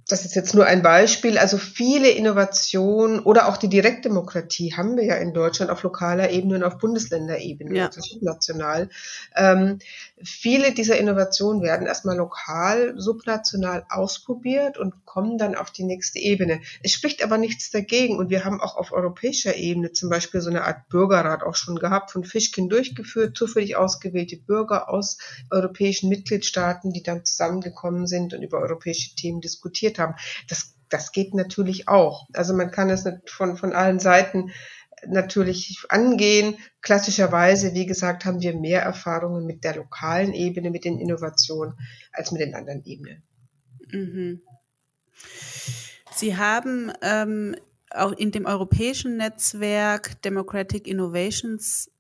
das 0.08 0.24
ist 0.24 0.36
jetzt 0.36 0.54
nur 0.54 0.68
ein 0.68 0.84
Beispiel, 0.84 1.40
also 1.40 1.58
viele 1.58 2.10
Innovationen 2.10 3.20
oder 3.22 3.48
auch 3.48 3.58
die 3.58 3.70
Direktdemokratie 3.70 4.76
haben 4.76 4.98
wir 4.98 5.04
ja 5.04 5.16
in 5.16 5.34
Deutschland 5.34 5.72
auf 5.72 5.82
lokaler 5.82 6.30
Ebene 6.30 6.58
und 6.58 6.64
auf 6.64 6.78
Bundesländerebene, 6.78 7.76
ja. 7.76 7.86
also 7.88 8.02
subnational. 8.02 8.90
Ähm, 9.36 9.80
viele 10.24 10.74
dieser 10.74 11.00
Innovationen 11.00 11.64
werden 11.64 11.88
erstmal 11.88 12.18
lokal, 12.18 12.94
subnational 12.98 13.86
ausprobiert 13.90 14.78
und 14.78 15.06
kommen 15.06 15.40
dann 15.40 15.56
auf 15.56 15.72
die 15.72 15.84
nächste 15.84 16.20
Ebene. 16.20 16.62
Es 16.84 16.92
spricht 16.92 17.24
aber 17.24 17.40
nichts 17.40 17.72
dagegen 17.72 18.18
und 18.18 18.30
wir 18.30 18.46
haben 18.46 18.62
auch 18.62 18.76
auf 18.76 18.92
europäischer 18.92 19.56
Ebene 19.56 19.92
zum 19.92 20.10
Beispiel 20.10 20.42
so 20.42 20.52
eine 20.52 20.66
Art 20.66 20.88
Bürgerrat 20.90 21.42
auch 21.42 21.56
schon 21.56 21.80
gehabt, 21.80 22.12
von 22.12 22.24
Fischkin 22.24 22.70
durchgeführt, 22.70 23.36
zufällig 23.36 23.76
ausgewählte 23.76 24.38
Bürger 24.38 24.88
aus 24.88 25.18
europäischen 25.50 26.10
Mitgliedstaaten, 26.10 26.94
die 26.94 27.02
dann 27.02 27.26
zusammengekommen 27.26 28.06
sind 28.06 28.36
und 28.36 28.44
über 28.44 28.60
europäische 28.60 29.16
Themen 29.16 29.42
diskutiert 29.42 29.95
diskutiert 29.96 30.00
haben. 30.00 30.16
Das, 30.48 30.76
das 30.90 31.12
geht 31.12 31.34
natürlich 31.34 31.88
auch. 31.88 32.28
Also 32.34 32.54
man 32.54 32.72
kann 32.72 32.90
es 32.90 33.08
von, 33.26 33.58
von 33.58 33.74
allen 33.74 34.00
Seiten 34.00 34.52
natürlich 35.08 35.84
angehen. 35.90 36.58
Klassischerweise, 36.82 37.74
wie 37.74 37.86
gesagt, 37.86 38.26
haben 38.26 38.42
wir 38.42 38.56
mehr 38.56 38.82
Erfahrungen 38.82 39.46
mit 39.46 39.64
der 39.64 39.76
lokalen 39.76 40.34
Ebene, 40.34 40.70
mit 40.70 40.86
den 40.86 41.00
Innovationen, 41.00 41.76
als 42.12 42.32
mit 42.32 42.42
den 42.42 42.56
anderen 42.56 42.84
Ebenen. 42.86 43.24
Mhm. 43.92 44.42
Sie 46.16 46.38
haben 46.38 46.92
ähm, 47.02 47.56
auch 47.90 48.14
in 48.14 48.32
dem 48.32 48.46
europäischen 48.46 49.18
Netzwerk 49.18 50.22
Democratic 50.22 50.88
Innovations 50.88 51.92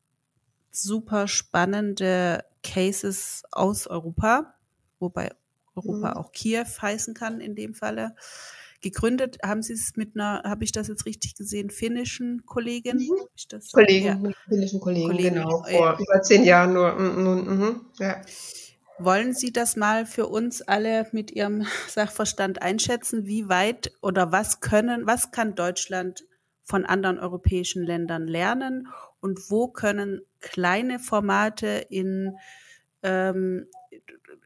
super 0.71 1.27
spannende 1.27 2.43
Cases 2.63 3.43
aus 3.51 3.88
Europa, 3.88 4.55
wobei 4.99 5.31
Europa 5.76 6.12
mhm. 6.12 6.18
auch 6.18 6.32
Kiew 6.32 6.66
heißen 6.82 7.14
kann 7.14 7.40
in 7.42 7.56
dem 7.56 7.74
Falle. 7.74 8.16
Gegründet 8.82 9.40
haben 9.44 9.64
Sie 9.64 9.74
es 9.74 9.94
mit 9.96 10.16
einer, 10.16 10.44
habe 10.44 10.64
ich 10.64 10.72
das 10.72 10.88
jetzt 10.88 11.06
richtig 11.06 11.36
gesehen, 11.36 11.70
finnischen 11.70 12.46
Kollegin? 12.46 12.98
Mhm. 12.98 13.28
Das, 13.50 13.72
Kollegen, 13.72 14.26
ja. 14.26 14.32
finnischen 14.48 14.80
Kollegen, 14.80 15.08
Kollegen, 15.08 15.36
genau, 15.36 15.64
vor 15.64 15.98
über 16.00 16.22
zehn 16.22 16.44
Jahren 16.44 16.74
nur. 16.74 16.94
Mm, 16.94 17.64
mm, 17.64 17.82
ja. 18.00 18.22
Wollen 19.00 19.34
Sie 19.34 19.52
das 19.52 19.76
mal 19.76 20.06
für 20.06 20.28
uns 20.28 20.62
alle 20.62 21.08
mit 21.12 21.32
Ihrem 21.32 21.66
Sachverstand 21.88 22.62
einschätzen? 22.62 23.26
Wie 23.26 23.50
weit 23.50 23.92
oder 24.02 24.32
was 24.32 24.60
können, 24.60 25.08
was 25.08 25.32
kann 25.32 25.56
Deutschland 25.56 26.26
von 26.64 26.86
anderen 26.86 27.20
europäischen 27.20 27.84
Ländern 27.84 28.28
lernen 28.28 28.88
und 29.20 29.50
wo 29.50 29.68
können 29.68 30.22
kleine 30.40 31.00
Formate 31.00 31.86
in 31.90 32.38
ähm, 33.04 33.68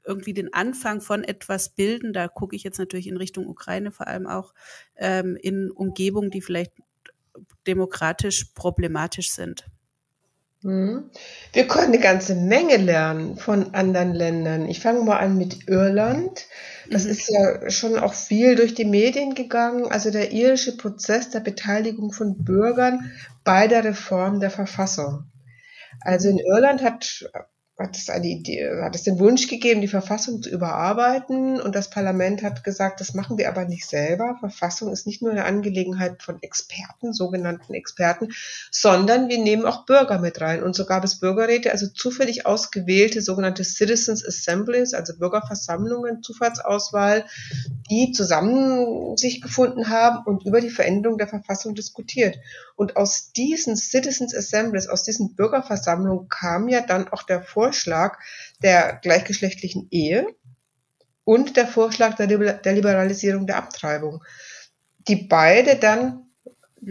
irgendwie 0.09 0.33
den 0.33 0.53
Anfang 0.53 0.99
von 0.99 1.23
etwas 1.23 1.69
bilden, 1.69 2.11
da 2.11 2.27
gucke 2.27 2.55
ich 2.55 2.63
jetzt 2.63 2.79
natürlich 2.79 3.07
in 3.07 3.15
Richtung 3.15 3.47
Ukraine 3.47 3.91
vor 3.91 4.07
allem 4.07 4.27
auch, 4.27 4.53
ähm, 4.97 5.37
in 5.41 5.71
Umgebungen, 5.71 6.31
die 6.31 6.41
vielleicht 6.41 6.73
demokratisch 7.67 8.45
problematisch 8.55 9.31
sind. 9.31 9.65
Mhm. 10.61 11.09
Wir 11.53 11.67
können 11.67 11.93
eine 11.93 11.99
ganze 11.99 12.35
Menge 12.35 12.77
lernen 12.77 13.37
von 13.37 13.73
anderen 13.73 14.13
Ländern. 14.13 14.67
Ich 14.67 14.81
fange 14.81 15.01
mal 15.03 15.17
an 15.17 15.37
mit 15.37 15.69
Irland. 15.69 16.47
Das 16.89 17.05
mhm. 17.05 17.11
ist 17.11 17.29
ja 17.29 17.69
schon 17.69 17.97
auch 17.97 18.13
viel 18.13 18.55
durch 18.55 18.73
die 18.73 18.85
Medien 18.85 19.35
gegangen. 19.35 19.87
Also 19.89 20.11
der 20.11 20.31
irische 20.31 20.75
Prozess 20.75 21.29
der 21.29 21.39
Beteiligung 21.39 22.11
von 22.11 22.43
Bürgern 22.43 23.11
bei 23.45 23.67
der 23.67 23.85
Reform 23.85 24.41
der 24.41 24.51
Verfassung. 24.51 25.25
Also 26.01 26.29
in 26.29 26.39
Irland 26.39 26.83
hat 26.83 27.29
hat 27.79 27.95
es 27.95 28.09
eine 28.09 28.27
Idee, 28.27 28.69
hat 28.81 28.93
es 28.93 29.03
den 29.03 29.19
Wunsch 29.19 29.47
gegeben, 29.47 29.79
die 29.79 29.87
Verfassung 29.87 30.41
zu 30.41 30.49
überarbeiten 30.49 31.61
und 31.61 31.75
das 31.75 31.89
Parlament 31.89 32.43
hat 32.43 32.63
gesagt, 32.65 32.99
das 32.99 33.13
machen 33.13 33.37
wir 33.37 33.47
aber 33.47 33.65
nicht 33.65 33.87
selber. 33.87 34.35
Verfassung 34.39 34.91
ist 34.91 35.07
nicht 35.07 35.21
nur 35.21 35.31
eine 35.31 35.45
Angelegenheit 35.45 36.21
von 36.21 36.41
Experten, 36.41 37.13
sogenannten 37.13 37.73
Experten, 37.73 38.29
sondern 38.69 39.29
wir 39.29 39.37
nehmen 39.37 39.65
auch 39.65 39.85
Bürger 39.85 40.19
mit 40.19 40.41
rein 40.41 40.61
und 40.61 40.75
so 40.75 40.85
gab 40.85 41.05
es 41.05 41.19
Bürgerräte, 41.19 41.71
also 41.71 41.87
zufällig 41.87 42.45
ausgewählte 42.45 43.21
sogenannte 43.21 43.63
Citizens 43.63 44.27
Assemblies, 44.27 44.93
also 44.93 45.17
Bürgerversammlungen, 45.17 46.21
Zufallsauswahl, 46.21 47.25
die 47.89 48.11
zusammen 48.11 49.15
sich 49.15 49.41
gefunden 49.41 49.87
haben 49.87 50.25
und 50.25 50.45
über 50.45 50.59
die 50.59 50.69
Veränderung 50.69 51.17
der 51.17 51.27
Verfassung 51.27 51.75
diskutiert. 51.75 52.37
Und 52.75 52.97
aus 52.97 53.31
diesen 53.31 53.75
Citizens 53.75 54.35
Assemblies, 54.35 54.87
aus 54.87 55.03
diesen 55.03 55.35
Bürgerversammlungen 55.35 56.29
kam 56.29 56.67
ja 56.67 56.81
dann 56.81 57.07
auch 57.07 57.23
der 57.23 57.41
Vorschlag, 57.41 57.68
Vorschlag 57.69 58.17
der 58.63 58.99
gleichgeschlechtlichen 59.01 59.87
Ehe 59.91 60.27
und 61.23 61.55
der 61.57 61.67
Vorschlag 61.67 62.15
der, 62.15 62.27
der 62.27 62.73
Liberalisierung 62.73 63.45
der 63.45 63.57
Abtreibung, 63.57 64.23
die 65.07 65.15
beide 65.15 65.75
dann 65.75 66.25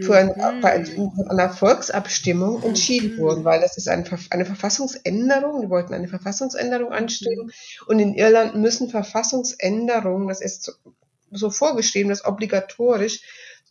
für 0.01 0.15
eine, 0.15 0.33
mhm. 0.33 1.11
einer 1.29 1.49
Volksabstimmung 1.49 2.63
entschieden 2.63 3.15
mhm. 3.15 3.17
wurden, 3.17 3.43
weil 3.43 3.59
das 3.59 3.75
ist 3.75 3.89
eine, 3.89 4.05
eine 4.29 4.45
Verfassungsänderung, 4.45 5.61
die 5.61 5.69
wollten 5.69 5.93
eine 5.93 6.07
Verfassungsänderung 6.07 6.91
anstreben 6.91 7.47
mhm. 7.47 7.51
und 7.87 7.99
in 7.99 8.13
Irland 8.13 8.55
müssen 8.55 8.89
Verfassungsänderungen, 8.89 10.27
das 10.27 10.41
ist 10.41 10.79
so 11.31 11.49
vorgeschrieben, 11.49 12.09
dass 12.09 12.23
obligatorisch 12.23 13.21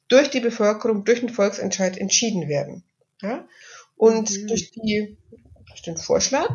durch 0.09 0.29
die 0.31 0.41
Bevölkerung, 0.41 1.05
durch 1.05 1.21
den 1.21 1.31
Volksentscheid 1.31 1.97
entschieden 1.97 2.49
werden. 2.49 2.85
Ja? 3.23 3.47
Und 3.97 4.31
mhm. 4.31 4.47
durch, 4.49 4.71
die, 4.73 5.17
durch 5.69 5.83
den 5.83 5.97
Vorschlag 5.97 6.51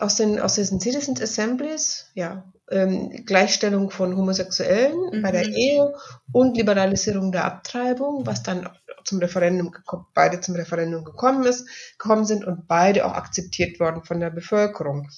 aus 0.00 0.16
den, 0.16 0.40
aus 0.40 0.54
diesen 0.54 0.80
Citizens 0.80 1.20
Assemblies, 1.20 2.10
ja, 2.14 2.44
ähm, 2.70 3.24
Gleichstellung 3.24 3.90
von 3.90 4.16
Homosexuellen 4.16 5.10
mhm. 5.12 5.22
bei 5.22 5.30
der 5.30 5.46
Ehe 5.46 5.94
und 6.32 6.56
Liberalisierung 6.56 7.32
der 7.32 7.44
Abtreibung, 7.44 8.26
was 8.26 8.42
dann 8.42 8.68
zum 9.04 9.20
Referendum 9.20 9.72
beide 10.14 10.40
zum 10.40 10.56
Referendum 10.56 11.04
gekommen 11.04 11.44
ist, 11.44 11.66
gekommen 11.98 12.24
sind 12.24 12.44
und 12.44 12.66
beide 12.66 13.06
auch 13.06 13.12
akzeptiert 13.12 13.78
worden 13.78 14.02
von 14.04 14.20
der 14.20 14.30
Bevölkerung. 14.30 15.08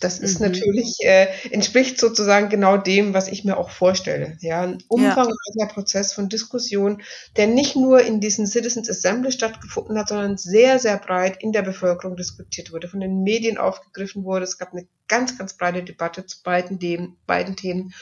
Das 0.00 0.20
ist 0.20 0.40
mhm. 0.40 0.46
natürlich, 0.46 0.98
äh, 1.00 1.26
entspricht 1.50 1.98
sozusagen 1.98 2.48
genau 2.48 2.76
dem, 2.76 3.14
was 3.14 3.28
ich 3.28 3.44
mir 3.44 3.56
auch 3.56 3.70
vorstelle. 3.70 4.36
Ja, 4.40 4.62
ein 4.62 4.82
umfangreicher 4.86 5.34
ja. 5.56 5.66
Prozess 5.66 6.12
von 6.12 6.28
Diskussion, 6.28 7.02
der 7.36 7.48
nicht 7.48 7.74
nur 7.74 8.02
in 8.02 8.20
diesen 8.20 8.46
Citizens 8.46 8.88
Assembly 8.88 9.32
stattgefunden 9.32 9.98
hat, 9.98 10.08
sondern 10.08 10.38
sehr, 10.38 10.78
sehr 10.78 10.98
breit 10.98 11.42
in 11.42 11.52
der 11.52 11.62
Bevölkerung 11.62 12.16
diskutiert 12.16 12.72
wurde, 12.72 12.88
von 12.88 13.00
den 13.00 13.22
Medien 13.22 13.58
aufgegriffen 13.58 14.24
wurde. 14.24 14.44
Es 14.44 14.58
gab 14.58 14.72
eine 14.72 14.86
ganz, 15.08 15.36
ganz 15.36 15.56
breite 15.56 15.82
Debatte 15.82 16.26
zu 16.26 16.42
beiden, 16.44 16.78
Themen, 16.78 17.16
beiden 17.26 17.56
Themen. 17.56 17.92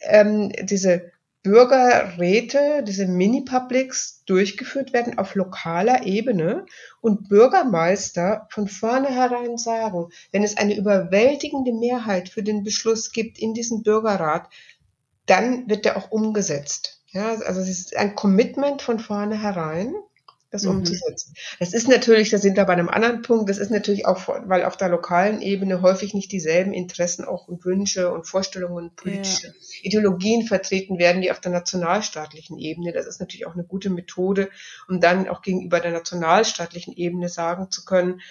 ähm, 0.02 0.52
diese 0.62 1.12
Bürgerräte, 1.44 2.84
diese 2.88 3.08
Mini-Publics 3.08 4.24
durchgeführt 4.26 4.94
werden 4.94 5.18
auf 5.18 5.34
lokaler 5.34 6.06
Ebene 6.06 6.68
und 7.02 7.30
Bürgermeister 7.30 8.48
von 8.52 8.68
vornherein 8.68 9.58
sagen, 9.58 10.10
wenn 10.32 10.44
es 10.44 10.58
eine 10.58 10.78
überwältigende 10.78 11.74
Mehrheit 11.74 12.30
für 12.30 12.44
den 12.44 12.64
Beschluss 12.64 13.12
gibt 13.12 13.40
in 13.40 13.56
diesem 13.56 13.82
Bürgerrat, 13.82 14.48
dann 15.26 15.68
wird 15.68 15.86
der 15.86 15.98
auch 15.98 16.12
umgesetzt. 16.12 17.01
Ja, 17.12 17.34
also 17.34 17.60
es 17.60 17.70
ist 17.70 17.98
ein 17.98 18.16
Commitment 18.16 18.82
von 18.82 19.00
vornherein, 19.00 19.94
das 20.52 20.64
mhm. 20.64 20.72
umzusetzen. 20.72 21.34
Das 21.60 21.74
ist 21.74 21.88
natürlich, 21.88 22.30
da 22.30 22.38
sind 22.38 22.58
wir 22.58 22.66
bei 22.66 22.74
einem 22.74 22.90
anderen 22.90 23.22
Punkt, 23.22 23.50
das 23.50 23.58
ist 23.58 23.72
natürlich 23.72 24.06
auch, 24.06 24.28
weil 24.28 24.66
auf 24.66 24.78
der 24.78 24.90
lokalen 24.90 25.42
Ebene 25.42 25.82
häufig 25.82 26.14
nicht 26.14 26.32
dieselben 26.32 26.74
Interessen 26.74 27.26
auch 27.26 27.48
und 27.48 27.66
Wünsche 27.66 28.12
und 28.12 28.28
Vorstellungen, 28.28 28.92
politische 28.96 29.48
ja. 29.48 29.54
Ideologien 29.84 30.46
vertreten 30.46 31.00
werden, 31.00 31.22
wie 31.22 31.32
auf 31.32 31.40
der 31.40 31.52
nationalstaatlichen 31.52 32.58
Ebene. 32.60 32.92
Das 32.92 33.08
ist 33.08 33.20
natürlich 33.20 33.48
auch 33.48 33.54
eine 33.54 33.64
gute 33.64 33.90
Methode, 33.90 34.50
um 34.88 35.00
dann 35.00 35.28
auch 35.28 35.42
gegenüber 35.42 35.80
der 35.80 35.92
nationalstaatlichen 35.92 36.96
Ebene 36.96 37.30
sagen 37.30 37.72
zu 37.72 37.86
können, 37.86 38.22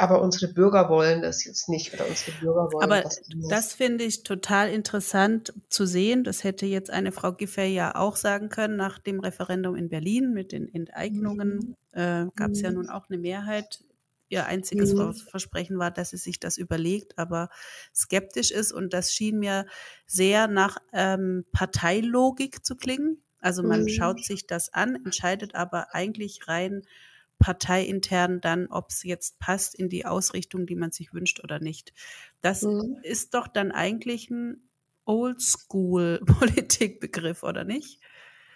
aber 0.00 0.22
unsere 0.22 0.50
Bürger 0.50 0.88
wollen 0.88 1.20
das 1.20 1.44
jetzt 1.44 1.68
nicht 1.68 1.92
oder 1.92 2.08
unsere 2.08 2.32
Bürger 2.38 2.72
wollen 2.72 2.84
aber 2.84 3.02
das. 3.02 3.18
Aber 3.18 3.48
das 3.50 3.74
finde 3.74 4.04
ich 4.04 4.22
total 4.22 4.70
interessant 4.70 5.52
zu 5.68 5.84
sehen. 5.84 6.24
Das 6.24 6.42
hätte 6.42 6.64
jetzt 6.64 6.90
eine 6.90 7.12
Frau 7.12 7.32
Giffey 7.32 7.66
ja 7.66 7.94
auch 7.94 8.16
sagen 8.16 8.48
können 8.48 8.76
nach 8.76 8.98
dem 8.98 9.20
Referendum 9.20 9.76
in 9.76 9.90
Berlin 9.90 10.32
mit 10.32 10.52
den 10.52 10.72
Enteignungen. 10.72 11.76
Mhm. 11.92 12.00
Äh, 12.00 12.26
Gab 12.34 12.52
es 12.52 12.60
mhm. 12.60 12.64
ja 12.64 12.70
nun 12.70 12.88
auch 12.88 13.10
eine 13.10 13.18
Mehrheit. 13.18 13.84
Ihr 14.30 14.46
einziges 14.46 14.94
mhm. 14.94 15.12
Versprechen 15.12 15.78
war, 15.78 15.90
dass 15.90 16.10
sie 16.10 16.16
sich 16.16 16.40
das 16.40 16.56
überlegt, 16.56 17.18
aber 17.18 17.50
skeptisch 17.94 18.52
ist. 18.52 18.72
Und 18.72 18.94
das 18.94 19.12
schien 19.12 19.38
mir 19.38 19.66
sehr 20.06 20.48
nach 20.48 20.78
ähm, 20.94 21.44
Parteilogik 21.52 22.64
zu 22.64 22.74
klingen. 22.74 23.22
Also 23.38 23.62
man 23.62 23.82
mhm. 23.82 23.88
schaut 23.88 24.24
sich 24.24 24.46
das 24.46 24.72
an, 24.72 24.94
entscheidet 25.04 25.54
aber 25.54 25.94
eigentlich 25.94 26.48
rein 26.48 26.82
parteiintern 27.40 28.40
dann, 28.40 28.68
ob 28.68 28.90
es 28.90 29.02
jetzt 29.02 29.40
passt 29.40 29.74
in 29.74 29.88
die 29.88 30.06
Ausrichtung, 30.06 30.66
die 30.66 30.76
man 30.76 30.92
sich 30.92 31.12
wünscht 31.12 31.42
oder 31.42 31.58
nicht. 31.58 31.92
Das 32.42 32.62
mhm. 32.62 33.00
ist 33.02 33.34
doch 33.34 33.48
dann 33.48 33.72
eigentlich 33.72 34.30
ein 34.30 34.70
Oldschool-Politikbegriff, 35.06 37.42
oder 37.42 37.64
nicht? 37.64 37.98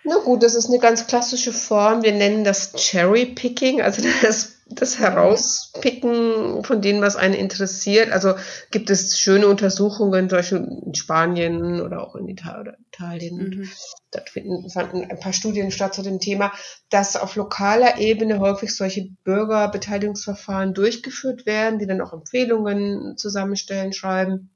Na 0.04 0.18
gut, 0.18 0.42
das 0.42 0.54
ist 0.54 0.68
eine 0.68 0.78
ganz 0.78 1.06
klassische 1.06 1.52
Form. 1.52 2.02
Wir 2.02 2.12
nennen 2.12 2.44
das 2.44 2.72
Cherry 2.74 3.26
Picking, 3.26 3.80
also 3.80 4.02
das, 4.22 4.53
das 4.66 4.98
Herauspicken 4.98 6.64
von 6.64 6.80
denen, 6.80 7.02
was 7.02 7.16
einen 7.16 7.34
interessiert. 7.34 8.10
Also 8.10 8.34
gibt 8.70 8.88
es 8.88 9.18
schöne 9.18 9.46
Untersuchungen, 9.46 10.28
zum 10.28 10.38
Beispiel 10.38 10.66
in 10.86 10.94
Spanien 10.94 11.80
oder 11.82 12.02
auch 12.02 12.16
in 12.16 12.28
Italien. 12.28 13.36
Mhm. 13.36 13.70
Dort 14.10 14.30
finden, 14.30 14.70
fanden 14.70 15.04
ein 15.04 15.20
paar 15.20 15.34
Studien 15.34 15.70
statt 15.70 15.94
zu 15.94 16.02
dem 16.02 16.18
Thema, 16.18 16.52
dass 16.88 17.16
auf 17.16 17.36
lokaler 17.36 17.98
Ebene 17.98 18.38
häufig 18.38 18.74
solche 18.74 19.08
Bürgerbeteiligungsverfahren 19.24 20.72
durchgeführt 20.72 21.44
werden, 21.44 21.78
die 21.78 21.86
dann 21.86 22.00
auch 22.00 22.12
Empfehlungen 22.12 23.16
zusammenstellen, 23.18 23.92
schreiben 23.92 24.50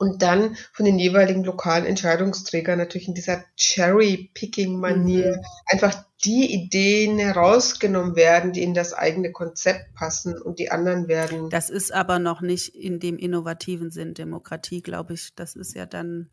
und 0.00 0.22
dann 0.22 0.56
von 0.72 0.86
den 0.86 0.98
jeweiligen 0.98 1.44
lokalen 1.44 1.84
Entscheidungsträgern 1.84 2.78
natürlich 2.78 3.06
in 3.06 3.14
dieser 3.14 3.44
Cherry-Picking-Manier 3.56 5.36
mhm. 5.36 5.44
einfach 5.66 6.04
die 6.24 6.54
Ideen 6.54 7.18
herausgenommen 7.18 8.16
werden, 8.16 8.52
die 8.52 8.62
in 8.62 8.72
das 8.72 8.94
eigene 8.94 9.30
Konzept 9.30 9.92
passen 9.94 10.40
und 10.40 10.58
die 10.58 10.70
anderen 10.70 11.06
werden. 11.06 11.50
Das 11.50 11.68
ist 11.68 11.92
aber 11.92 12.18
noch 12.18 12.40
nicht 12.40 12.74
in 12.74 12.98
dem 12.98 13.18
innovativen 13.18 13.90
Sinn 13.90 14.14
Demokratie, 14.14 14.80
glaube 14.80 15.12
ich. 15.12 15.34
Das 15.34 15.54
ist 15.54 15.74
ja 15.74 15.84
dann, 15.84 16.30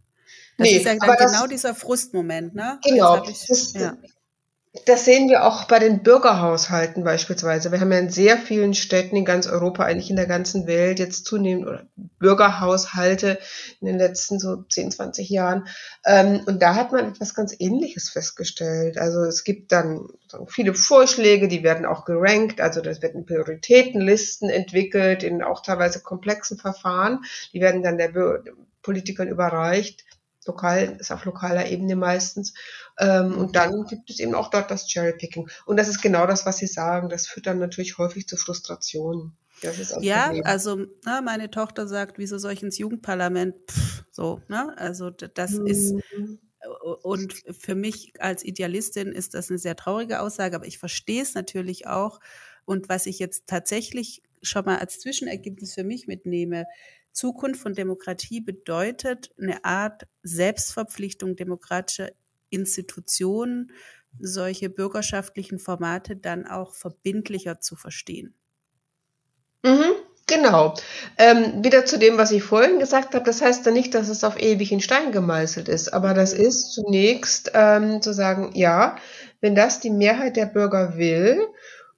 das 0.57 0.70
nee, 0.70 0.78
ist 0.78 0.86
ja 0.86 0.93
genau 0.93 1.15
das, 1.18 1.49
dieser 1.49 1.76
Frustmoment, 1.76 2.55
ne? 2.55 2.80
Genau. 2.86 3.22
Ich, 3.28 3.47
das, 3.47 3.74
ja. 3.74 3.97
Das 4.86 5.05
sehen 5.05 5.30
wir 5.30 5.45
auch 5.45 5.65
bei 5.65 5.80
den 5.80 6.03
Bürgerhaushalten 6.03 7.03
beispielsweise. 7.03 7.72
Wir 7.72 7.80
haben 7.80 7.91
ja 7.91 7.99
in 7.99 8.09
sehr 8.09 8.38
vielen 8.38 8.74
Städten 8.74 9.15
in 9.15 9.26
ganz 9.26 9.47
Europa, 9.47 9.84
eigentlich 9.84 10.09
in 10.09 10.15
der 10.18 10.28
ganzen 10.28 10.68
Welt 10.68 10.99
jetzt 10.99 11.26
zunehmend 11.26 11.68
oder 11.68 11.88
Bürgerhaushalte 12.20 13.39
in 13.80 13.88
den 13.88 13.97
letzten 13.97 14.39
so 14.39 14.63
10, 14.63 14.91
20 14.91 15.30
Jahren. 15.30 15.68
Ähm, 16.05 16.41
und 16.45 16.61
da 16.61 16.76
hat 16.76 16.91
man 16.91 17.09
etwas 17.09 17.34
ganz 17.34 17.55
Ähnliches 17.57 18.09
festgestellt. 18.09 18.97
Also 18.97 19.24
es 19.24 19.43
gibt 19.43 19.72
dann 19.72 20.07
viele 20.47 20.74
Vorschläge, 20.74 21.47
die 21.47 21.63
werden 21.63 21.86
auch 21.86 22.05
gerankt. 22.05 22.61
Also 22.61 22.82
das 22.82 23.01
werden 23.01 23.26
Prioritätenlisten 23.26 24.49
entwickelt 24.49 25.24
in 25.24 25.43
auch 25.43 25.61
teilweise 25.61 26.01
komplexen 26.01 26.57
Verfahren. 26.57 27.24
Die 27.53 27.61
werden 27.61 27.84
dann 27.84 27.97
der 27.97 28.11
Politikern 28.82 29.28
überreicht 29.28 30.05
lokal, 30.47 30.97
ist 30.99 31.11
auf 31.11 31.25
lokaler 31.25 31.69
Ebene 31.69 31.95
meistens. 31.95 32.53
Ähm, 32.97 33.37
und 33.37 33.55
dann 33.55 33.85
gibt 33.85 34.09
es 34.09 34.19
eben 34.19 34.33
auch 34.33 34.49
dort 34.49 34.71
das 34.71 34.87
Cherry-Picking. 34.87 35.49
Und 35.65 35.77
das 35.77 35.87
ist 35.87 36.01
genau 36.01 36.25
das, 36.25 36.45
was 36.45 36.57
Sie 36.57 36.67
sagen. 36.67 37.09
Das 37.09 37.27
führt 37.27 37.45
dann 37.45 37.59
natürlich 37.59 37.97
häufig 37.97 38.27
zu 38.27 38.37
Frustrationen. 38.37 39.37
ja, 40.01 40.25
Problem. 40.27 40.45
also 40.45 40.85
na, 41.03 41.21
meine 41.21 41.51
Tochter 41.51 41.87
sagt, 41.87 42.17
wieso 42.17 42.37
soll 42.37 42.53
ich 42.53 42.63
ins 42.63 42.77
Jugendparlament? 42.77 43.55
Pff, 43.69 44.03
so, 44.11 44.41
ne? 44.47 44.73
Also 44.77 45.09
das 45.09 45.51
mhm. 45.51 45.67
ist 45.67 45.95
und 47.03 47.33
für 47.59 47.75
mich 47.75 48.13
als 48.19 48.43
Idealistin 48.43 49.11
ist 49.11 49.33
das 49.33 49.49
eine 49.49 49.59
sehr 49.59 49.75
traurige 49.75 50.19
Aussage, 50.19 50.55
aber 50.55 50.65
ich 50.65 50.77
verstehe 50.77 51.21
es 51.21 51.33
natürlich 51.33 51.87
auch. 51.87 52.19
Und 52.65 52.89
was 52.89 53.05
ich 53.05 53.19
jetzt 53.19 53.47
tatsächlich 53.47 54.21
schon 54.41 54.65
mal 54.65 54.77
als 54.77 54.99
Zwischenergebnis 54.99 55.73
für 55.73 55.83
mich 55.83 56.07
mitnehme, 56.07 56.65
Zukunft 57.18 57.59
von 57.61 57.74
Demokratie 57.74 58.41
bedeutet 58.41 59.32
eine 59.41 59.65
Art 59.65 60.03
Selbstverpflichtung 60.22 61.36
demokratischer 61.36 62.11
Institutionen, 62.51 63.72
solche 64.20 64.70
bürgerschaftlichen 64.70 65.57
Formate 65.57 66.15
dann 66.15 66.45
auch 66.45 66.76
verbindlicher 66.76 67.59
zu 67.59 67.76
verstehen. 67.76 68.36
Mhm, 69.63 69.93
genau. 70.28 70.76
Ähm, 71.18 71.63
wieder 71.63 71.88
zu 71.88 71.97
dem, 71.97 72.20
was 72.20 72.30
ich 72.30 72.43
vorhin 72.43 72.78
gesagt 72.78 73.15
habe. 73.15 73.26
Das 73.26 73.41
heißt 73.41 73.65
dann 73.65 73.74
nicht, 73.74 73.95
dass 73.95 74.09
es 74.09 74.24
auf 74.24 74.39
ewig 74.39 74.72
in 74.72 74.80
Stein 74.80 75.11
gemeißelt 75.11 75.70
ist, 75.70 75.91
aber 75.91 76.13
das 76.13 76.34
ist 76.34 76.72
zunächst 76.72 77.49
ähm, 77.55 77.99
zu 78.03 78.13
sagen, 78.13 78.51
ja, 78.53 78.95
wenn 79.41 79.55
das 79.55 79.80
die 79.80 79.89
Mehrheit 79.89 80.36
der 80.36 80.45
Bürger 80.45 80.97
will 80.97 81.47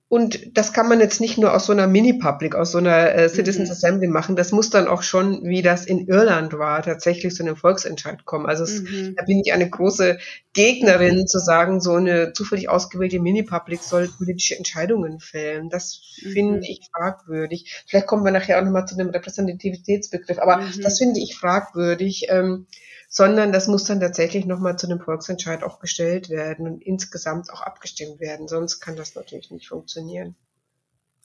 und 0.09 0.57
das 0.57 0.73
kann 0.73 0.89
man 0.89 0.99
jetzt 0.99 1.21
nicht 1.21 1.37
nur 1.37 1.53
aus 1.53 1.67
so 1.67 1.71
einer 1.71 1.85
Mini-Public, 1.85 2.55
aus 2.55 2.71
so 2.71 2.79
einer 2.79 3.13
äh, 3.13 3.29
Citizens 3.29 3.69
mhm. 3.69 3.73
Assembly 3.73 4.07
machen. 4.07 4.35
Das 4.35 4.51
muss 4.51 4.71
dann 4.71 4.87
auch 4.87 5.03
schon, 5.03 5.43
wie 5.43 5.61
das 5.61 5.85
in 5.85 6.07
Irland 6.07 6.57
war, 6.57 6.81
tatsächlich 6.81 7.35
zu 7.35 7.43
einem 7.43 7.55
Volksentscheid 7.55 8.25
kommen. 8.25 8.47
Also 8.47 8.63
es, 8.63 8.81
mhm. 8.81 9.13
da 9.15 9.23
bin 9.23 9.39
ich 9.39 9.53
eine 9.53 9.69
große 9.69 10.17
Gegnerin, 10.53 11.19
mhm. 11.19 11.27
zu 11.27 11.37
sagen, 11.37 11.79
so 11.79 11.93
eine 11.93 12.33
zufällig 12.33 12.69
ausgewählte 12.69 13.19
Mini-Public 13.19 13.83
soll 13.83 14.09
politische 14.17 14.57
Entscheidungen 14.57 15.19
fällen. 15.19 15.69
Das 15.69 16.01
mhm. 16.23 16.31
finde 16.31 16.67
ich 16.67 16.89
fragwürdig. 16.91 17.83
Vielleicht 17.87 18.07
kommen 18.07 18.25
wir 18.25 18.31
nachher 18.31 18.57
auch 18.59 18.65
nochmal 18.65 18.87
zu 18.87 18.97
dem 18.97 19.09
Repräsentativitätsbegriff, 19.09 20.39
aber 20.39 20.57
mhm. 20.57 20.81
das 20.81 20.97
finde 20.97 21.19
ich 21.19 21.35
fragwürdig. 21.35 22.25
Ähm, 22.29 22.65
sondern 23.09 23.51
das 23.51 23.67
muss 23.67 23.83
dann 23.85 23.99
tatsächlich 23.99 24.45
nochmal 24.45 24.77
zu 24.77 24.87
einem 24.87 25.01
Volksentscheid 25.01 25.63
auch 25.63 25.79
gestellt 25.79 26.29
werden 26.29 26.67
und 26.67 26.81
insgesamt 26.81 27.51
auch 27.51 27.61
abgestimmt 27.61 28.19
werden. 28.19 28.47
Sonst 28.47 28.79
kann 28.79 28.95
das 28.95 29.15
natürlich 29.15 29.49
nicht 29.49 29.67
funktionieren. 29.67 30.35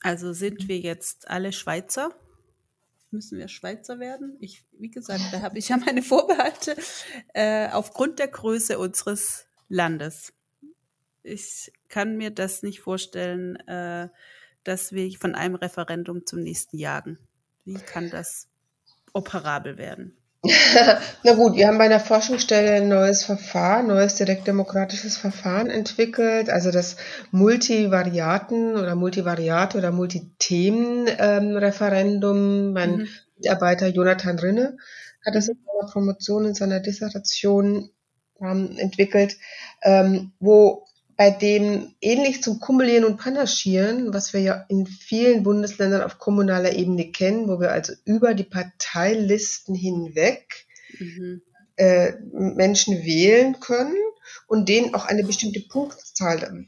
Also 0.01 0.33
sind 0.33 0.67
wir 0.67 0.79
jetzt 0.79 1.29
alle 1.29 1.53
Schweizer? 1.53 2.09
Müssen 3.11 3.37
wir 3.37 3.47
Schweizer 3.47 3.99
werden? 3.99 4.35
Ich, 4.39 4.65
wie 4.71 4.89
gesagt, 4.89 5.21
da 5.31 5.41
habe 5.41 5.59
ich 5.59 5.69
ja 5.69 5.77
meine 5.77 6.01
Vorbehalte 6.01 6.75
äh, 7.33 7.69
aufgrund 7.69 8.17
der 8.17 8.27
Größe 8.29 8.79
unseres 8.79 9.45
Landes. 9.69 10.33
Ich 11.21 11.71
kann 11.87 12.17
mir 12.17 12.31
das 12.31 12.63
nicht 12.63 12.81
vorstellen, 12.81 13.55
äh, 13.67 14.09
dass 14.63 14.91
wir 14.91 15.11
von 15.19 15.35
einem 15.35 15.55
Referendum 15.55 16.25
zum 16.25 16.41
nächsten 16.41 16.77
jagen. 16.77 17.19
Wie 17.63 17.75
kann 17.75 18.09
das 18.09 18.47
operabel 19.13 19.77
werden? 19.77 20.17
Na 21.23 21.33
gut, 21.33 21.55
wir 21.55 21.67
haben 21.67 21.77
bei 21.77 21.87
der 21.87 21.99
Forschungsstelle 21.99 22.73
ein 22.75 22.87
neues 22.87 23.23
Verfahren, 23.23 23.85
neues 23.87 24.15
direktdemokratisches 24.15 25.17
Verfahren 25.17 25.69
entwickelt, 25.69 26.49
also 26.49 26.71
das 26.71 26.95
Multivariaten 27.31 28.77
oder 28.77 28.95
Multivariate 28.95 29.77
oder 29.77 29.91
Multithemen-Referendum. 29.91 32.37
Ähm, 32.37 32.73
mein 32.73 32.95
mhm. 32.97 33.07
Mitarbeiter 33.37 33.87
Jonathan 33.87 34.39
Rinne 34.39 34.77
hat 35.25 35.35
das 35.35 35.49
in 35.49 35.57
seiner 35.65 35.91
Promotion, 35.91 36.45
in 36.45 36.55
seiner 36.55 36.79
Dissertation 36.79 37.89
ähm, 38.41 38.77
entwickelt, 38.77 39.37
ähm, 39.81 40.31
wo 40.39 40.85
bei 41.17 41.29
dem 41.29 41.93
ähnlich 42.01 42.43
zum 42.43 42.59
Kumulieren 42.59 43.05
und 43.05 43.17
Panaschieren, 43.17 44.13
was 44.13 44.33
wir 44.33 44.41
ja 44.41 44.65
in 44.67 44.85
vielen 44.85 45.43
Bundesländern 45.43 46.01
auf 46.01 46.19
kommunaler 46.19 46.73
Ebene 46.73 47.11
kennen, 47.11 47.47
wo 47.47 47.59
wir 47.59 47.71
also 47.71 47.93
über 48.03 48.33
die 48.33 48.43
Parteilisten 48.43 49.75
hinweg 49.75 50.65
mhm. 50.99 51.41
äh, 51.77 52.13
Menschen 52.33 53.05
wählen 53.05 53.59
können 53.59 53.95
und 54.47 54.67
denen 54.67 54.93
auch 54.93 55.05
eine 55.05 55.23
bestimmte 55.23 55.61
Punktzahl 55.61 56.65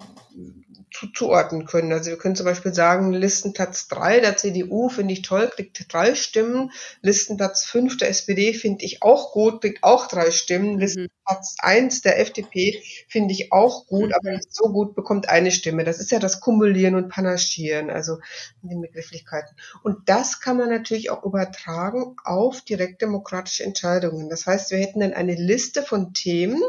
zuordnen 1.14 1.66
können. 1.66 1.92
Also 1.92 2.10
wir 2.10 2.18
können 2.18 2.36
zum 2.36 2.46
Beispiel 2.46 2.74
sagen, 2.74 3.14
Listenplatz 3.14 3.88
3 3.88 4.20
der 4.20 4.38
CDU 4.38 4.90
finde 4.90 5.14
ich 5.14 5.22
toll, 5.22 5.50
kriegt 5.54 5.92
drei 5.92 6.16
Stimmen. 6.16 6.72
Listenplatz 7.02 7.66
5 7.66 7.98
der 7.98 8.10
SPD 8.10 8.54
finde 8.54 8.84
ich 8.84 9.02
auch 9.02 9.32
gut, 9.32 9.62
kriegt 9.62 9.84
auch 9.84 10.08
drei 10.08 10.32
Stimmen. 10.32 10.74
Mhm. 10.74 10.80
Listenplatz 10.80 11.56
1 11.60 12.02
der 12.02 12.20
FDP 12.20 12.82
finde 13.08 13.34
ich 13.34 13.52
auch 13.52 13.88
gut, 13.88 14.08
mhm. 14.08 14.14
aber 14.14 14.32
nicht 14.32 14.54
so 14.54 14.70
gut, 14.70 14.96
bekommt 14.96 15.30
eine 15.30 15.52
Stimme. 15.52 15.84
Das 15.84 16.00
ist 16.00 16.12
ja 16.12 16.20
das 16.20 16.40
Kumulieren 16.40 16.96
und 16.96 17.10
Panaschieren, 17.10 17.90
also 17.90 18.18
in 18.64 18.70
den 18.70 18.82
Begrifflichkeiten. 18.82 19.56
Und 19.84 20.10
das 20.10 20.42
kann 20.42 20.58
man 20.58 20.70
natürlich 20.70 21.10
auch 21.10 21.24
übertragen 21.24 22.16
auf 22.24 22.62
direktdemokratische 22.62 23.64
Entscheidungen. 23.64 24.30
Das 24.30 24.46
heißt, 24.46 24.72
wir 24.72 24.80
hätten 24.80 25.02
dann 25.02 25.14
eine 25.14 25.36
Liste 25.36 25.84
von 25.84 26.14
Themen, 26.14 26.62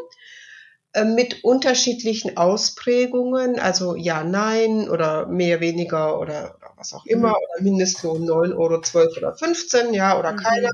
mit 1.04 1.44
unterschiedlichen 1.44 2.36
Ausprägungen, 2.36 3.58
also 3.58 3.94
ja, 3.96 4.24
nein 4.24 4.88
oder 4.88 5.26
mehr, 5.26 5.60
weniger 5.60 6.18
oder, 6.18 6.56
oder 6.58 6.72
was 6.76 6.94
auch 6.94 7.06
immer, 7.06 7.28
mhm. 7.28 7.34
oder 7.34 7.62
Mindestlohn 7.62 8.24
9 8.24 8.52
Euro, 8.52 8.80
12 8.80 9.16
oder 9.16 9.34
15, 9.34 9.94
ja, 9.94 10.18
oder 10.18 10.32
mhm. 10.32 10.36
keiner. 10.36 10.70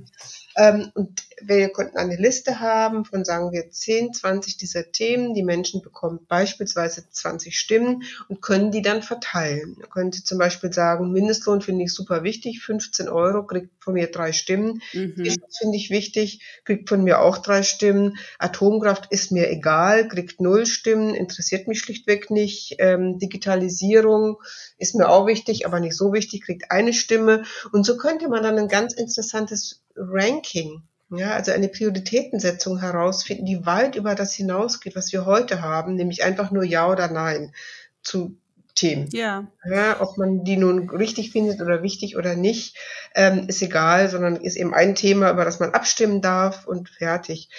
Ähm, 0.57 0.90
und 0.94 1.22
wir 1.40 1.68
könnten 1.70 1.98
eine 1.98 2.16
Liste 2.16 2.61
haben 2.61 3.05
von, 3.05 3.24
sagen 3.24 3.52
wir, 3.52 3.70
10, 3.70 4.14
20 4.14 4.57
dieser 4.57 4.92
Themen. 4.92 5.34
Die 5.34 5.42
Menschen 5.42 5.82
bekommen 5.82 6.20
beispielsweise 6.28 7.05
20 7.11 7.59
Stimmen 7.59 8.05
und 8.28 8.40
können 8.40 8.70
die 8.70 8.82
dann 8.82 9.02
verteilen. 9.02 9.76
Da 9.80 9.86
können 9.86 10.12
Sie 10.12 10.24
zum 10.24 10.38
Beispiel 10.38 10.72
sagen, 10.72 11.12
Mindestlohn 11.12 11.61
finde 11.61 11.84
ich 11.84 11.92
super 11.92 12.22
wichtig, 12.22 12.62
15 12.62 13.09
Euro, 13.09 13.44
kriegt 13.46 13.70
von 13.82 13.94
mir 13.94 14.11
drei 14.11 14.32
Stimmen. 14.32 14.80
Mhm. 14.92 15.36
finde 15.59 15.76
ich 15.76 15.90
wichtig, 15.90 16.42
kriegt 16.64 16.88
von 16.88 17.02
mir 17.02 17.20
auch 17.20 17.38
drei 17.38 17.62
Stimmen. 17.62 18.16
Atomkraft 18.38 19.07
ist 19.11 19.32
mir 19.32 19.50
egal, 19.50 20.09
kriegt 20.09 20.40
null 20.40 20.66
Stimmen, 20.66 21.14
interessiert 21.14 21.68
mich 21.68 21.80
schlichtweg 21.80 22.30
nicht. 22.30 22.76
Ähm, 22.78 23.18
Digitalisierung 23.18 24.38
ist 24.78 24.94
mir 24.94 25.09
auch 25.09 25.26
wichtig, 25.26 25.66
aber 25.66 25.80
nicht 25.80 25.96
so 25.96 26.12
wichtig, 26.12 26.42
kriegt 26.42 26.70
eine 26.70 26.92
Stimme. 26.92 27.44
Und 27.72 27.84
so 27.84 27.96
könnte 27.96 28.28
man 28.28 28.42
dann 28.42 28.59
ein 28.59 28.68
ganz 28.68 28.94
interessantes 28.94 29.84
Ranking, 29.97 30.82
ja, 31.11 31.32
also 31.32 31.53
eine 31.53 31.68
Prioritätensetzung 31.68 32.80
herausfinden, 32.80 33.47
die 33.47 33.66
weit 33.66 33.97
über 33.97 34.14
das 34.14 34.34
hinausgeht, 34.34 34.97
was 34.97 35.12
wir 35.12 35.26
heute 35.26 35.62
haben, 35.62 35.95
nämlich 35.95 36.24
einfach 36.24 36.51
nur 36.51 36.64
Ja 36.64 36.90
oder 36.90 37.09
Nein 37.09 37.55
zu 38.03 38.36
Themen. 38.74 39.09
Ja. 39.12 39.47
ja. 39.64 40.01
Ob 40.01 40.18
man 40.18 40.45
die 40.45 40.57
nun 40.57 40.90
richtig 40.90 41.30
findet 41.30 41.61
oder 41.61 41.82
wichtig 41.82 42.16
oder 42.16 42.34
nicht, 42.34 42.76
ähm, 43.14 43.47
ist 43.47 43.62
egal, 43.62 44.09
sondern 44.09 44.36
ist 44.36 44.57
eben 44.57 44.74
ein 44.74 44.97
Thema, 44.97 45.30
über 45.30 45.45
das 45.45 45.61
man 45.61 45.70
abstimmen 45.70 46.20
darf 46.20 46.66
und 46.66 46.88
fertig. 46.88 47.51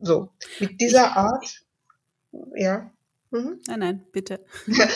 So, 0.00 0.30
mit 0.58 0.80
dieser 0.80 1.16
Art 1.16 1.62
ja. 2.54 2.90
Mhm. 3.30 3.60
Nein, 3.66 3.78
nein, 3.78 4.06
bitte. 4.10 4.40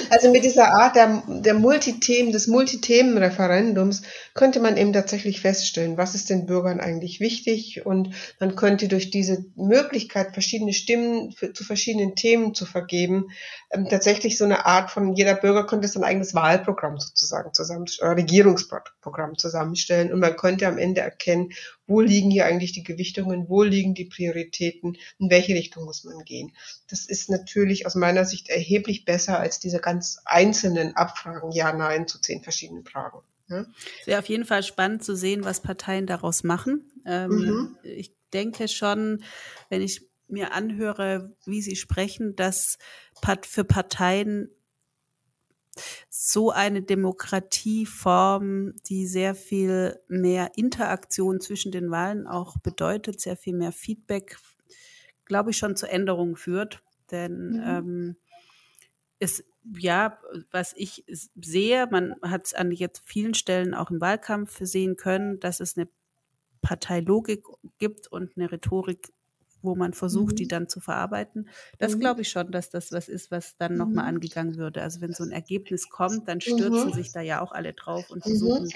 Also 0.09 0.30
mit 0.30 0.43
dieser 0.43 0.72
Art 0.72 0.97
der, 0.97 1.22
der 1.28 1.53
Multithemen, 1.53 2.33
des 2.33 2.47
Multithemenreferendums 2.47 4.03
könnte 4.33 4.59
man 4.61 4.78
eben 4.78 4.95
tatsächlich 4.95 5.43
feststellen, 5.43 5.99
was 5.99 6.14
ist 6.14 6.30
den 6.30 6.47
Bürgern 6.47 6.80
eigentlich 6.80 7.20
wichtig 7.20 7.85
und 7.85 8.14
man 8.41 8.57
könnte 8.57 8.89
durch 8.89 9.11
diese 9.11 9.45
Möglichkeit, 9.55 10.33
verschiedene 10.33 10.72
Stimmen 10.72 11.33
für, 11.33 11.53
zu 11.53 11.62
verschiedenen 11.62 12.14
Themen 12.14 12.55
zu 12.55 12.64
vergeben, 12.64 13.28
ähm, 13.70 13.89
tatsächlich 13.91 14.39
so 14.39 14.45
eine 14.45 14.64
Art 14.64 14.91
von, 14.91 15.14
jeder 15.14 15.35
Bürger 15.35 15.66
könnte 15.66 15.89
sein 15.89 16.05
eigenes 16.05 16.35
Wahlprogramm 16.35 16.99
sozusagen 16.99 17.53
zusammenstellen, 17.53 18.14
Regierungsprogramm 18.14 19.37
zusammenstellen 19.37 20.11
und 20.11 20.20
man 20.20 20.37
könnte 20.37 20.66
am 20.68 20.78
Ende 20.78 21.03
erkennen, 21.03 21.51
wo 21.87 22.01
liegen 22.01 22.30
hier 22.30 22.47
eigentlich 22.47 22.72
die 22.72 22.85
Gewichtungen, 22.85 23.49
wo 23.49 23.62
liegen 23.62 23.95
die 23.95 24.05
Prioritäten, 24.05 24.97
in 25.18 25.30
welche 25.30 25.55
Richtung 25.55 25.85
muss 25.85 26.05
man 26.05 26.24
gehen. 26.24 26.53
Das 26.89 27.07
ist 27.07 27.30
natürlich 27.30 27.87
aus 27.87 27.95
meiner 27.95 28.24
Sicht 28.24 28.49
erheblich 28.49 29.05
besser 29.05 29.39
als 29.39 29.59
diese 29.59 29.78
ganz 29.78 30.20
einzelnen 30.24 30.97
Abfragen, 30.97 31.53
ja, 31.53 31.72
nein, 31.72 32.07
zu 32.07 32.20
zehn 32.20 32.43
verschiedenen 32.43 32.85
Fragen. 32.85 33.20
Ja? 33.49 33.66
Es 34.01 34.07
wäre 34.07 34.18
auf 34.20 34.28
jeden 34.28 34.45
Fall 34.45 34.62
spannend 34.62 35.05
zu 35.05 35.16
sehen, 35.16 35.45
was 35.45 35.61
Parteien 35.61 36.07
daraus 36.07 36.45
machen. 36.45 36.91
Ähm, 37.07 37.30
mhm. 37.30 37.76
Ich 37.83 38.14
denke 38.33 38.68
schon, 38.68 39.22
wenn 39.68 39.83
ich 39.83 40.03
mir 40.28 40.53
anhöre, 40.55 41.37
wie 41.45 41.61
sie 41.61 41.76
sprechen, 41.76 42.35
dass 42.37 42.78
für 43.43 43.64
Parteien 43.64 44.49
so 46.09 46.51
eine 46.51 46.83
Demokratieform, 46.83 48.75
die 48.87 49.07
sehr 49.07 49.35
viel 49.35 49.99
mehr 50.09 50.53
Interaktion 50.57 51.41
zwischen 51.41 51.73
den 51.73 51.91
Wahlen 51.91 52.27
auch 52.27 52.59
bedeutet, 52.59 53.20
sehr 53.20 53.37
viel 53.37 53.55
mehr 53.55 53.73
Feedback, 53.73 54.37
glaube 55.25 55.51
ich, 55.51 55.57
schon 55.57 55.77
zu 55.77 55.87
Änderungen 55.89 56.37
führt. 56.37 56.83
Denn 57.11 57.53
mhm. 57.53 57.62
ähm, 57.64 58.16
es, 59.18 59.45
ja, 59.79 60.18
was 60.51 60.75
ich 60.77 61.05
sehe, 61.07 61.87
man 61.91 62.16
hat 62.23 62.47
es 62.47 62.55
an 62.55 62.73
jetzt 62.73 63.03
vielen 63.07 63.35
Stellen 63.35 63.75
auch 63.75 63.91
im 63.91 64.01
Wahlkampf 64.01 64.59
sehen 64.61 64.97
können, 64.97 65.41
dass 65.41 65.61
es 65.61 65.77
eine 65.77 65.89
Parteilogik 66.61 67.45
gibt 67.79 68.09
und 68.09 68.37
eine 68.37 68.51
Rhetorik, 68.51 69.12
wo 69.62 69.74
man 69.74 69.92
versucht, 69.92 70.32
mhm. 70.32 70.36
die 70.36 70.48
dann 70.48 70.68
zu 70.68 70.80
verarbeiten. 70.80 71.48
Das 71.78 71.94
mhm. 71.94 72.00
glaube 72.00 72.22
ich 72.22 72.28
schon, 72.28 72.50
dass 72.50 72.70
das 72.70 72.92
was 72.92 73.08
ist, 73.08 73.30
was 73.30 73.56
dann 73.56 73.76
nochmal 73.76 74.04
mhm. 74.04 74.16
angegangen 74.16 74.56
würde. 74.56 74.82
Also 74.82 75.00
wenn 75.00 75.12
so 75.12 75.24
ein 75.24 75.32
Ergebnis 75.32 75.88
kommt, 75.88 76.28
dann 76.28 76.40
stürzen 76.40 76.90
mhm. 76.90 76.92
sich 76.92 77.12
da 77.12 77.20
ja 77.20 77.40
auch 77.40 77.52
alle 77.52 77.72
drauf 77.72 78.10
und 78.10 78.24
mhm. 78.24 78.30
versuchen. 78.30 78.68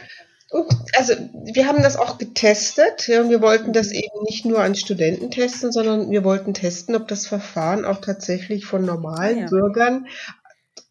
Also 0.96 1.14
wir 1.52 1.66
haben 1.66 1.82
das 1.82 1.96
auch 1.96 2.18
getestet. 2.18 3.08
Ja, 3.08 3.28
wir 3.28 3.40
wollten 3.40 3.72
das 3.72 3.88
mhm. 3.88 3.94
eben 3.94 4.22
nicht 4.28 4.44
nur 4.44 4.60
an 4.60 4.74
Studenten 4.74 5.30
testen, 5.30 5.72
sondern 5.72 6.10
wir 6.10 6.24
wollten 6.24 6.54
testen, 6.54 6.94
ob 6.94 7.08
das 7.08 7.26
Verfahren 7.26 7.84
auch 7.84 8.00
tatsächlich 8.00 8.64
von 8.64 8.84
normalen 8.84 9.40
ja. 9.40 9.46
Bürgern 9.46 10.06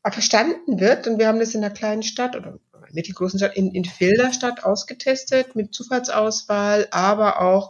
verstanden 0.04 0.80
wird. 0.80 1.08
Und 1.08 1.20
wir 1.20 1.28
haben 1.28 1.40
das 1.40 1.56
in 1.56 1.64
einer 1.64 1.74
kleinen 1.74 2.04
Stadt 2.04 2.36
oder 2.36 2.60
mittelgroßen 2.92 3.40
Stadt 3.40 3.56
in, 3.56 3.72
in 3.72 3.86
Filderstadt 3.86 4.64
ausgetestet 4.64 5.56
mit 5.56 5.74
Zufallsauswahl, 5.74 6.88
aber 6.92 7.42
auch 7.42 7.70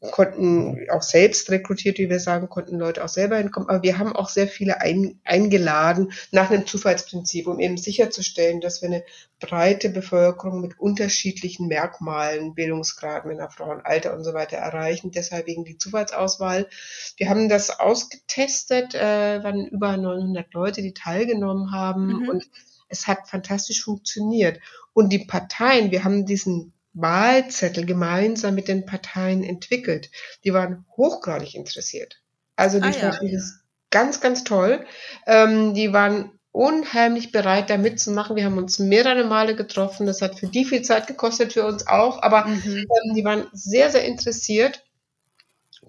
konnten 0.00 0.86
auch 0.90 1.02
selbst 1.02 1.50
rekrutiert, 1.50 1.98
wie 1.98 2.08
wir 2.08 2.20
sagen, 2.20 2.48
konnten 2.48 2.78
Leute 2.78 3.04
auch 3.04 3.08
selber 3.08 3.36
hinkommen. 3.36 3.68
Aber 3.68 3.82
wir 3.82 3.98
haben 3.98 4.14
auch 4.14 4.28
sehr 4.28 4.48
viele 4.48 4.80
ein, 4.80 5.20
eingeladen 5.24 6.12
nach 6.32 6.50
einem 6.50 6.66
Zufallsprinzip, 6.66 7.46
um 7.46 7.60
eben 7.60 7.76
sicherzustellen, 7.76 8.60
dass 8.60 8.82
wir 8.82 8.88
eine 8.88 9.04
breite 9.38 9.90
Bevölkerung 9.90 10.60
mit 10.60 10.78
unterschiedlichen 10.80 11.68
Merkmalen, 11.68 12.54
Bildungsgrad, 12.54 13.26
Männer, 13.26 13.50
Frauen, 13.50 13.80
Alter 13.84 14.14
und 14.14 14.24
so 14.24 14.34
weiter 14.34 14.56
erreichen. 14.56 15.10
Deshalb 15.10 15.46
wegen 15.46 15.64
die 15.64 15.78
Zufallsauswahl. 15.78 16.68
Wir 17.16 17.28
haben 17.28 17.48
das 17.48 17.78
ausgetestet, 17.78 18.94
äh, 18.94 19.42
waren 19.42 19.66
über 19.66 19.96
900 19.96 20.52
Leute, 20.54 20.82
die 20.82 20.94
teilgenommen 20.94 21.72
haben 21.72 22.06
mhm. 22.06 22.28
und 22.28 22.50
es 22.88 23.06
hat 23.06 23.28
fantastisch 23.28 23.84
funktioniert. 23.84 24.60
Und 24.92 25.10
die 25.10 25.20
Parteien, 25.20 25.90
wir 25.90 26.04
haben 26.04 26.26
diesen 26.26 26.72
Wahlzettel 27.00 27.86
gemeinsam 27.86 28.54
mit 28.54 28.68
den 28.68 28.86
Parteien 28.86 29.42
entwickelt. 29.42 30.10
Die 30.44 30.52
waren 30.52 30.84
hochgradig 30.96 31.54
interessiert. 31.54 32.20
Also 32.56 32.78
die 32.78 32.88
ah, 32.88 32.92
fanden 32.92 33.26
ja. 33.26 33.32
das 33.34 33.60
ganz, 33.90 34.20
ganz 34.20 34.44
toll. 34.44 34.84
Ähm, 35.26 35.74
die 35.74 35.92
waren 35.92 36.32
unheimlich 36.52 37.32
bereit, 37.32 37.70
da 37.70 37.76
mitzumachen. 37.76 38.36
Wir 38.36 38.44
haben 38.44 38.58
uns 38.58 38.78
mehrere 38.78 39.24
Male 39.24 39.54
getroffen. 39.54 40.06
Das 40.06 40.20
hat 40.20 40.38
für 40.38 40.48
die 40.48 40.64
viel 40.64 40.82
Zeit 40.82 41.06
gekostet, 41.06 41.52
für 41.52 41.64
uns 41.64 41.86
auch. 41.86 42.22
Aber 42.22 42.46
mhm. 42.46 42.62
ähm, 42.64 43.14
die 43.14 43.24
waren 43.24 43.46
sehr, 43.52 43.90
sehr 43.90 44.04
interessiert 44.04 44.82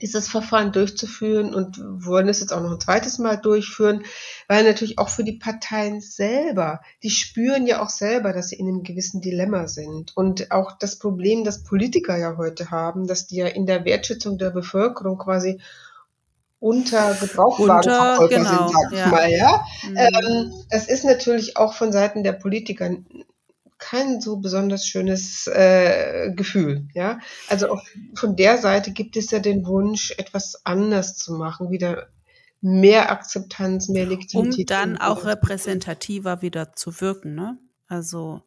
dieses 0.02 0.28
Verfahren 0.28 0.72
durchzuführen 0.72 1.54
und 1.54 1.80
wollen 1.80 2.28
es 2.28 2.40
jetzt 2.40 2.52
auch 2.52 2.62
noch 2.62 2.72
ein 2.72 2.80
zweites 2.80 3.20
Mal 3.20 3.38
durchführen, 3.38 4.04
weil 4.48 4.64
natürlich 4.64 5.00
auch 5.00 5.10
für 5.10 5.24
die 5.24 5.38
Parteien 5.38 6.02
selber, 6.02 6.82
die 7.04 7.10
spüren 7.10 7.68
ja 7.68 7.82
auch 7.82 7.90
selber, 7.90 8.34
dass 8.34 8.50
sie 8.50 8.56
in 8.56 8.68
einem 8.68 8.84
gewissen 8.84 9.22
Dilemma 9.22 9.68
sind. 9.68 10.16
Und 10.16 10.52
auch 10.52 10.78
das 10.78 10.98
Problem, 10.98 11.44
das 11.44 11.64
Politiker 11.64 12.18
ja 12.18 12.38
heute 12.38 12.72
haben, 12.72 13.08
dass 13.08 13.28
die 13.28 13.38
ja 13.38 13.48
in 13.48 13.66
der 13.66 13.86
Wertschätzung 13.86 14.38
der 14.38 14.50
Bevölkerung 14.50 15.18
quasi 15.18 15.62
unter 16.60 17.16
Gebrauchswagenverkäufer 17.16 18.28
genau, 18.30 18.68
sind, 18.68 18.72
sag 18.72 18.92
ich 18.92 19.00
ja. 19.00 19.08
mal, 19.08 19.32
ja. 19.32 19.66
Mhm. 19.84 19.98
Ähm, 19.98 20.54
das 20.70 20.88
ist 20.88 21.04
natürlich 21.04 21.58
auch 21.58 21.74
von 21.74 21.92
Seiten 21.92 22.24
der 22.24 22.34
Politiker 22.34 22.92
kein 23.82 24.22
so 24.22 24.38
besonders 24.38 24.88
schönes 24.88 25.48
äh, 25.48 26.32
Gefühl. 26.34 26.88
Ja, 26.94 27.20
also 27.50 27.70
auch 27.72 27.84
von 28.16 28.38
der 28.38 28.58
Seite 28.58 28.92
gibt 28.92 29.18
es 29.18 29.32
ja 29.32 29.40
den 29.40 29.66
Wunsch, 29.66 30.12
etwas 30.18 30.66
anders 30.66 31.18
zu 31.18 31.34
machen, 31.34 31.72
wieder 31.72 32.08
mehr 32.62 33.12
Akzeptanz, 33.12 33.90
mehr 33.90 34.06
Legitimität. 34.06 34.60
Um 34.60 34.66
dann 34.68 34.98
auch 34.98 35.26
repräsentativer 35.26 36.42
wieder 36.42 36.74
zu 36.74 37.02
wirken, 37.02 37.34
ne? 37.36 37.58
Also 37.88 38.44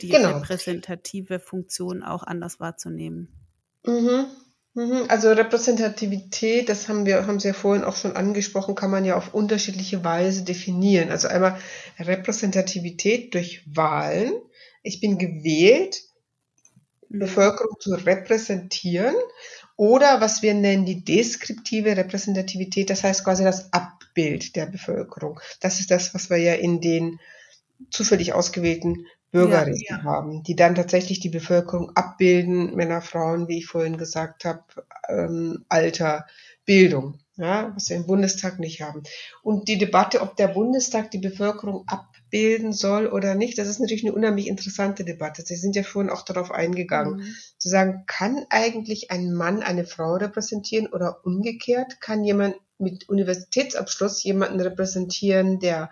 die 0.00 0.10
genau. 0.10 0.36
repräsentative 0.36 1.40
Funktion 1.40 2.02
auch 2.02 2.22
anders 2.22 2.60
wahrzunehmen. 2.60 3.28
Mhm. 3.86 4.26
Mhm, 4.74 5.04
also 5.08 5.30
Repräsentativität, 5.30 6.68
das 6.68 6.88
haben 6.88 7.06
wir, 7.06 7.28
haben 7.28 7.38
Sie 7.38 7.48
ja 7.48 7.54
vorhin 7.54 7.84
auch 7.84 7.94
schon 7.94 8.16
angesprochen, 8.16 8.74
kann 8.74 8.90
man 8.90 9.04
ja 9.04 9.16
auf 9.16 9.32
unterschiedliche 9.32 10.02
Weise 10.02 10.42
definieren. 10.42 11.10
Also 11.10 11.28
einmal 11.28 11.58
Repräsentativität 11.98 13.34
durch 13.34 13.62
Wahlen. 13.72 14.32
Ich 14.82 15.00
bin 15.00 15.16
gewählt, 15.16 16.02
mhm. 17.08 17.20
Bevölkerung 17.20 17.76
zu 17.78 17.94
repräsentieren. 17.94 19.14
Oder 19.76 20.20
was 20.20 20.42
wir 20.42 20.54
nennen 20.54 20.86
die 20.86 21.04
deskriptive 21.04 21.96
Repräsentativität, 21.96 22.90
das 22.90 23.04
heißt 23.04 23.24
quasi 23.24 23.44
das 23.44 23.72
Abbild 23.72 24.56
der 24.56 24.66
Bevölkerung. 24.66 25.40
Das 25.60 25.78
ist 25.78 25.90
das, 25.90 26.14
was 26.14 26.30
wir 26.30 26.36
ja 26.36 26.54
in 26.54 26.80
den 26.80 27.20
zufällig 27.90 28.32
ausgewählten 28.32 29.06
Bürgerrechte 29.34 29.84
ja, 29.90 29.96
ja. 29.96 30.04
haben, 30.04 30.44
die 30.44 30.54
dann 30.54 30.76
tatsächlich 30.76 31.18
die 31.18 31.28
Bevölkerung 31.28 31.90
abbilden, 31.96 32.76
Männer, 32.76 33.02
Frauen, 33.02 33.48
wie 33.48 33.58
ich 33.58 33.66
vorhin 33.66 33.98
gesagt 33.98 34.44
habe, 34.44 34.62
ähm, 35.08 35.64
Alter, 35.68 36.26
Bildung, 36.64 37.18
ja, 37.36 37.72
was 37.74 37.90
wir 37.90 37.96
im 37.96 38.06
Bundestag 38.06 38.60
nicht 38.60 38.80
haben. 38.80 39.02
Und 39.42 39.66
die 39.66 39.76
Debatte, 39.76 40.20
ob 40.20 40.36
der 40.36 40.46
Bundestag 40.46 41.10
die 41.10 41.18
Bevölkerung 41.18 41.84
abbilden 41.88 42.72
soll 42.72 43.08
oder 43.08 43.34
nicht, 43.34 43.58
das 43.58 43.66
ist 43.66 43.80
natürlich 43.80 44.04
eine 44.04 44.14
unheimlich 44.14 44.46
interessante 44.46 45.04
Debatte. 45.04 45.42
Sie 45.42 45.56
sind 45.56 45.74
ja 45.74 45.82
vorhin 45.82 46.12
auch 46.12 46.22
darauf 46.22 46.52
eingegangen, 46.52 47.16
mhm. 47.16 47.34
zu 47.58 47.68
sagen, 47.68 48.04
kann 48.06 48.46
eigentlich 48.50 49.10
ein 49.10 49.34
Mann 49.34 49.64
eine 49.64 49.84
Frau 49.84 50.14
repräsentieren 50.14 50.86
oder 50.86 51.26
umgekehrt? 51.26 52.00
Kann 52.00 52.22
jemand 52.22 52.54
mit 52.78 53.08
Universitätsabschluss 53.08 54.22
jemanden 54.22 54.60
repräsentieren, 54.60 55.58
der 55.58 55.90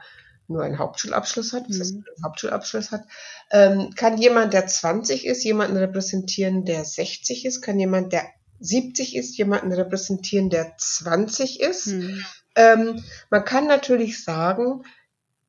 nur 0.48 0.62
einen 0.62 0.78
Hauptschulabschluss 0.78 1.52
hat, 1.52 1.68
was 1.68 1.80
heißt, 1.80 1.94
mhm. 1.94 2.04
einen 2.16 2.24
Hauptschulabschluss 2.24 2.90
hat, 2.90 3.04
ähm, 3.50 3.90
kann 3.94 4.18
jemand, 4.18 4.52
der 4.52 4.66
20 4.66 5.26
ist, 5.26 5.44
jemanden 5.44 5.76
repräsentieren, 5.76 6.64
der 6.64 6.84
60 6.84 7.44
ist, 7.44 7.62
kann 7.62 7.78
jemand, 7.78 8.12
der 8.12 8.24
70 8.60 9.16
ist, 9.16 9.36
jemanden 9.36 9.72
repräsentieren, 9.72 10.50
der 10.50 10.74
20 10.78 11.60
ist. 11.60 11.86
Mhm. 11.88 12.24
Ähm, 12.54 13.04
man 13.30 13.44
kann 13.44 13.66
natürlich 13.66 14.22
sagen, 14.22 14.84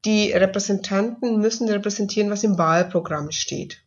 die 0.05 0.31
Repräsentanten 0.31 1.39
müssen 1.39 1.69
repräsentieren, 1.69 2.29
was 2.29 2.43
im 2.43 2.57
Wahlprogramm 2.57 3.31
steht. 3.31 3.82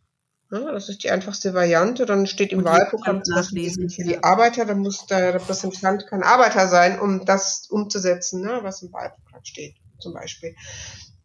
Ja, 0.50 0.72
das 0.72 0.88
ist 0.88 1.02
die 1.02 1.10
einfachste 1.10 1.54
Variante. 1.54 2.06
Dann 2.06 2.26
steht 2.26 2.52
im 2.52 2.64
Wahlprogramm 2.64 3.22
Beispiel 3.34 3.90
für 3.90 4.04
die 4.04 4.22
Arbeiter, 4.22 4.64
dann 4.64 4.78
muss 4.78 5.06
der 5.06 5.34
Repräsentant 5.34 6.06
kein 6.06 6.22
Arbeiter 6.22 6.68
sein, 6.68 7.00
um 7.00 7.24
das 7.24 7.66
umzusetzen, 7.68 8.42
ne, 8.42 8.60
was 8.62 8.82
im 8.82 8.92
Wahlprogramm 8.92 9.44
steht, 9.44 9.74
zum 9.98 10.14
Beispiel. 10.14 10.54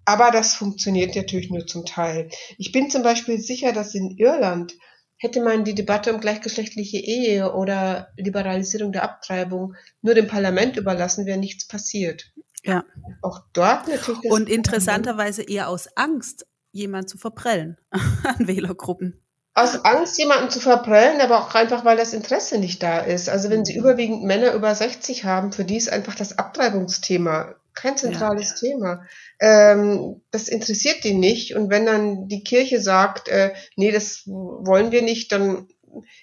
Aber 0.05 0.32
das 0.32 0.55
funktioniert 0.55 1.15
natürlich 1.15 1.51
nur 1.51 1.67
zum 1.67 1.86
Teil. 1.86 2.30
Ich 2.57 2.72
bin 2.72 2.89
zum 2.89 3.03
Beispiel 3.03 3.39
sicher, 3.39 3.72
dass 3.72 3.93
in 3.93 4.17
Irland 4.17 4.74
hätte 5.17 5.41
man 5.41 5.63
die 5.63 5.76
Debatte 5.76 6.11
um 6.11 6.19
gleichgeschlechtliche 6.19 6.97
Ehe 6.97 7.53
oder 7.53 8.09
Liberalisierung 8.17 8.91
der 8.91 9.03
Abtreibung 9.03 9.76
nur 10.01 10.15
dem 10.15 10.28
Parlament 10.28 10.78
überlassen, 10.78 11.28
wäre 11.28 11.38
nichts 11.38 11.67
passiert. 11.67 12.32
Ja. 12.63 12.84
Auch 13.22 13.41
dort 13.53 13.88
natürlich. 13.88 14.32
Und 14.32 14.49
interessanterweise 14.49 15.43
eher 15.43 15.69
aus 15.69 15.89
Angst, 15.95 16.47
jemand 16.72 17.09
zu 17.09 17.17
verprellen 17.17 17.78
an 17.91 18.47
Wählergruppen. 18.47 19.22
aus 19.53 19.84
Angst, 19.84 20.17
jemanden 20.17 20.49
zu 20.49 20.59
verprellen, 20.59 21.22
aber 21.22 21.39
auch 21.39 21.53
einfach, 21.55 21.84
weil 21.84 21.97
das 21.97 22.13
Interesse 22.13 22.57
nicht 22.57 22.82
da 22.82 22.99
ist. 22.99 23.30
Also 23.30 23.49
wenn 23.49 23.65
Sie 23.65 23.74
mhm. 23.74 23.80
überwiegend 23.80 24.24
Männer 24.24 24.53
über 24.53 24.74
60 24.74 25.26
haben, 25.26 25.51
für 25.51 25.65
die 25.65 25.78
ist 25.78 25.91
einfach 25.91 26.15
das 26.15 26.38
Abtreibungsthema 26.38 27.55
kein 27.74 27.97
zentrales 27.97 28.49
ja. 28.49 28.69
Thema. 28.69 29.05
Ähm, 29.39 30.22
das 30.32 30.47
interessiert 30.47 31.03
die 31.03 31.13
nicht. 31.13 31.55
Und 31.55 31.69
wenn 31.69 31.86
dann 31.86 32.28
die 32.28 32.43
Kirche 32.43 32.82
sagt, 32.82 33.28
äh, 33.28 33.53
nee, 33.76 33.91
das 33.91 34.24
wollen 34.26 34.91
wir 34.91 35.01
nicht, 35.01 35.32
dann 35.32 35.67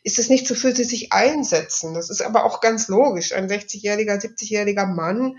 ist 0.02 0.18
es 0.18 0.28
nicht 0.28 0.46
so, 0.46 0.54
für 0.54 0.74
sie 0.74 0.84
sich 0.84 1.12
einsetzen. 1.12 1.94
Das 1.94 2.10
ist 2.10 2.22
aber 2.22 2.44
auch 2.44 2.60
ganz 2.60 2.88
logisch. 2.88 3.32
Ein 3.32 3.48
60-jähriger, 3.48 4.18
70-jähriger 4.20 4.86
Mann 4.86 5.38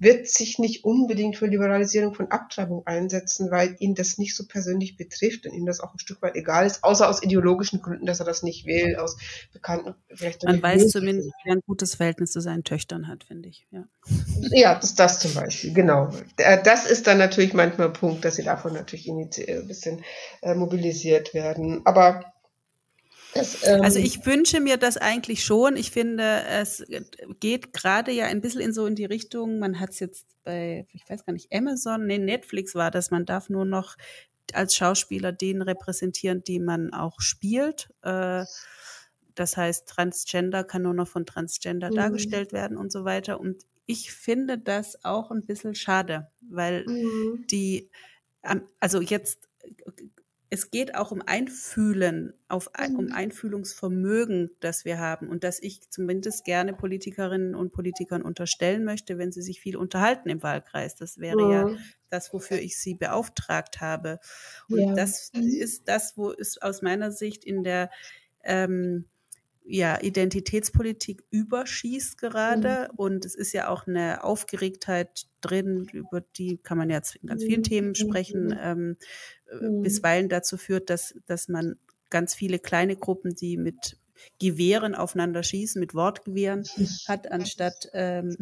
wird 0.00 0.26
sich 0.26 0.58
nicht 0.58 0.84
unbedingt 0.84 1.36
für 1.36 1.46
Liberalisierung 1.46 2.14
von 2.14 2.30
Abtreibung 2.30 2.86
einsetzen, 2.86 3.50
weil 3.50 3.76
ihn 3.78 3.94
das 3.94 4.16
nicht 4.16 4.34
so 4.34 4.46
persönlich 4.46 4.96
betrifft 4.96 5.46
und 5.46 5.52
ihm 5.52 5.66
das 5.66 5.80
auch 5.80 5.92
ein 5.92 5.98
Stück 5.98 6.22
weit 6.22 6.36
egal 6.36 6.66
ist, 6.66 6.82
außer 6.82 7.08
aus 7.08 7.22
ideologischen 7.22 7.82
Gründen, 7.82 8.06
dass 8.06 8.18
er 8.18 8.26
das 8.26 8.42
nicht 8.42 8.64
will, 8.64 8.96
aus 8.96 9.18
bekannten, 9.52 9.94
vielleicht. 10.08 10.42
Man 10.44 10.62
weiß 10.62 10.88
zumindest, 10.88 11.28
dass 11.28 11.44
er 11.44 11.52
ein 11.52 11.62
gutes 11.66 11.94
Verhältnis 11.94 12.32
zu 12.32 12.40
seinen 12.40 12.64
Töchtern 12.64 13.08
hat, 13.08 13.24
finde 13.24 13.50
ich. 13.50 13.66
Ja, 13.70 13.84
ja 14.50 14.74
das, 14.74 14.94
das 14.94 15.20
zum 15.20 15.34
Beispiel, 15.34 15.74
genau. 15.74 16.10
Das 16.36 16.90
ist 16.90 17.06
dann 17.06 17.18
natürlich 17.18 17.52
manchmal 17.52 17.88
ein 17.88 17.92
Punkt, 17.92 18.24
dass 18.24 18.36
sie 18.36 18.42
davon 18.42 18.72
natürlich 18.72 19.06
ein 19.08 19.28
bisschen 19.68 20.02
äh, 20.40 20.54
mobilisiert 20.54 21.34
werden. 21.34 21.82
Aber 21.84 22.24
das, 23.34 23.66
ähm 23.66 23.82
also 23.82 23.98
ich 23.98 24.24
wünsche 24.26 24.60
mir 24.60 24.76
das 24.76 24.96
eigentlich 24.96 25.44
schon. 25.44 25.76
Ich 25.76 25.90
finde, 25.90 26.42
es 26.48 26.84
geht 27.40 27.72
gerade 27.72 28.10
ja 28.10 28.26
ein 28.26 28.40
bisschen 28.40 28.60
in 28.60 28.72
so 28.72 28.86
in 28.86 28.94
die 28.94 29.04
Richtung, 29.04 29.58
man 29.58 29.80
hat 29.80 29.90
es 29.90 30.00
jetzt 30.00 30.26
bei, 30.44 30.86
ich 30.92 31.08
weiß 31.08 31.24
gar 31.24 31.32
nicht, 31.32 31.52
Amazon, 31.52 32.06
nee, 32.06 32.18
Netflix 32.18 32.74
war 32.74 32.90
das, 32.90 33.10
man 33.10 33.26
darf 33.26 33.48
nur 33.48 33.64
noch 33.64 33.96
als 34.52 34.74
Schauspieler 34.74 35.32
den 35.32 35.62
repräsentieren, 35.62 36.42
die 36.44 36.58
man 36.58 36.92
auch 36.92 37.20
spielt. 37.20 37.90
Äh, 38.02 38.44
das 39.34 39.56
heißt, 39.56 39.88
Transgender 39.88 40.64
kann 40.64 40.82
nur 40.82 40.94
noch 40.94 41.08
von 41.08 41.26
Transgender 41.26 41.90
mhm. 41.90 41.96
dargestellt 41.96 42.52
werden 42.52 42.76
und 42.76 42.92
so 42.92 43.04
weiter. 43.04 43.40
Und 43.40 43.64
ich 43.86 44.12
finde 44.12 44.58
das 44.58 45.04
auch 45.04 45.30
ein 45.30 45.46
bisschen 45.46 45.74
schade, 45.74 46.28
weil 46.48 46.84
mhm. 46.86 47.46
die, 47.50 47.90
also 48.80 49.00
jetzt 49.00 49.48
es 50.52 50.72
geht 50.72 50.96
auch 50.96 51.12
um 51.12 51.22
Einfühlen, 51.24 52.34
auf, 52.48 52.70
um 52.76 53.06
mhm. 53.06 53.12
Einfühlungsvermögen, 53.12 54.50
das 54.58 54.84
wir 54.84 54.98
haben 54.98 55.28
und 55.28 55.44
das 55.44 55.62
ich 55.62 55.88
zumindest 55.90 56.44
gerne 56.44 56.72
Politikerinnen 56.72 57.54
und 57.54 57.72
Politikern 57.72 58.22
unterstellen 58.22 58.84
möchte, 58.84 59.16
wenn 59.16 59.30
sie 59.30 59.42
sich 59.42 59.60
viel 59.60 59.76
unterhalten 59.76 60.28
im 60.28 60.42
Wahlkreis. 60.42 60.96
Das 60.96 61.18
wäre 61.18 61.40
ja, 61.40 61.68
ja 61.68 61.76
das, 62.08 62.32
wofür 62.32 62.58
ich 62.58 62.76
sie 62.76 62.94
beauftragt 62.94 63.80
habe. 63.80 64.18
Und 64.68 64.80
ja. 64.80 64.94
das 64.94 65.30
mhm. 65.32 65.42
ist 65.46 65.86
das, 65.86 66.16
wo 66.16 66.32
es 66.32 66.60
aus 66.60 66.82
meiner 66.82 67.12
Sicht 67.12 67.44
in 67.44 67.62
der 67.62 67.88
ähm, 68.42 69.04
ja, 69.70 70.02
Identitätspolitik 70.02 71.22
überschießt 71.30 72.18
gerade 72.18 72.88
mhm. 72.90 72.96
und 72.96 73.24
es 73.24 73.34
ist 73.34 73.52
ja 73.52 73.68
auch 73.68 73.86
eine 73.86 74.24
Aufgeregtheit 74.24 75.26
drin, 75.40 75.86
über 75.92 76.20
die 76.20 76.58
kann 76.58 76.76
man 76.76 76.90
ja 76.90 77.00
in 77.20 77.28
ganz 77.28 77.44
vielen 77.44 77.60
mhm. 77.60 77.64
Themen 77.64 77.94
sprechen, 77.94 78.46
mhm. 78.46 78.58
ähm, 78.60 78.96
äh, 79.46 79.68
mhm. 79.68 79.82
bisweilen 79.82 80.28
dazu 80.28 80.56
führt, 80.56 80.90
dass, 80.90 81.14
dass 81.26 81.48
man 81.48 81.76
ganz 82.10 82.34
viele 82.34 82.58
kleine 82.58 82.96
Gruppen, 82.96 83.36
die 83.36 83.56
mit 83.56 83.96
Gewehren 84.38 84.94
aufeinander 84.94 85.42
schießen, 85.42 85.78
mit 85.78 85.94
Wortgewehren 85.94 86.64
hat, 87.08 87.30
anstatt 87.30 87.88
ähm, 87.92 88.36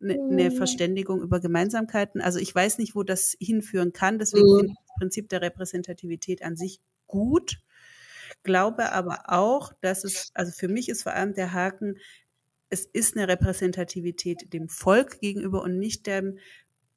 eine, 0.00 0.14
eine 0.30 0.50
mhm. 0.50 0.56
Verständigung 0.56 1.22
über 1.22 1.40
Gemeinsamkeiten. 1.40 2.20
Also 2.20 2.38
ich 2.38 2.54
weiß 2.54 2.78
nicht, 2.78 2.94
wo 2.94 3.02
das 3.02 3.36
hinführen 3.40 3.92
kann. 3.92 4.20
Deswegen 4.20 4.46
mhm. 4.46 4.58
finde 4.58 4.72
ich 4.72 4.86
das 4.86 4.96
Prinzip 4.98 5.28
der 5.28 5.42
Repräsentativität 5.42 6.42
an 6.42 6.56
sich 6.56 6.80
gut 7.08 7.58
glaube 8.42 8.92
aber 8.92 9.24
auch, 9.26 9.72
dass 9.80 10.04
es, 10.04 10.30
also 10.34 10.52
für 10.52 10.68
mich 10.68 10.88
ist 10.88 11.02
vor 11.02 11.12
allem 11.12 11.34
der 11.34 11.52
Haken, 11.52 11.96
es 12.70 12.86
ist 12.86 13.16
eine 13.16 13.28
Repräsentativität 13.28 14.52
dem 14.52 14.68
Volk 14.68 15.20
gegenüber 15.20 15.62
und 15.62 15.78
nicht 15.78 16.06
dem 16.06 16.38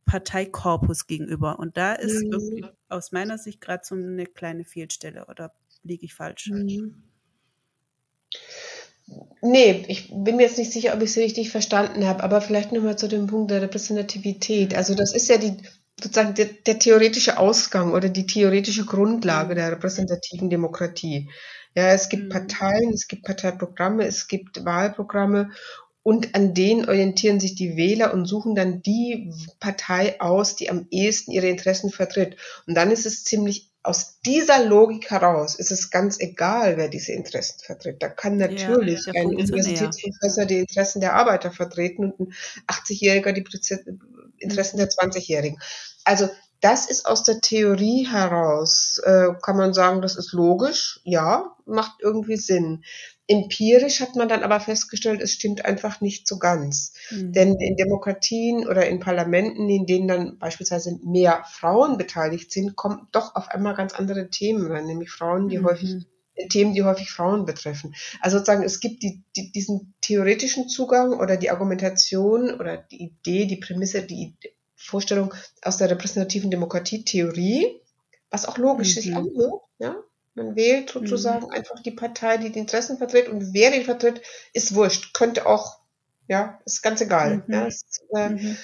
Parteikorpus 0.06 1.08
gegenüber. 1.08 1.60
Und 1.60 1.78
da 1.78 1.94
ist 1.94 2.24
mhm. 2.24 2.70
aus 2.88 3.12
meiner 3.12 3.38
Sicht 3.38 3.60
gerade 3.60 3.84
so 3.84 3.96
eine 3.96 4.26
kleine 4.26 4.64
Fehlstelle 4.64 5.26
oder 5.28 5.54
liege 5.84 6.06
ich 6.06 6.14
falsch? 6.14 6.50
Mhm. 6.50 7.04
Nee, 9.42 9.86
ich 9.88 10.10
bin 10.10 10.38
mir 10.38 10.44
jetzt 10.44 10.58
nicht 10.58 10.72
sicher, 10.72 10.94
ob 10.96 11.02
ich 11.02 11.12
es 11.12 11.18
richtig 11.18 11.52
verstanden 11.52 12.06
habe, 12.06 12.24
aber 12.24 12.42
vielleicht 12.42 12.72
nochmal 12.72 12.98
zu 12.98 13.08
dem 13.08 13.28
Punkt 13.28 13.52
der 13.52 13.62
Repräsentativität. 13.62 14.76
Also 14.76 14.96
das 14.96 15.14
ist 15.14 15.30
ja 15.30 15.38
die 15.38 15.58
sozusagen 16.02 16.36
der, 16.36 16.46
der, 16.46 16.80
theoretische 16.80 17.38
Ausgang 17.38 17.94
oder 17.94 18.10
die 18.10 18.28
theoretische 18.28 18.86
Grundlage 18.86 19.54
mhm. 19.54 19.58
der 19.58 19.72
repräsentativen 19.72 20.50
Demokratie. 20.50 21.30
Ja, 21.74 21.92
es 21.92 22.10
gibt 22.10 22.26
mhm. 22.26 22.30
Parteien, 22.30 22.94
es 22.94 23.08
gibt 23.08 23.24
Parteiprogramme, 23.24 24.06
es 24.06 24.28
gibt 24.28 24.66
Wahlprogramme 24.66 25.52
und 26.04 26.36
an 26.36 26.54
denen 26.54 26.88
orientieren 26.88 27.40
sich 27.40 27.56
die 27.56 27.78
Wähler 27.78 28.14
und 28.14 28.26
suchen 28.26 28.54
dann 28.56 28.82
die 28.84 29.34
Partei 29.60 30.22
aus, 30.22 30.56
die 30.56 30.70
am 30.70 30.88
ehesten 30.92 31.32
ihre 31.32 31.48
Interessen 31.48 31.90
vertritt. 31.90 32.38
Und 32.68 32.76
dann 32.76 32.92
ist 32.92 33.06
es 33.06 33.24
ziemlich 33.24 33.72
aus 33.86 34.20
dieser 34.22 34.66
Logik 34.66 35.12
heraus 35.12 35.56
ist 35.56 35.72
es 35.72 35.92
ganz 35.92 36.20
egal, 36.20 36.78
wer 36.78 36.90
diese 36.90 37.14
Interessen 37.14 37.60
vertritt. 37.64 38.02
Da 38.02 38.10
kann 38.10 38.38
natürlich 38.38 39.06
ja, 39.06 39.14
ein 39.16 39.28
Universitätsprofessor 39.28 40.46
die 40.46 40.60
Interessen 40.60 41.02
der 41.02 41.14
Arbeiter 41.14 41.52
vertreten 41.52 42.12
und 42.12 42.30
ein 42.30 42.34
80-Jähriger 42.68 43.32
die 43.32 43.42
Interessen 44.40 44.78
der 44.78 44.90
20-Jährigen. 44.90 45.60
Also 46.04 46.30
das 46.62 46.90
ist 46.90 47.06
aus 47.06 47.24
der 47.24 47.42
Theorie 47.42 48.08
heraus, 48.08 49.00
äh, 49.04 49.28
kann 49.42 49.58
man 49.58 49.74
sagen, 49.74 50.02
das 50.02 50.16
ist 50.16 50.32
logisch, 50.32 51.00
ja, 51.04 51.56
macht 51.66 51.98
irgendwie 52.02 52.38
Sinn. 52.38 52.84
Empirisch 53.28 54.02
hat 54.02 54.16
man 54.16 54.30
dann 54.30 54.44
aber 54.44 54.60
festgestellt, 54.60 55.22
es 55.22 55.32
stimmt 55.32 55.66
einfach 55.66 56.02
nicht 56.02 56.28
so 56.28 56.38
ganz. 56.38 56.94
Mhm. 57.12 57.34
Denn 57.34 57.56
in 57.60 57.76
Demokratien 57.76 58.68
oder 58.68 58.88
in 58.88 59.00
Parlamenten, 59.00 59.70
in 59.70 59.86
denen 59.86 60.08
dann 60.08 60.40
beispielsweise 60.40 61.00
mehr 61.04 61.44
Frauen 61.52 61.98
beteiligt 61.98 62.52
sind, 62.52 62.76
kommen 62.76 63.08
doch 63.12 63.36
auf 63.36 63.50
einmal 63.50 63.76
ganz 63.76 63.94
andere 63.94 64.30
Themen 64.30 64.72
rein, 64.72 64.86
nämlich 64.86 65.12
Frauen, 65.12 65.50
die 65.50 65.60
mhm. 65.60 65.66
häufig 65.66 66.06
Themen, 66.50 66.74
die 66.74 66.84
häufig 66.84 67.12
Frauen 67.12 67.46
betreffen. 67.46 67.96
Also 68.22 68.38
sozusagen, 68.38 68.64
es 68.64 68.80
gibt 68.80 69.04
die, 69.04 69.24
die, 69.36 69.52
diesen 69.52 69.94
theoretischen 70.02 70.70
Zugang 70.70 71.14
oder 71.14 71.38
die 71.38 71.50
Argumentation 71.50 72.54
oder 72.60 72.78
die 72.78 73.04
Idee, 73.04 73.46
die 73.46 73.58
Prämisse, 73.58 74.04
die 74.04 74.36
Vorstellung 74.76 75.34
aus 75.62 75.78
der 75.78 75.90
repräsentativen 75.90 76.52
Demokratietheorie, 76.52 77.80
was 78.30 78.46
auch 78.46 78.58
logisch 78.58 78.96
mhm. 78.96 79.02
sich 79.02 79.16
anhört. 79.16 79.62
Ja? 79.80 79.96
Man 80.36 80.56
wählt 80.56 80.90
sozusagen 80.90 81.46
mhm. 81.46 81.52
einfach 81.52 81.82
die 81.82 81.92
Partei, 81.92 82.38
die 82.38 82.52
die 82.52 82.60
Interessen 82.60 82.98
vertritt 82.98 83.30
und 83.30 83.54
wer 83.54 83.72
den 83.72 83.86
vertritt, 83.86 84.22
ist 84.54 84.76
wurscht. 84.76 85.14
Könnte 85.14 85.46
auch, 85.46 85.80
ja, 86.28 86.60
ist 86.66 86.82
ganz 86.82 87.00
egal. 87.00 87.44
Mhm. 87.48 87.54
Ja? 87.54 87.66
Ist, 87.66 88.04
äh, 88.14 88.30
mhm. 88.30 88.58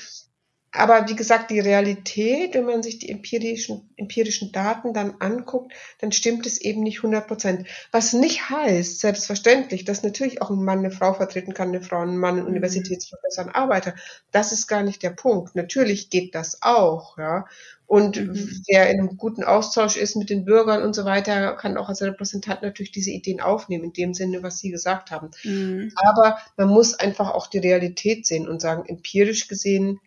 Aber 0.73 1.09
wie 1.09 1.17
gesagt, 1.17 1.51
die 1.51 1.59
Realität, 1.59 2.53
wenn 2.53 2.63
man 2.63 2.81
sich 2.81 2.97
die 2.97 3.09
empirischen, 3.09 3.89
empirischen 3.97 4.53
Daten 4.53 4.93
dann 4.93 5.15
anguckt, 5.19 5.73
dann 5.99 6.13
stimmt 6.13 6.45
es 6.45 6.61
eben 6.61 6.81
nicht 6.81 6.99
100 6.99 7.27
Prozent. 7.27 7.67
Was 7.91 8.13
nicht 8.13 8.49
heißt, 8.49 9.01
selbstverständlich, 9.01 9.83
dass 9.83 10.01
natürlich 10.01 10.41
auch 10.41 10.49
ein 10.49 10.63
Mann 10.63 10.79
eine 10.79 10.91
Frau 10.91 11.13
vertreten 11.13 11.53
kann, 11.53 11.69
eine 11.69 11.81
Frau 11.81 11.99
ein 11.99 12.17
Mann, 12.17 12.37
ein 12.37 12.43
mhm. 12.43 12.49
Universitätsprofessor, 12.51 13.45
ein 13.45 13.55
Arbeiter. 13.55 13.95
Das 14.31 14.53
ist 14.53 14.67
gar 14.67 14.83
nicht 14.83 15.03
der 15.03 15.09
Punkt. 15.09 15.55
Natürlich 15.55 16.09
geht 16.09 16.35
das 16.35 16.61
auch, 16.61 17.17
ja. 17.17 17.45
Und 17.85 18.15
mhm. 18.15 18.63
wer 18.69 18.89
in 18.89 19.01
einem 19.01 19.17
guten 19.17 19.43
Austausch 19.43 19.97
ist 19.97 20.15
mit 20.15 20.29
den 20.29 20.45
Bürgern 20.45 20.83
und 20.83 20.93
so 20.93 21.03
weiter, 21.03 21.57
kann 21.57 21.75
auch 21.75 21.89
als 21.89 22.01
Repräsentant 22.01 22.61
natürlich 22.61 22.93
diese 22.93 23.11
Ideen 23.11 23.41
aufnehmen, 23.41 23.83
in 23.83 23.93
dem 23.93 24.13
Sinne, 24.13 24.41
was 24.41 24.59
Sie 24.59 24.71
gesagt 24.71 25.11
haben. 25.11 25.31
Mhm. 25.43 25.91
Aber 25.97 26.37
man 26.55 26.69
muss 26.69 26.93
einfach 26.93 27.31
auch 27.31 27.47
die 27.47 27.57
Realität 27.57 28.25
sehen 28.25 28.47
und 28.47 28.61
sagen, 28.61 28.85
empirisch 28.87 29.49
gesehen, 29.49 29.99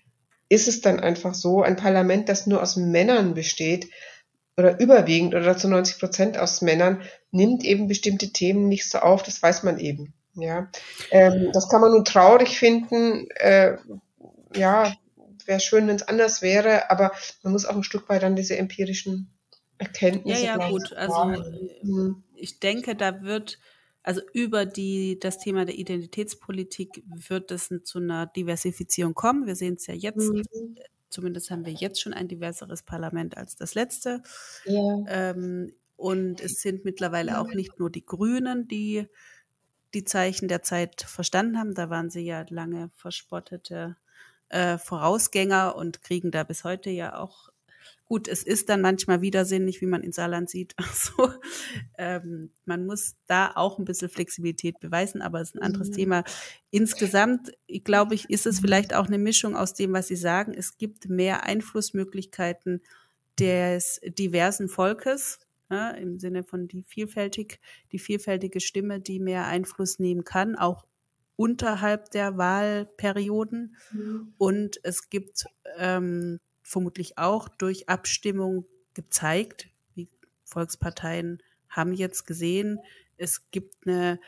ist 0.48 0.68
es 0.68 0.80
dann 0.80 1.00
einfach 1.00 1.34
so, 1.34 1.62
ein 1.62 1.76
Parlament, 1.76 2.28
das 2.28 2.46
nur 2.46 2.62
aus 2.62 2.76
Männern 2.76 3.34
besteht, 3.34 3.88
oder 4.56 4.78
überwiegend 4.78 5.34
oder 5.34 5.56
zu 5.56 5.68
90 5.68 5.98
Prozent 5.98 6.38
aus 6.38 6.62
Männern, 6.62 7.02
nimmt 7.30 7.64
eben 7.64 7.88
bestimmte 7.88 8.32
Themen 8.32 8.68
nicht 8.68 8.88
so 8.88 8.98
auf, 8.98 9.22
das 9.22 9.42
weiß 9.42 9.64
man 9.64 9.78
eben. 9.78 10.14
Ja, 10.36 10.68
ähm, 11.10 11.50
das 11.52 11.68
kann 11.68 11.80
man 11.80 11.92
nun 11.92 12.04
traurig 12.04 12.58
finden. 12.58 13.28
Äh, 13.36 13.76
ja, 14.56 14.92
wäre 15.46 15.60
schön, 15.60 15.86
wenn 15.86 15.96
es 15.96 16.06
anders 16.08 16.42
wäre, 16.42 16.90
aber 16.90 17.12
man 17.42 17.52
muss 17.52 17.66
auch 17.66 17.76
ein 17.76 17.84
Stück 17.84 18.08
weit 18.08 18.22
dann 18.22 18.36
diese 18.36 18.56
empirischen 18.56 19.30
Erkenntnisse. 19.78 20.44
Ja, 20.44 20.58
ja, 20.58 20.68
gut. 20.70 20.92
Also 20.92 21.24
mhm. 21.82 22.22
ich 22.34 22.58
denke, 22.58 22.96
da 22.96 23.22
wird 23.22 23.58
also 24.04 24.20
über 24.34 24.66
die, 24.66 25.18
das 25.18 25.38
Thema 25.38 25.64
der 25.64 25.76
Identitätspolitik 25.76 27.02
wird 27.06 27.50
es 27.50 27.72
zu 27.84 27.98
einer 27.98 28.26
Diversifizierung 28.26 29.14
kommen. 29.14 29.46
Wir 29.46 29.56
sehen 29.56 29.74
es 29.74 29.86
ja 29.86 29.94
jetzt. 29.94 30.30
Mhm. 30.30 30.76
Zumindest 31.08 31.50
haben 31.50 31.64
wir 31.64 31.72
jetzt 31.72 32.02
schon 32.02 32.12
ein 32.12 32.28
diverseres 32.28 32.82
Parlament 32.82 33.36
als 33.38 33.56
das 33.56 33.74
letzte. 33.74 34.22
Ja. 34.66 35.04
Ähm, 35.08 35.72
und 35.96 36.40
es 36.42 36.60
sind 36.60 36.84
mittlerweile 36.84 37.40
auch 37.40 37.54
nicht 37.54 37.78
nur 37.78 37.88
die 37.88 38.04
Grünen, 38.04 38.68
die 38.68 39.06
die 39.94 40.04
Zeichen 40.04 40.48
der 40.48 40.62
Zeit 40.62 41.02
verstanden 41.02 41.58
haben. 41.58 41.74
Da 41.74 41.88
waren 41.88 42.10
sie 42.10 42.26
ja 42.26 42.44
lange 42.50 42.90
verspottete 42.96 43.96
äh, 44.50 44.76
Vorausgänger 44.76 45.76
und 45.76 46.02
kriegen 46.02 46.30
da 46.30 46.44
bis 46.44 46.64
heute 46.64 46.90
ja 46.90 47.18
auch 47.18 47.48
Gut, 48.14 48.28
es 48.28 48.44
ist 48.44 48.68
dann 48.68 48.80
manchmal 48.80 49.22
widersinnig, 49.22 49.80
wie 49.80 49.86
man 49.86 50.04
in 50.04 50.12
Saarland 50.12 50.48
sieht. 50.48 50.76
Also 50.78 51.34
ähm, 51.98 52.50
man 52.64 52.86
muss 52.86 53.16
da 53.26 53.50
auch 53.56 53.80
ein 53.80 53.84
bisschen 53.84 54.08
Flexibilität 54.08 54.78
beweisen, 54.78 55.20
aber 55.20 55.40
es 55.40 55.48
ist 55.48 55.56
ein 55.56 55.62
anderes 55.62 55.88
mhm. 55.88 55.94
Thema. 55.94 56.24
Insgesamt, 56.70 57.50
glaube 57.82 58.14
ich, 58.14 58.30
ist 58.30 58.46
es 58.46 58.60
vielleicht 58.60 58.94
auch 58.94 59.08
eine 59.08 59.18
Mischung 59.18 59.56
aus 59.56 59.74
dem, 59.74 59.92
was 59.92 60.06
Sie 60.06 60.14
sagen. 60.14 60.54
Es 60.54 60.78
gibt 60.78 61.08
mehr 61.08 61.42
Einflussmöglichkeiten 61.42 62.82
des 63.40 64.00
diversen 64.04 64.68
Volkes, 64.68 65.40
ja, 65.68 65.90
im 65.90 66.20
Sinne 66.20 66.44
von 66.44 66.68
die 66.68 66.84
vielfältig, 66.84 67.58
die 67.90 67.98
vielfältige 67.98 68.60
Stimme, 68.60 69.00
die 69.00 69.18
mehr 69.18 69.48
Einfluss 69.48 69.98
nehmen 69.98 70.22
kann, 70.22 70.54
auch 70.54 70.86
unterhalb 71.34 72.12
der 72.12 72.38
Wahlperioden. 72.38 73.74
Mhm. 73.90 74.34
Und 74.38 74.78
es 74.84 75.10
gibt 75.10 75.46
ähm, 75.78 76.38
vermutlich 76.64 77.18
auch 77.18 77.48
durch 77.48 77.88
Abstimmung 77.88 78.66
gezeigt, 78.94 79.68
wie 79.94 80.08
Volksparteien 80.44 81.40
haben 81.68 81.92
jetzt 81.92 82.26
gesehen, 82.26 82.80
es 83.16 83.48
gibt 83.52 83.86
eine 83.86 84.18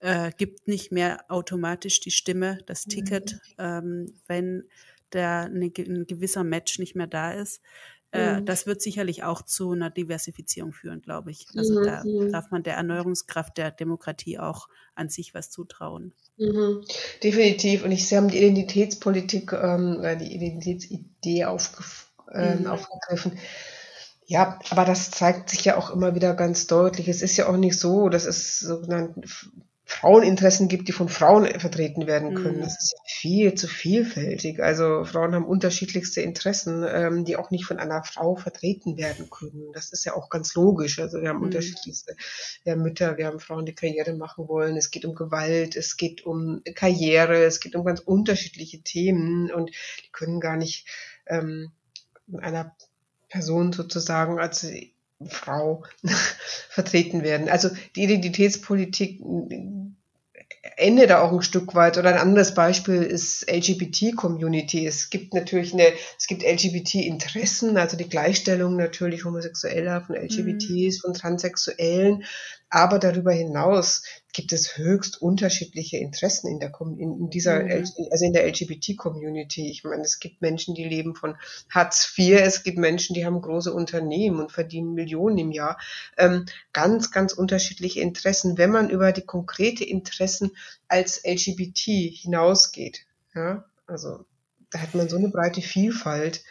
äh, 0.00 0.32
gibt 0.36 0.68
nicht 0.68 0.92
mehr 0.92 1.24
automatisch 1.28 2.00
die 2.00 2.10
Stimme, 2.10 2.58
das 2.66 2.84
Ticket, 2.84 3.32
mhm. 3.32 3.38
ähm, 3.58 4.14
wenn 4.26 4.68
der 5.14 5.44
eine, 5.44 5.72
ein 5.78 6.06
gewisser 6.06 6.44
Match 6.44 6.78
nicht 6.78 6.94
mehr 6.94 7.06
da 7.06 7.32
ist. 7.32 7.62
Äh, 8.14 8.40
mhm. 8.40 8.46
Das 8.46 8.64
wird 8.64 8.80
sicherlich 8.80 9.24
auch 9.24 9.42
zu 9.42 9.72
einer 9.72 9.90
Diversifizierung 9.90 10.72
führen, 10.72 11.02
glaube 11.02 11.32
ich. 11.32 11.48
Also 11.56 11.80
mhm. 11.80 11.84
da 11.84 12.04
mhm. 12.04 12.30
darf 12.30 12.50
man 12.52 12.62
der 12.62 12.74
Erneuerungskraft 12.74 13.58
der 13.58 13.72
Demokratie 13.72 14.38
auch 14.38 14.68
an 14.94 15.08
sich 15.08 15.34
was 15.34 15.50
zutrauen. 15.50 16.14
Mhm. 16.36 16.84
Definitiv. 17.24 17.84
Und 17.84 17.90
ich, 17.90 18.06
Sie 18.06 18.16
haben 18.16 18.28
die 18.28 18.38
Identitätspolitik, 18.38 19.52
ähm, 19.52 20.00
die 20.20 20.32
Identitätsidee 20.32 21.44
aufgef 21.44 22.06
mhm. 22.32 22.68
aufgegriffen. 22.68 23.36
Ja, 24.26 24.60
aber 24.70 24.84
das 24.84 25.10
zeigt 25.10 25.50
sich 25.50 25.64
ja 25.64 25.76
auch 25.76 25.90
immer 25.90 26.14
wieder 26.14 26.34
ganz 26.34 26.68
deutlich. 26.68 27.08
Es 27.08 27.20
ist 27.20 27.36
ja 27.36 27.48
auch 27.48 27.56
nicht 27.56 27.78
so, 27.78 28.08
dass 28.08 28.26
es 28.26 28.60
sogenannte 28.60 29.22
Fraueninteressen 29.94 30.68
gibt, 30.68 30.88
die 30.88 30.92
von 30.92 31.08
Frauen 31.08 31.46
vertreten 31.60 32.06
werden 32.06 32.34
können. 32.34 32.58
Mhm. 32.58 32.62
Das 32.62 32.82
ist 32.82 32.96
viel 33.06 33.54
zu 33.54 33.68
vielfältig. 33.68 34.60
Also 34.60 35.04
Frauen 35.04 35.34
haben 35.34 35.46
unterschiedlichste 35.46 36.20
Interessen, 36.20 36.84
ähm, 36.88 37.24
die 37.24 37.36
auch 37.36 37.50
nicht 37.50 37.64
von 37.64 37.78
einer 37.78 38.02
Frau 38.02 38.34
vertreten 38.34 38.96
werden 38.96 39.30
können. 39.30 39.70
Das 39.72 39.92
ist 39.92 40.04
ja 40.04 40.14
auch 40.14 40.30
ganz 40.30 40.54
logisch. 40.54 40.98
Also 40.98 41.22
wir 41.22 41.28
haben 41.28 41.38
mhm. 41.38 41.44
unterschiedlichste 41.44 42.16
wir 42.64 42.72
haben 42.72 42.82
Mütter, 42.82 43.16
wir 43.18 43.26
haben 43.26 43.40
Frauen, 43.40 43.66
die 43.66 43.74
Karriere 43.74 44.14
machen 44.14 44.48
wollen. 44.48 44.76
Es 44.76 44.90
geht 44.90 45.04
um 45.04 45.14
Gewalt, 45.14 45.76
es 45.76 45.96
geht 45.96 46.26
um 46.26 46.62
Karriere, 46.74 47.44
es 47.44 47.60
geht 47.60 47.76
um 47.76 47.84
ganz 47.84 48.00
unterschiedliche 48.00 48.82
Themen 48.82 49.50
und 49.52 49.70
die 49.70 50.10
können 50.10 50.40
gar 50.40 50.56
nicht 50.56 50.88
ähm, 51.26 51.70
einer 52.36 52.74
Person 53.28 53.72
sozusagen 53.72 54.40
als 54.40 54.66
Frau 55.28 55.84
vertreten 56.68 57.22
werden. 57.22 57.48
Also 57.48 57.70
die 57.96 58.02
Identitätspolitik 58.04 59.20
endet 60.76 61.10
da 61.10 61.22
auch 61.22 61.32
ein 61.32 61.42
Stück 61.42 61.74
weit. 61.74 61.98
Oder 61.98 62.10
ein 62.10 62.18
anderes 62.18 62.54
Beispiel 62.54 63.02
ist 63.02 63.50
LGBT-Community. 63.50 64.86
Es 64.86 65.10
gibt 65.10 65.34
natürlich 65.34 65.72
eine, 65.72 65.92
es 66.18 66.26
gibt 66.26 66.42
LGBT-Interessen, 66.42 67.76
also 67.76 67.96
die 67.96 68.08
Gleichstellung 68.08 68.76
natürlich 68.76 69.24
Homosexueller, 69.24 70.02
von 70.02 70.16
LGBTs, 70.16 70.98
mhm. 70.98 71.00
von 71.00 71.14
Transsexuellen. 71.14 72.24
Aber 72.70 72.98
darüber 72.98 73.32
hinaus 73.32 74.02
gibt 74.34 74.52
es 74.52 74.76
höchst 74.76 75.22
unterschiedliche 75.22 75.96
Interessen 75.96 76.48
in 76.48 76.60
der 76.60 76.72
in, 76.80 76.98
in 76.98 77.30
dieser 77.30 77.62
mhm. 77.62 77.86
also 78.10 78.24
in 78.26 78.32
der 78.34 78.46
LGBT-Community. 78.46 79.70
Ich 79.70 79.84
meine, 79.84 80.02
es 80.02 80.18
gibt 80.20 80.42
Menschen, 80.42 80.74
die 80.74 80.84
leben 80.84 81.14
von 81.14 81.36
Hartz 81.70 82.12
IV, 82.18 82.40
es 82.40 82.62
gibt 82.64 82.76
Menschen, 82.76 83.14
die 83.14 83.24
haben 83.24 83.40
große 83.40 83.72
Unternehmen 83.72 84.40
und 84.40 84.52
verdienen 84.52 84.92
Millionen 84.92 85.38
im 85.38 85.52
Jahr. 85.52 85.78
Ähm, 86.18 86.46
ganz, 86.72 87.12
ganz 87.12 87.32
unterschiedliche 87.32 88.00
Interessen. 88.00 88.58
Wenn 88.58 88.70
man 88.70 88.90
über 88.90 89.12
die 89.12 89.24
konkrete 89.24 89.84
Interessen 89.84 90.50
als 90.88 91.22
LGBT 91.24 92.12
hinausgeht, 92.12 93.06
ja, 93.34 93.64
also 93.86 94.24
da 94.70 94.80
hat 94.80 94.94
man 94.94 95.08
so 95.08 95.16
eine 95.16 95.28
breite 95.28 95.62
Vielfalt 95.62 96.42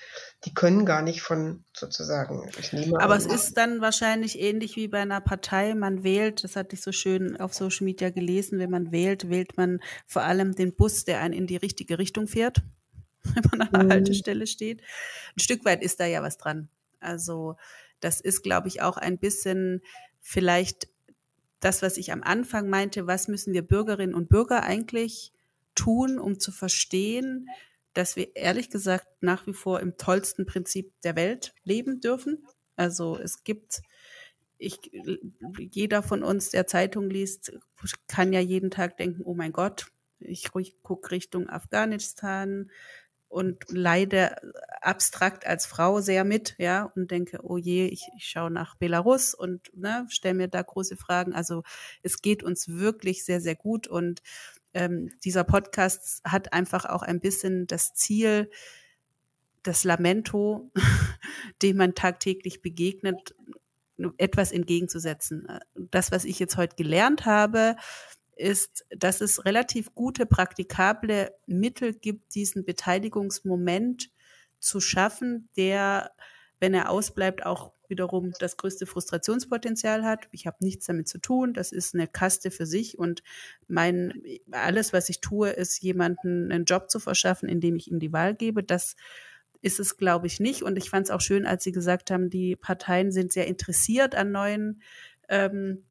die 0.46 0.54
können 0.54 0.86
gar 0.86 1.02
nicht 1.02 1.22
von 1.22 1.64
sozusagen, 1.74 2.50
ich 2.60 2.74
nehme 2.74 3.00
Aber 3.00 3.16
es 3.16 3.26
ist 3.26 3.56
dann 3.56 3.80
wahrscheinlich 3.80 4.40
ähnlich 4.40 4.76
wie 4.76 4.90
bei 4.90 5.00
einer 5.00 5.22
Partei. 5.22 5.74
Man 5.74 6.04
wählt, 6.04 6.44
das 6.44 6.56
hatte 6.56 6.76
ich 6.76 6.82
so 6.82 6.92
schön 6.92 7.40
auf 7.40 7.54
Social 7.54 7.86
Media 7.86 8.10
gelesen, 8.10 8.60
wenn 8.60 8.70
man 8.70 8.92
wählt, 8.92 9.30
wählt 9.30 9.56
man 9.56 9.80
vor 10.06 10.24
allem 10.24 10.54
den 10.54 10.76
Bus, 10.76 11.06
der 11.06 11.22
einen 11.22 11.34
in 11.34 11.48
die 11.48 11.56
richtige 11.56 11.98
Richtung 11.98 12.28
fährt, 12.28 12.62
wenn 13.24 13.44
man 13.52 13.62
an 13.62 13.72
der 13.74 13.84
mhm. 13.84 13.92
Haltestelle 13.92 14.46
steht. 14.46 14.82
Ein 15.36 15.40
Stück 15.40 15.64
weit 15.64 15.82
ist 15.82 16.00
da 16.00 16.06
ja 16.06 16.22
was 16.22 16.38
dran. 16.38 16.68
Also 17.00 17.56
das 18.02 18.20
ist, 18.20 18.44
glaube 18.44 18.68
ich, 18.68 18.82
auch 18.82 18.98
ein 18.98 19.18
bisschen 19.18 19.82
vielleicht 20.20 20.90
das, 21.62 21.82
was 21.82 21.96
ich 21.96 22.12
am 22.12 22.22
Anfang 22.22 22.68
meinte, 22.70 23.08
was 23.08 23.30
müssen 23.30 23.54
wir 23.54 23.62
Bürgerinnen 23.62 24.14
und 24.14 24.28
Bürger 24.28 24.64
eigentlich 24.64 25.32
tun, 25.76 26.20
um 26.20 26.38
zu 26.38 26.52
verstehen, 26.52 27.48
dass 27.94 28.16
wir 28.16 28.36
ehrlich 28.36 28.70
gesagt 28.70 29.08
nach 29.22 29.46
wie 29.48 29.54
vor 29.54 29.80
im 29.80 29.98
tollsten 29.98 30.46
Prinzip 30.46 30.94
der 31.04 31.16
Welt 31.16 31.54
leben 31.64 32.00
dürfen. 32.00 32.46
Also 32.76 33.18
es 33.18 33.44
gibt, 33.44 33.82
ich, 34.58 34.80
jeder 35.72 36.04
von 36.04 36.24
uns, 36.24 36.50
der 36.50 36.68
Zeitung 36.68 37.10
liest, 37.10 37.54
kann 38.08 38.34
ja 38.34 38.40
jeden 38.40 38.72
Tag 38.72 38.98
denken, 38.98 39.24
oh 39.24 39.36
mein 39.36 39.52
Gott, 39.52 39.88
ich 40.20 40.50
gucke 40.52 41.12
Richtung 41.12 41.50
Afghanistan 41.50 42.70
und 43.34 43.66
leide 43.70 44.36
abstrakt 44.82 45.48
als 45.48 45.66
Frau 45.66 46.02
sehr 46.02 46.24
mit, 46.24 46.56
ja, 46.60 46.92
und 46.96 47.10
denke, 47.10 47.40
oh 47.44 47.58
je, 47.58 47.88
ich, 47.88 48.08
ich 48.16 48.26
schaue 48.26 48.52
nach 48.52 48.76
Belarus 48.76 49.34
und 49.34 49.76
ne, 49.76 50.06
stelle 50.10 50.36
mir 50.36 50.48
da 50.48 50.62
große 50.62 50.98
Fragen. 50.98 51.34
Also 51.34 51.64
es 52.04 52.22
geht 52.22 52.44
uns 52.44 52.68
wirklich 52.68 53.26
sehr, 53.26 53.42
sehr 53.42 53.56
gut 53.56 53.88
und 53.88 54.22
ähm, 54.74 55.12
dieser 55.24 55.44
Podcast 55.44 56.22
hat 56.24 56.54
einfach 56.54 56.86
auch 56.86 57.04
ein 57.04 57.20
bisschen 57.20 57.68
das 57.68 57.94
Ziel, 57.94 58.50
das 59.64 59.84
Lamento, 59.84 60.72
dem 61.62 61.78
man 61.78 61.96
tagtäglich 61.96 62.62
begegnet, 62.62 63.36
etwas 64.18 64.52
entgegenzusetzen. 64.52 65.48
Das, 65.76 66.12
was 66.12 66.26
ich 66.26 66.40
jetzt 66.40 66.58
heute 66.58 66.76
gelernt 66.76 67.26
habe, 67.26 67.76
ist, 68.36 68.86
dass 68.90 69.22
es 69.22 69.46
relativ 69.46 69.94
gute, 69.94 70.26
praktikable 70.26 71.32
Mittel 71.46 71.94
gibt, 71.94 72.34
diesen 72.36 72.66
Beteiligungsmoment 72.66 74.10
zu 74.60 74.80
schaffen, 74.80 75.50
der, 75.56 76.12
wenn 76.60 76.74
er 76.74 76.90
ausbleibt, 76.90 77.46
auch 77.46 77.74
wiederum 77.94 78.34
das 78.40 78.58
größte 78.58 78.88
Frustrationspotenzial 78.88 80.04
hat. 80.04 80.28
Ich 80.32 80.48
habe 80.48 80.58
nichts 80.62 80.88
damit 80.88 81.08
zu 81.08 81.20
tun. 81.20 81.54
Das 81.54 81.72
ist 81.72 81.94
eine 81.94 82.08
Kaste 82.08 82.50
für 82.50 82.66
sich 82.66 82.98
und 82.98 83.22
mein 83.68 84.24
alles, 84.52 84.94
was 84.94 85.10
ich 85.10 85.22
tue, 85.22 85.50
ist 85.52 85.82
jemanden 85.84 86.52
einen 86.52 86.66
Job 86.66 86.90
zu 86.90 87.00
verschaffen, 87.00 87.48
indem 87.48 87.76
ich 87.76 87.92
ihm 87.92 88.00
die 88.00 88.12
Wahl 88.12 88.34
gebe. 88.34 88.64
Das 88.64 88.96
ist 89.62 89.80
es, 89.80 89.96
glaube 89.96 90.26
ich, 90.26 90.40
nicht. 90.40 90.64
Und 90.64 90.76
ich 90.78 90.90
fand 90.90 91.06
es 91.06 91.12
auch 91.12 91.22
schön, 91.22 91.46
als 91.46 91.64
Sie 91.64 91.72
gesagt 91.72 92.10
haben, 92.10 92.32
die 92.32 92.56
Parteien 92.56 93.12
sind 93.12 93.32
sehr 93.32 93.46
interessiert 93.48 94.16
an 94.16 94.32
neuen 94.32 94.82
ähm, 95.30 95.84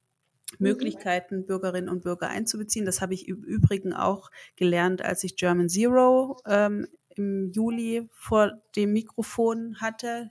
Möglichkeiten, 0.58 1.46
Bürgerinnen 1.46 1.88
und 1.88 2.02
Bürger 2.02 2.28
einzubeziehen. 2.28 2.84
Das 2.84 3.00
habe 3.00 3.14
ich 3.14 3.28
im 3.28 3.44
Übrigen 3.44 3.92
auch 3.92 4.30
gelernt, 4.56 5.02
als 5.02 5.22
ich 5.24 5.36
German 5.36 5.68
Zero 5.68 6.40
ähm, 6.46 6.88
im 7.16 7.50
Juli 7.52 8.08
vor 8.10 8.52
dem 8.76 8.92
Mikrofon 8.92 9.80
hatte 9.80 10.30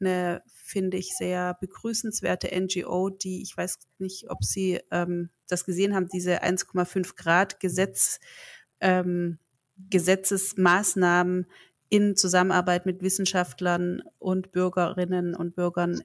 eine, 0.00 0.42
finde 0.70 0.96
ich, 0.96 1.16
sehr 1.16 1.56
begrüßenswerte 1.60 2.48
NGO, 2.58 3.10
die, 3.10 3.42
ich 3.42 3.56
weiß 3.56 3.78
nicht, 3.98 4.30
ob 4.30 4.44
Sie 4.44 4.80
ähm, 4.90 5.30
das 5.48 5.64
gesehen 5.64 5.94
haben, 5.94 6.08
diese 6.08 6.42
1,5 6.42 7.16
Grad 7.16 7.60
Gesetz, 7.60 8.20
ähm, 8.80 9.38
Gesetzesmaßnahmen 9.90 11.46
in 11.88 12.16
Zusammenarbeit 12.16 12.86
mit 12.86 13.02
Wissenschaftlern 13.02 14.02
und 14.18 14.52
Bürgerinnen 14.52 15.34
und 15.34 15.56
Bürgern 15.56 16.02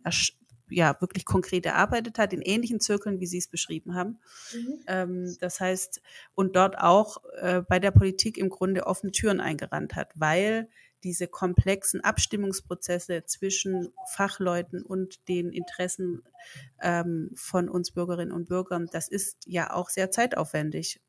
ja 0.69 0.99
wirklich 0.99 1.25
konkret 1.25 1.65
erarbeitet 1.65 2.17
hat, 2.17 2.33
in 2.33 2.41
ähnlichen 2.41 2.79
Zirkeln, 2.79 3.19
wie 3.19 3.27
Sie 3.27 3.37
es 3.37 3.47
beschrieben 3.47 3.93
haben. 3.93 4.17
Mhm. 4.53 4.79
Ähm, 4.87 5.37
das 5.39 5.59
heißt, 5.59 6.01
und 6.33 6.55
dort 6.55 6.79
auch 6.79 7.23
äh, 7.39 7.61
bei 7.61 7.79
der 7.79 7.91
Politik 7.91 8.37
im 8.37 8.49
Grunde 8.49 8.87
offene 8.87 9.11
Türen 9.11 9.39
eingerannt 9.39 9.95
hat, 9.95 10.11
weil 10.15 10.67
diese 11.05 11.27
komplexen 11.27 12.01
Abstimmungsprozesse 12.01 13.23
zwischen 13.25 13.93
Fachleuten 14.11 14.81
und 14.81 15.27
den 15.29 15.51
Interessen 15.51 16.23
ähm, 16.81 17.29
von 17.35 17.69
uns 17.69 17.91
Bürgerinnen 17.91 18.31
und 18.31 18.49
Bürgern, 18.49 18.89
das 18.91 19.07
ist 19.07 19.37
ja 19.45 19.71
auch 19.71 19.89
sehr 19.89 20.09
zeitaufwendig, 20.09 20.99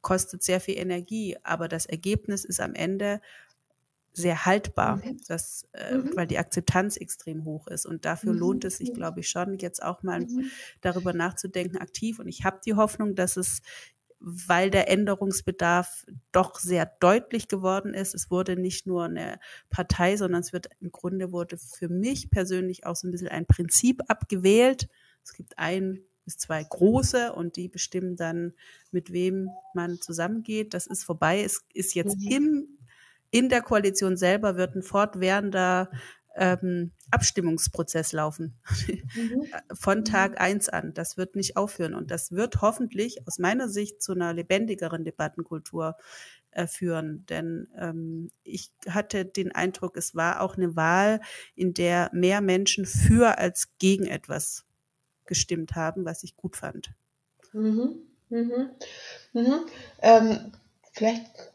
kostet 0.00 0.42
sehr 0.42 0.60
viel 0.60 0.78
Energie, 0.78 1.36
aber 1.42 1.68
das 1.68 1.84
Ergebnis 1.84 2.46
ist 2.46 2.58
am 2.58 2.74
Ende 2.74 3.20
sehr 4.14 4.46
haltbar, 4.46 4.96
mhm. 4.96 5.20
das, 5.28 5.68
äh, 5.72 5.96
mhm. 5.96 6.16
weil 6.16 6.26
die 6.26 6.38
Akzeptanz 6.38 6.96
extrem 6.96 7.44
hoch 7.44 7.66
ist. 7.66 7.84
Und 7.86 8.06
dafür 8.06 8.32
mhm. 8.32 8.38
lohnt 8.38 8.64
es 8.64 8.78
sich, 8.78 8.92
glaube 8.94 9.20
ich, 9.20 9.28
schon, 9.28 9.58
jetzt 9.58 9.82
auch 9.82 10.02
mal 10.02 10.20
mhm. 10.20 10.50
darüber 10.80 11.12
nachzudenken, 11.12 11.78
aktiv. 11.78 12.18
Und 12.18 12.28
ich 12.28 12.44
habe 12.44 12.60
die 12.64 12.74
Hoffnung, 12.74 13.14
dass 13.14 13.36
es 13.36 13.60
weil 14.24 14.70
der 14.70 14.88
Änderungsbedarf 14.88 16.06
doch 16.30 16.58
sehr 16.58 16.86
deutlich 17.00 17.48
geworden 17.48 17.92
ist. 17.92 18.14
Es 18.14 18.30
wurde 18.30 18.56
nicht 18.56 18.86
nur 18.86 19.04
eine 19.04 19.40
Partei, 19.68 20.16
sondern 20.16 20.42
es 20.42 20.52
wird 20.52 20.68
im 20.80 20.92
Grunde 20.92 21.32
wurde 21.32 21.58
für 21.58 21.88
mich 21.88 22.30
persönlich 22.30 22.86
auch 22.86 22.94
so 22.94 23.08
ein 23.08 23.10
bisschen 23.10 23.28
ein 23.28 23.46
Prinzip 23.46 24.00
abgewählt. 24.08 24.88
Es 25.24 25.32
gibt 25.32 25.58
ein 25.58 26.00
bis 26.24 26.38
zwei 26.38 26.62
große 26.62 27.32
und 27.32 27.56
die 27.56 27.68
bestimmen 27.68 28.14
dann, 28.14 28.52
mit 28.92 29.12
wem 29.12 29.48
man 29.74 30.00
zusammengeht. 30.00 30.72
Das 30.72 30.86
ist 30.86 31.02
vorbei. 31.02 31.42
Es 31.42 31.64
ist 31.74 31.94
jetzt 31.94 32.16
mhm. 32.18 32.30
im, 32.30 32.78
in 33.32 33.48
der 33.48 33.62
Koalition 33.62 34.16
selber 34.16 34.56
wird 34.56 34.76
ein 34.76 34.82
fortwährender 34.82 35.90
ähm, 36.36 36.92
Abstimmungsprozess 37.10 38.12
laufen. 38.12 38.58
Mhm. 39.14 39.46
Von 39.74 39.98
mhm. 39.98 40.04
Tag 40.04 40.40
eins 40.40 40.68
an. 40.68 40.94
Das 40.94 41.16
wird 41.16 41.36
nicht 41.36 41.56
aufhören. 41.56 41.94
Und 41.94 42.10
das 42.10 42.32
wird 42.32 42.62
hoffentlich 42.62 43.26
aus 43.26 43.38
meiner 43.38 43.68
Sicht 43.68 44.02
zu 44.02 44.12
einer 44.12 44.32
lebendigeren 44.32 45.04
Debattenkultur 45.04 45.96
äh, 46.52 46.66
führen. 46.66 47.26
Denn 47.26 47.68
ähm, 47.78 48.30
ich 48.44 48.70
hatte 48.88 49.24
den 49.24 49.52
Eindruck, 49.52 49.96
es 49.96 50.14
war 50.14 50.40
auch 50.40 50.56
eine 50.56 50.76
Wahl, 50.76 51.20
in 51.54 51.74
der 51.74 52.10
mehr 52.12 52.40
Menschen 52.40 52.86
für 52.86 53.38
als 53.38 53.72
gegen 53.78 54.06
etwas 54.06 54.64
gestimmt 55.26 55.76
haben, 55.76 56.04
was 56.04 56.22
ich 56.24 56.36
gut 56.36 56.56
fand. 56.56 56.94
Mhm. 57.52 58.02
Mhm. 58.28 58.70
Mhm. 59.34 59.60
Ähm, 60.00 60.52
vielleicht 60.92 61.51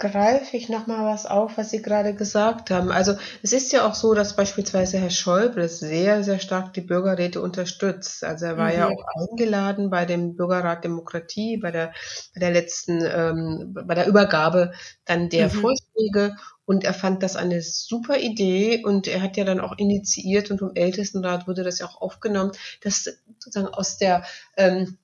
greife 0.00 0.56
ich 0.56 0.68
nochmal 0.68 1.04
was 1.12 1.26
auf, 1.26 1.56
was 1.56 1.70
Sie 1.70 1.82
gerade 1.82 2.14
gesagt 2.14 2.70
haben. 2.70 2.90
Also 2.90 3.14
es 3.42 3.52
ist 3.52 3.70
ja 3.70 3.86
auch 3.86 3.94
so, 3.94 4.14
dass 4.14 4.34
beispielsweise 4.34 4.98
Herr 4.98 5.10
Schäuble 5.10 5.68
sehr, 5.68 6.24
sehr 6.24 6.40
stark 6.40 6.72
die 6.72 6.80
Bürgerräte 6.80 7.40
unterstützt. 7.40 8.24
Also 8.24 8.46
er 8.46 8.56
war 8.56 8.70
mhm. 8.72 8.78
ja 8.78 8.88
auch 8.88 9.04
eingeladen 9.14 9.90
bei 9.90 10.06
dem 10.06 10.34
Bürgerrat 10.34 10.82
Demokratie, 10.82 11.58
bei 11.58 11.70
der, 11.70 11.92
bei 12.34 12.40
der 12.40 12.50
letzten, 12.50 13.04
ähm, 13.04 13.76
bei 13.86 13.94
der 13.94 14.08
Übergabe 14.08 14.72
dann 15.04 15.28
der 15.28 15.46
mhm. 15.46 15.60
Vorschläge 15.60 16.36
und 16.64 16.84
er 16.84 16.94
fand 16.94 17.22
das 17.22 17.36
eine 17.36 17.60
super 17.62 18.18
Idee 18.18 18.82
und 18.82 19.06
er 19.06 19.22
hat 19.22 19.36
ja 19.36 19.44
dann 19.44 19.60
auch 19.60 19.76
initiiert 19.76 20.50
und 20.50 20.62
im 20.62 20.70
Ältestenrat 20.74 21.46
wurde 21.46 21.62
das 21.62 21.78
ja 21.78 21.86
auch 21.86 22.00
aufgenommen, 22.00 22.52
dass 22.82 23.04
sozusagen 23.38 23.74
aus 23.74 23.98
der 23.98 24.24
ähm, 24.56 24.96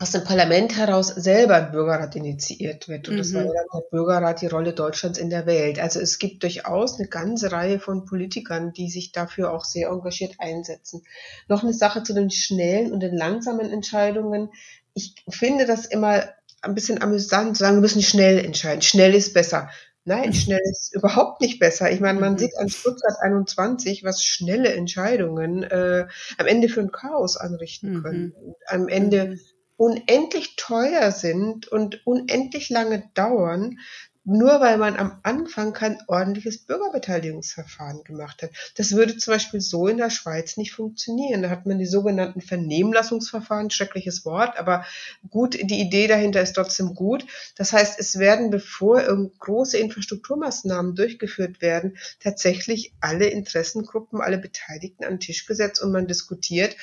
aus 0.00 0.12
dem 0.12 0.24
Parlament 0.24 0.78
heraus 0.78 1.08
selber 1.08 1.56
ein 1.56 1.72
Bürgerrat 1.72 2.16
initiiert 2.16 2.88
wird. 2.88 3.08
Und 3.08 3.16
mhm. 3.16 3.18
das 3.18 3.34
war 3.34 3.42
ja 3.42 3.52
dann 3.52 3.66
der 3.82 3.90
Bürgerrat 3.90 4.40
die 4.40 4.46
Rolle 4.46 4.72
Deutschlands 4.72 5.18
in 5.18 5.28
der 5.28 5.44
Welt. 5.44 5.78
Also 5.78 6.00
es 6.00 6.18
gibt 6.18 6.42
durchaus 6.42 6.98
eine 6.98 7.06
ganze 7.06 7.52
Reihe 7.52 7.78
von 7.78 8.06
Politikern, 8.06 8.72
die 8.72 8.88
sich 8.88 9.12
dafür 9.12 9.52
auch 9.52 9.64
sehr 9.64 9.90
engagiert 9.90 10.36
einsetzen. 10.38 11.02
Noch 11.48 11.62
eine 11.62 11.74
Sache 11.74 12.02
zu 12.02 12.14
den 12.14 12.30
schnellen 12.30 12.92
und 12.92 13.00
den 13.00 13.14
langsamen 13.14 13.70
Entscheidungen. 13.70 14.48
Ich 14.94 15.16
finde 15.28 15.66
das 15.66 15.84
immer 15.84 16.24
ein 16.62 16.74
bisschen 16.74 17.02
amüsant 17.02 17.58
zu 17.58 17.64
sagen, 17.64 17.76
wir 17.76 17.82
müssen 17.82 18.02
schnell 18.02 18.42
entscheiden. 18.42 18.80
Schnell 18.80 19.14
ist 19.14 19.34
besser. 19.34 19.68
Nein, 20.06 20.32
schnell 20.32 20.62
ist 20.70 20.94
überhaupt 20.94 21.42
nicht 21.42 21.60
besser. 21.60 21.90
Ich 21.92 22.00
meine, 22.00 22.18
man 22.18 22.32
mhm. 22.32 22.38
sieht 22.38 22.56
an 22.56 22.70
Stuttgart 22.70 23.18
21, 23.20 24.02
was 24.02 24.24
schnelle 24.24 24.72
Entscheidungen 24.72 25.62
äh, 25.62 26.06
am 26.38 26.46
Ende 26.46 26.70
für 26.70 26.80
ein 26.80 26.90
Chaos 26.90 27.36
anrichten 27.36 27.96
mhm. 27.96 28.02
können. 28.02 28.22
Mhm. 28.22 28.54
Am 28.66 28.88
Ende 28.88 29.26
mhm 29.26 29.40
unendlich 29.80 30.56
teuer 30.56 31.10
sind 31.10 31.66
und 31.68 32.06
unendlich 32.06 32.68
lange 32.68 33.08
dauern, 33.14 33.78
nur 34.24 34.60
weil 34.60 34.76
man 34.76 34.96
am 34.96 35.18
Anfang 35.22 35.72
kein 35.72 35.98
ordentliches 36.06 36.66
Bürgerbeteiligungsverfahren 36.66 38.04
gemacht 38.04 38.42
hat. 38.42 38.50
Das 38.76 38.92
würde 38.92 39.16
zum 39.16 39.32
Beispiel 39.32 39.62
so 39.62 39.88
in 39.88 39.96
der 39.96 40.10
Schweiz 40.10 40.58
nicht 40.58 40.72
funktionieren. 40.72 41.40
Da 41.40 41.48
hat 41.48 41.64
man 41.64 41.78
die 41.78 41.86
sogenannten 41.86 42.42
Vernehmlassungsverfahren, 42.42 43.70
schreckliches 43.70 44.26
Wort, 44.26 44.58
aber 44.58 44.84
gut, 45.30 45.54
die 45.54 45.80
Idee 45.80 46.08
dahinter 46.08 46.42
ist 46.42 46.52
trotzdem 46.52 46.94
gut. 46.94 47.24
Das 47.56 47.72
heißt, 47.72 47.98
es 47.98 48.18
werden, 48.18 48.50
bevor 48.50 49.02
große 49.38 49.78
Infrastrukturmaßnahmen 49.78 50.94
durchgeführt 50.94 51.62
werden, 51.62 51.96
tatsächlich 52.22 52.92
alle 53.00 53.28
Interessengruppen, 53.28 54.20
alle 54.20 54.36
Beteiligten 54.36 55.04
an 55.04 55.14
den 55.14 55.20
Tisch 55.20 55.46
gesetzt 55.46 55.82
und 55.82 55.90
man 55.90 56.06
diskutiert, 56.06 56.76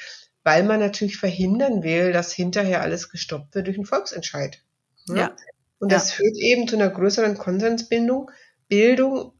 weil 0.47 0.63
man 0.63 0.79
natürlich 0.79 1.17
verhindern 1.17 1.83
will, 1.83 2.13
dass 2.13 2.31
hinterher 2.31 2.81
alles 2.81 3.09
gestoppt 3.09 3.53
wird 3.53 3.67
durch 3.67 3.75
einen 3.75 3.85
Volksentscheid. 3.85 4.63
Ja. 5.09 5.15
ja. 5.15 5.35
Und 5.77 5.91
das 5.91 6.11
ja. 6.11 6.15
führt 6.15 6.37
eben 6.37 6.69
zu 6.69 6.77
einer 6.77 6.89
größeren 6.89 7.37
Konsensbildung, 7.37 8.31
Bildung 8.69 9.33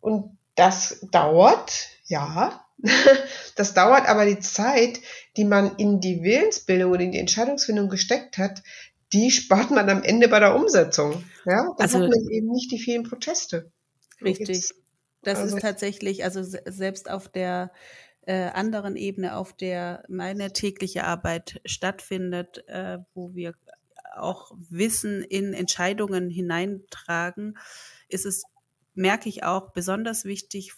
und 0.00 0.36
das 0.56 0.98
dauert, 1.12 1.90
ja, 2.06 2.66
das 3.54 3.72
dauert 3.72 4.08
aber 4.08 4.26
die 4.26 4.40
Zeit, 4.40 4.98
die 5.36 5.44
man 5.44 5.76
in 5.76 6.00
die 6.00 6.24
Willensbildung 6.24 6.90
und 6.90 7.00
in 7.00 7.12
die 7.12 7.20
Entscheidungsfindung 7.20 7.88
gesteckt 7.88 8.36
hat, 8.36 8.64
die 9.12 9.30
spart 9.30 9.70
man 9.70 9.88
am 9.88 10.02
Ende 10.02 10.26
bei 10.26 10.40
der 10.40 10.56
Umsetzung. 10.56 11.24
Ja, 11.46 11.62
dann 11.62 11.74
also, 11.78 12.00
hat 12.00 12.10
man 12.10 12.30
eben 12.32 12.48
nicht 12.48 12.72
die 12.72 12.80
vielen 12.80 13.04
Proteste. 13.04 13.70
Richtig. 14.20 14.70
Das 15.22 15.38
also, 15.38 15.54
ist 15.54 15.62
tatsächlich, 15.62 16.24
also 16.24 16.42
selbst 16.42 17.08
auf 17.08 17.28
der 17.28 17.70
äh, 18.28 18.50
anderen 18.50 18.96
Ebene, 18.96 19.36
auf 19.36 19.54
der 19.54 20.04
meine 20.06 20.52
tägliche 20.52 21.04
Arbeit 21.04 21.62
stattfindet, 21.64 22.62
äh, 22.68 22.98
wo 23.14 23.34
wir 23.34 23.54
auch 24.14 24.52
Wissen 24.68 25.22
in 25.22 25.54
Entscheidungen 25.54 26.28
hineintragen, 26.28 27.56
ist 28.10 28.26
es, 28.26 28.42
merke 28.94 29.30
ich 29.30 29.44
auch, 29.44 29.72
besonders 29.72 30.26
wichtig, 30.26 30.74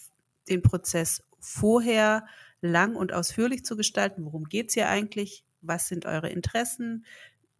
den 0.48 0.62
Prozess 0.62 1.24
vorher 1.40 2.24
lang 2.60 2.94
und 2.94 3.12
ausführlich 3.12 3.64
zu 3.64 3.76
gestalten. 3.76 4.24
Worum 4.26 4.44
geht 4.44 4.68
es 4.68 4.74
hier 4.74 4.88
eigentlich? 4.88 5.44
Was 5.60 5.88
sind 5.88 6.06
eure 6.06 6.28
Interessen? 6.28 7.04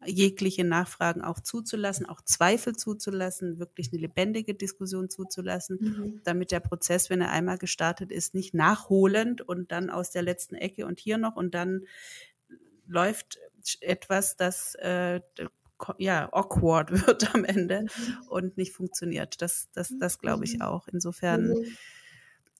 Jegliche 0.07 0.65
Nachfragen 0.65 1.23
auch 1.23 1.41
zuzulassen, 1.41 2.07
auch 2.07 2.23
Zweifel 2.23 2.75
zuzulassen, 2.75 3.59
wirklich 3.59 3.93
eine 3.93 4.01
lebendige 4.01 4.55
Diskussion 4.55 5.11
zuzulassen, 5.11 5.79
mhm. 5.81 6.21
damit 6.25 6.53
der 6.53 6.61
Prozess, 6.61 7.11
wenn 7.11 7.21
er 7.21 7.31
einmal 7.31 7.59
gestartet 7.59 8.11
ist, 8.11 8.35
nicht 8.35 8.55
nachholend 8.55 9.43
und 9.43 9.73
dann 9.73 9.91
aus 9.91 10.11
der 10.11 10.23
letzten 10.23 10.55
Ecke 10.55 10.87
und 10.87 10.99
hier 10.99 11.19
noch 11.19 11.37
und 11.37 11.55
dann 11.55 11.83
läuft 12.87 13.39
etwas, 13.81 14.37
das 14.37 14.75
äh, 14.77 15.21
ja 15.99 16.33
awkward 16.33 16.91
wird 17.07 17.35
am 17.35 17.45
Ende 17.45 17.83
mhm. 17.83 18.29
und 18.29 18.57
nicht 18.57 18.73
funktioniert. 18.73 19.43
Das, 19.43 19.69
das, 19.73 19.93
das 19.99 20.19
glaube 20.19 20.45
ich 20.45 20.55
mhm. 20.55 20.63
auch. 20.63 20.89
Insofern 20.89 21.49
mhm 21.49 21.77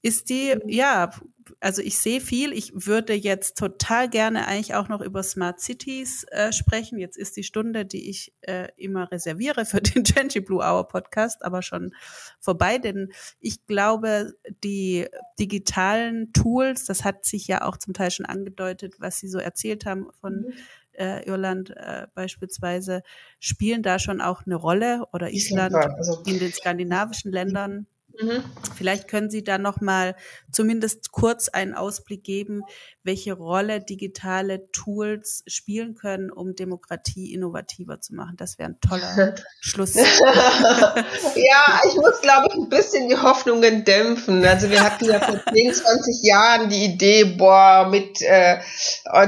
ist 0.01 0.29
die, 0.29 0.55
mhm. 0.55 0.69
ja, 0.69 1.11
also 1.59 1.81
ich 1.81 1.97
sehe 1.97 2.21
viel. 2.21 2.53
Ich 2.53 2.71
würde 2.73 3.13
jetzt 3.13 3.57
total 3.57 4.09
gerne 4.09 4.47
eigentlich 4.47 4.75
auch 4.75 4.87
noch 4.87 5.01
über 5.01 5.21
Smart 5.23 5.59
Cities 5.59 6.23
äh, 6.31 6.51
sprechen. 6.51 6.97
Jetzt 6.97 7.17
ist 7.17 7.35
die 7.35 7.43
Stunde, 7.43 7.85
die 7.85 8.09
ich 8.09 8.33
äh, 8.41 8.69
immer 8.77 9.11
reserviere 9.11 9.65
für 9.65 9.81
den 9.81 10.05
20 10.05 10.45
Blue 10.45 10.63
Hour 10.63 10.87
Podcast, 10.87 11.43
aber 11.43 11.61
schon 11.61 11.93
vorbei, 12.39 12.77
denn 12.77 13.11
ich 13.39 13.65
glaube, 13.65 14.33
die 14.63 15.07
digitalen 15.39 16.33
Tools, 16.33 16.85
das 16.85 17.03
hat 17.03 17.25
sich 17.25 17.47
ja 17.47 17.63
auch 17.63 17.77
zum 17.77 17.93
Teil 17.93 18.11
schon 18.11 18.25
angedeutet, 18.25 18.95
was 18.99 19.19
Sie 19.19 19.27
so 19.27 19.37
erzählt 19.37 19.85
haben 19.85 20.07
von 20.19 20.41
mhm. 20.41 20.53
äh, 20.93 21.25
Irland 21.25 21.71
äh, 21.71 22.07
beispielsweise, 22.13 23.03
spielen 23.39 23.83
da 23.83 23.99
schon 23.99 24.21
auch 24.21 24.45
eine 24.45 24.55
Rolle 24.55 25.05
oder 25.13 25.31
Island 25.31 25.75
also, 25.75 26.23
in 26.25 26.39
den 26.39 26.51
skandinavischen 26.51 27.31
Ländern. 27.31 27.87
Mhm. 28.19 28.43
Vielleicht 28.75 29.07
können 29.07 29.29
Sie 29.29 29.43
da 29.43 29.57
noch 29.57 29.81
mal 29.81 30.15
zumindest 30.51 31.11
kurz 31.11 31.49
einen 31.49 31.73
Ausblick 31.73 32.23
geben, 32.23 32.61
welche 33.03 33.33
Rolle 33.33 33.81
digitale 33.81 34.71
Tools 34.71 35.43
spielen 35.47 35.95
können, 35.95 36.31
um 36.31 36.55
Demokratie 36.55 37.33
innovativer 37.33 37.99
zu 37.99 38.13
machen. 38.13 38.35
Das 38.37 38.59
wäre 38.59 38.69
ein 38.69 38.79
toller 38.79 39.35
Schluss. 39.59 39.95
ja, 39.95 41.81
ich 41.87 41.95
muss, 41.95 42.21
glaube 42.21 42.47
ich, 42.49 42.55
ein 42.55 42.69
bisschen 42.69 43.09
die 43.09 43.17
Hoffnungen 43.17 43.83
dämpfen. 43.85 44.45
Also 44.45 44.69
wir 44.69 44.83
hatten 44.83 45.05
ja 45.05 45.19
vor 45.19 45.39
10, 45.51 45.73
20 45.73 46.21
Jahren 46.23 46.69
die 46.69 46.85
Idee, 46.85 47.23
boah, 47.23 47.87
mit 47.89 48.21
äh, 48.21 48.59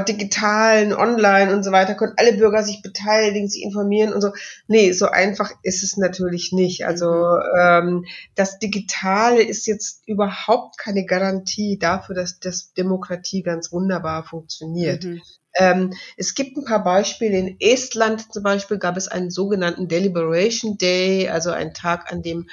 digitalen, 0.07 0.93
online 0.93 1.53
und 1.53 1.63
so 1.63 1.71
weiter, 1.71 1.95
können 1.95 2.13
alle 2.17 2.33
Bürger 2.33 2.63
sich 2.63 2.81
beteiligen, 2.81 3.47
sich 3.47 3.63
informieren 3.63 4.13
und 4.13 4.21
so. 4.21 4.31
Nee, 4.67 4.91
so 4.91 5.07
einfach 5.07 5.51
ist 5.63 5.83
es 5.83 5.97
natürlich 5.97 6.51
nicht. 6.51 6.85
Also 6.85 7.07
mhm. 7.07 7.59
ähm, 7.59 8.05
das 8.35 8.59
Digitale 8.59 9.41
ist 9.41 9.65
jetzt 9.65 10.03
überhaupt 10.07 10.77
keine 10.77 11.05
Garantie 11.05 11.77
dafür, 11.79 12.15
dass 12.15 12.39
das 12.39 12.73
Demokratie 12.73 13.41
ganz 13.41 13.62
ganz 13.63 13.71
wunderbar 13.71 14.23
funktioniert. 14.23 15.03
Mhm. 15.03 15.21
Ähm, 15.55 15.93
es 16.17 16.33
gibt 16.33 16.57
ein 16.57 16.65
paar 16.65 16.83
Beispiele. 16.83 17.37
In 17.37 17.57
Estland 17.59 18.33
zum 18.33 18.43
Beispiel 18.43 18.79
gab 18.79 18.97
es 18.97 19.07
einen 19.07 19.29
sogenannten 19.29 19.87
Deliberation 19.87 20.77
Day, 20.77 21.29
also 21.29 21.51
einen 21.51 21.73
Tag, 21.73 22.11
an 22.11 22.23
dem 22.23 22.47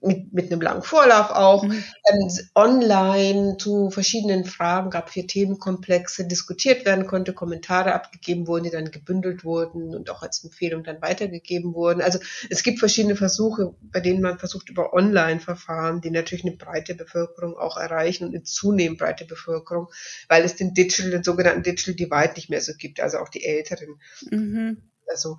mit, 0.00 0.32
mit 0.32 0.50
einem 0.50 0.60
langen 0.60 0.82
Vorlauf 0.82 1.30
auch, 1.30 1.62
mhm. 1.62 1.82
ähm, 2.10 2.30
online 2.54 3.56
zu 3.58 3.90
verschiedenen 3.90 4.44
Fragen 4.44 4.90
gab, 4.90 5.10
vier 5.10 5.26
Themenkomplexe 5.26 6.26
diskutiert 6.26 6.84
werden 6.84 7.06
konnte, 7.06 7.32
Kommentare 7.32 7.94
abgegeben 7.94 8.46
wurden, 8.46 8.64
die 8.64 8.70
dann 8.70 8.90
gebündelt 8.90 9.44
wurden 9.44 9.94
und 9.94 10.10
auch 10.10 10.22
als 10.22 10.44
Empfehlung 10.44 10.84
dann 10.84 11.02
weitergegeben 11.02 11.74
wurden. 11.74 12.00
Also 12.00 12.18
es 12.48 12.62
gibt 12.62 12.78
verschiedene 12.78 13.16
Versuche, 13.16 13.74
bei 13.80 14.00
denen 14.00 14.22
man 14.22 14.38
versucht 14.38 14.68
über 14.68 14.92
Online-Verfahren, 14.92 16.00
die 16.00 16.10
natürlich 16.10 16.44
eine 16.44 16.56
breite 16.56 16.94
Bevölkerung 16.94 17.56
auch 17.56 17.76
erreichen 17.76 18.24
und 18.24 18.34
eine 18.34 18.42
zunehmend 18.42 18.98
breite 18.98 19.24
Bevölkerung, 19.24 19.88
weil 20.28 20.44
es 20.44 20.56
den 20.56 20.74
Digital, 20.74 21.10
den 21.10 21.24
sogenannten 21.24 21.62
Digital 21.62 21.94
Divide 21.94 22.34
nicht 22.36 22.50
mehr 22.50 22.60
so 22.60 22.72
gibt, 22.76 23.00
also 23.00 23.18
auch 23.18 23.28
die 23.28 23.44
Älteren. 23.44 24.00
Mhm 24.30 24.90
also 25.10 25.38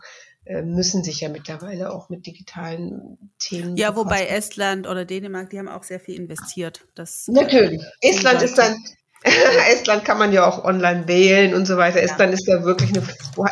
müssen 0.64 1.04
sich 1.04 1.22
ja 1.22 1.30
mittlerweile 1.30 1.94
auch 1.94 2.10
mit 2.10 2.26
digitalen 2.26 3.32
Themen. 3.40 3.78
Ja, 3.78 3.92
befassen. 3.92 4.06
wobei 4.06 4.26
Estland 4.28 4.88
oder 4.88 5.06
Dänemark, 5.06 5.50
die 5.52 5.60
haben 5.60 5.68
auch 5.68 5.84
sehr 5.84 6.00
viel 6.00 6.16
investiert. 6.16 6.82
Das, 6.96 7.28
Natürlich. 7.28 7.82
Äh, 8.02 8.10
Estland 8.10 8.42
ist 8.42 8.58
dann 8.58 8.76
Estland 9.72 10.04
kann 10.04 10.18
man 10.18 10.34
ja 10.34 10.48
auch 10.48 10.64
online 10.64 11.08
wählen 11.08 11.54
und 11.54 11.68
so 11.68 11.78
weiter. 11.78 12.00
Ja. 12.00 12.06
Estland 12.06 12.34
ist 12.34 12.48
ja 12.48 12.64
wirklich 12.64 12.90
eine, 12.90 13.04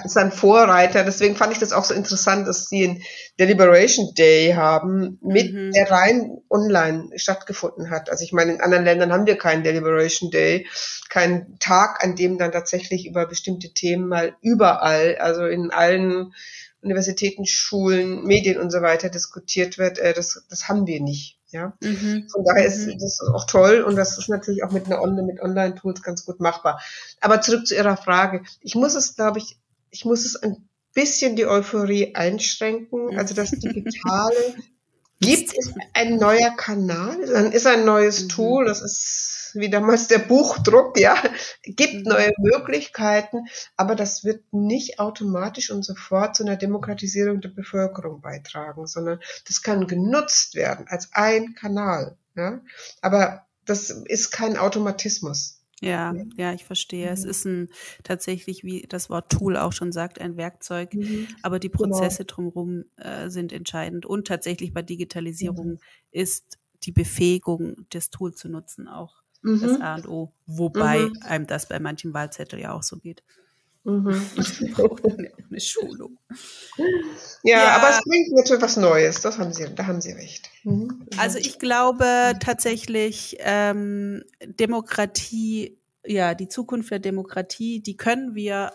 ist 0.04 0.18
ein 0.18 0.32
Vorreiter. 0.32 1.04
Deswegen 1.04 1.36
fand 1.36 1.54
ich 1.54 1.60
das 1.60 1.74
auch 1.74 1.84
so 1.84 1.94
interessant, 1.94 2.48
dass 2.48 2.70
sie 2.70 2.88
einen 2.88 3.04
Deliberation 3.40 4.16
Day 4.16 4.54
haben, 4.54 5.20
mit 5.22 5.54
mhm. 5.54 5.72
der 5.72 5.92
rein 5.92 6.40
online 6.50 7.10
stattgefunden 7.18 7.92
hat. 7.92 8.10
Also 8.10 8.24
ich 8.24 8.34
meine, 8.34 8.54
in 8.54 8.62
anderen 8.62 8.84
Ländern 8.84 9.14
haben 9.14 9.28
wir 9.28 9.38
keinen 9.38 9.64
Deliberation 9.64 10.32
Day, 10.32 10.66
keinen 11.08 11.60
Tag, 11.60 12.04
an 12.04 12.16
dem 12.16 12.40
dann 12.40 12.52
tatsächlich 12.52 13.06
über 13.06 13.28
bestimmte 13.28 13.72
Themen 13.72 14.08
mal 14.08 14.36
überall, 14.42 15.18
also 15.20 15.46
in 15.46 15.70
allen 15.70 16.34
Universitäten, 16.82 17.46
Schulen, 17.46 18.24
Medien 18.24 18.60
und 18.60 18.72
so 18.72 18.82
weiter 18.82 19.10
diskutiert 19.10 19.78
wird. 19.78 20.00
Äh, 20.00 20.14
das, 20.14 20.46
das 20.50 20.68
haben 20.70 20.88
wir 20.88 21.02
nicht. 21.02 21.38
Ja, 21.52 21.74
mhm. 21.82 22.28
von 22.30 22.44
daher 22.44 22.68
ist 22.68 22.86
mhm. 22.86 23.00
das 23.00 23.20
auch 23.22 23.46
toll 23.46 23.82
und 23.82 23.96
das 23.96 24.20
ist 24.20 24.30
natürlich 24.30 24.64
auch 24.64 24.72
mit 24.72 24.86
einer 24.86 25.02
Online, 25.02 25.26
mit 25.26 25.42
Online-Tools 25.42 26.04
ganz 26.04 26.24
gut 26.24 26.40
machbar. 26.40 26.80
Aber 27.22 27.42
zurück 27.42 27.66
zu 27.66 27.76
Ihrer 27.76 27.98
Frage. 27.98 28.44
Ich 28.62 28.76
muss 28.76 28.94
es, 28.94 29.16
glaube 29.16 29.40
ich, 29.40 29.58
ich 29.90 30.06
muss 30.06 30.26
es 30.26 30.36
ein 30.36 30.70
bisschen 30.94 31.36
die 31.36 31.48
Euphorie 31.48 32.14
einschränken. 32.14 33.18
Also 33.18 33.34
das 33.34 33.50
Digitale 33.50 34.36
gibt 35.20 35.54
es 35.58 35.74
ein 35.94 36.16
neuer 36.16 36.52
Kanal, 36.56 37.26
dann 37.26 37.52
ist 37.52 37.68
ein 37.68 37.86
neues 37.86 38.24
mhm. 38.24 38.30
Tool, 38.30 38.66
das 38.66 38.82
ist 38.82 39.52
wie 39.54 39.70
damals 39.70 40.08
der 40.08 40.20
Buchdruck, 40.20 40.98
ja, 41.00 41.16
gibt 41.64 41.94
mhm. 41.94 42.04
neue 42.04 42.32
Möglichkeiten, 42.38 43.48
aber 43.76 43.96
das 43.96 44.24
wird 44.24 44.44
nicht 44.54 45.00
automatisch 45.00 45.72
und 45.72 45.84
sofort 45.84 46.36
zu 46.36 46.44
einer 46.44 46.56
Demokratisierung 46.56 47.42
der 47.42 47.50
Bevölkerung 47.50 48.22
beitragen, 48.22 48.88
sondern 48.88 49.20
das 49.48 49.62
kann 49.62 49.88
genutzt 49.88 50.56
werden 50.56 50.86
als 50.88 51.10
ein 51.14 51.56
Kanal, 51.56 52.18
ja, 52.36 52.62
aber 53.02 53.46
das 53.66 53.90
ist 53.90 54.32
kein 54.32 54.58
Automatismus. 54.58 55.59
Ja, 55.82 56.14
ja, 56.36 56.54
ich 56.54 56.66
verstehe. 56.66 57.08
Mhm. 57.08 57.14
Es 57.14 57.24
ist 57.24 57.46
ein 57.46 57.70
tatsächlich, 58.04 58.64
wie 58.64 58.86
das 58.88 59.10
Wort 59.10 59.32
Tool 59.32 59.58
auch 59.58 59.72
schon 59.72 59.92
sagt, 59.92 60.20
ein 60.20 60.38
Werkzeug, 60.38 60.94
mhm. 60.94 61.28
aber 61.42 61.60
die 61.60 61.70
genau. 61.70 61.84
Prozesse 61.84 62.26
genau. 62.26 62.36
drumherum 62.36 62.86
äh, 62.98 63.30
sind 63.30 63.54
entscheidend. 63.54 64.06
Und 64.06 64.28
tatsächlich 64.28 64.74
bei 64.74 64.82
Digitalisierung 64.82 65.72
mhm. 65.72 65.80
ist 66.12 66.58
die 66.84 66.92
Befähigung, 66.92 67.86
das 67.90 68.10
Tool 68.10 68.34
zu 68.34 68.50
nutzen, 68.50 68.88
auch 68.88 69.22
mhm. 69.42 69.62
das 69.62 69.82
A 69.82 69.96
und 69.96 70.08
O. 70.08 70.34
Wobei 70.46 71.00
mhm. 71.00 71.18
einem 71.22 71.48
das 71.48 71.68
bei 71.68 71.80
manchen 71.80 72.14
Wahlzetteln 72.14 72.62
ja 72.62 72.74
auch 72.74 72.84
so 72.84 72.98
geht. 72.98 73.24
Mhm. 73.90 74.22
eine, 75.04 75.32
eine 75.50 75.60
Schulung. 75.60 76.18
Ja, 77.44 77.58
ja, 77.58 77.76
aber 77.78 77.90
es 77.90 78.04
bringt 78.04 78.32
natürlich 78.32 78.62
was 78.62 78.78
Neues, 78.78 79.22
das 79.22 79.38
haben 79.38 79.54
Sie, 79.54 79.66
da 79.74 79.88
haben 79.88 80.02
Sie 80.02 80.12
recht. 80.12 80.50
Mhm. 80.64 81.08
Also 81.18 81.40
ich 81.40 81.58
glaube 81.60 82.34
tatsächlich, 82.40 83.38
ähm, 83.40 84.24
Demokratie, 84.46 85.78
ja, 86.06 86.36
die 86.36 86.48
Zukunft 86.48 86.92
der 86.92 87.00
Demokratie, 87.00 87.82
die 87.82 87.98
können 87.98 88.36
wir 88.36 88.74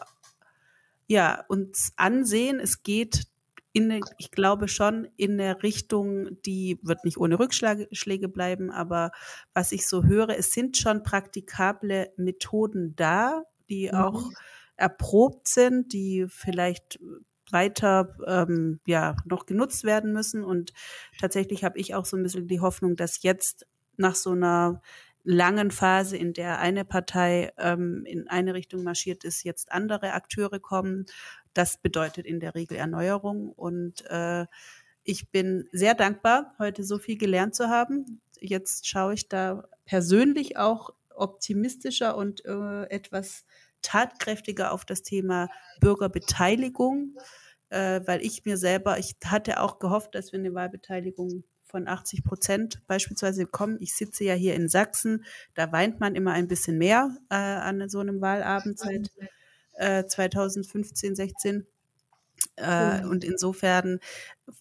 ja 1.06 1.44
uns 1.48 1.92
ansehen. 1.96 2.58
Es 2.58 2.82
geht 2.82 3.26
in, 3.72 4.00
ich 4.18 4.30
glaube 4.30 4.68
schon 4.68 5.08
in 5.16 5.36
der 5.36 5.62
Richtung, 5.62 6.40
die 6.42 6.78
wird 6.82 7.04
nicht 7.04 7.18
ohne 7.18 7.38
Rückschläge 7.38 8.28
bleiben, 8.28 8.70
aber 8.70 9.10
was 9.52 9.72
ich 9.72 9.86
so 9.86 10.04
höre, 10.04 10.30
es 10.30 10.52
sind 10.52 10.76
schon 10.76 11.02
praktikable 11.02 12.12
Methoden 12.16 12.94
da, 12.94 13.42
die 13.68 13.90
mhm. 13.92 13.98
Erprobt 14.76 15.48
sind, 15.48 15.92
die 15.92 16.26
vielleicht 16.28 16.98
weiter 17.50 18.16
ähm, 18.26 18.80
ja 18.86 19.16
noch 19.24 19.46
genutzt 19.46 19.84
werden 19.84 20.12
müssen. 20.12 20.44
Und 20.44 20.72
tatsächlich 21.18 21.64
habe 21.64 21.78
ich 21.78 21.94
auch 21.94 22.04
so 22.04 22.16
ein 22.16 22.22
bisschen 22.22 22.48
die 22.48 22.60
Hoffnung, 22.60 22.96
dass 22.96 23.22
jetzt 23.22 23.66
nach 23.96 24.14
so 24.14 24.30
einer 24.30 24.82
langen 25.22 25.70
Phase, 25.70 26.16
in 26.16 26.34
der 26.34 26.58
eine 26.58 26.84
Partei 26.84 27.52
ähm, 27.56 28.04
in 28.06 28.28
eine 28.28 28.54
Richtung 28.54 28.82
marschiert 28.82 29.24
ist, 29.24 29.44
jetzt 29.44 29.72
andere 29.72 30.12
Akteure 30.12 30.60
kommen, 30.60 31.06
das 31.54 31.78
bedeutet 31.78 32.26
in 32.26 32.40
der 32.40 32.54
Regel 32.54 32.76
Erneuerung. 32.76 33.50
Und 33.52 34.04
äh, 34.10 34.46
ich 35.02 35.30
bin 35.30 35.68
sehr 35.72 35.94
dankbar, 35.94 36.54
heute 36.58 36.84
so 36.84 36.98
viel 36.98 37.16
gelernt 37.16 37.54
zu 37.54 37.68
haben. 37.68 38.20
Jetzt 38.40 38.86
schaue 38.86 39.14
ich 39.14 39.28
da 39.28 39.64
persönlich 39.86 40.58
auch 40.58 40.90
optimistischer 41.14 42.16
und 42.16 42.44
äh, 42.44 42.84
etwas 42.90 43.44
tatkräftiger 43.85 44.72
auf 44.72 44.85
das 44.85 45.03
Thema 45.03 45.49
Bürgerbeteiligung, 45.80 47.14
äh, 47.70 48.01
weil 48.07 48.22
ich 48.22 48.45
mir 48.45 48.57
selber, 48.57 48.99
ich 48.99 49.14
hatte 49.24 49.61
auch 49.61 49.78
gehofft, 49.78 50.14
dass 50.14 50.32
wir 50.32 50.41
eine 50.41 50.55
Wahlbeteiligung 50.55 51.45
von 51.62 51.89
80 51.89 52.24
Prozent 52.24 52.82
beispielsweise 52.87 53.45
bekommen. 53.45 53.78
Ich 53.80 53.95
sitze 53.95 54.24
ja 54.24 54.35
hier 54.35 54.55
in 54.55 54.68
Sachsen, 54.68 55.24
da 55.55 55.72
weint 55.72 56.01
man 56.01 56.14
immer 56.14 56.32
ein 56.32 56.49
bisschen 56.49 56.78
mehr 56.78 57.16
äh, 57.30 57.35
an 57.35 57.89
so 57.89 57.99
einem 57.99 58.20
Wahlabend 58.20 58.78
seit 58.78 59.11
äh, 59.74 60.05
2015, 60.07 61.16
16. 61.16 61.66
Äh, 62.57 63.03
mhm. 63.03 63.11
Und 63.11 63.24
insofern, 63.24 63.99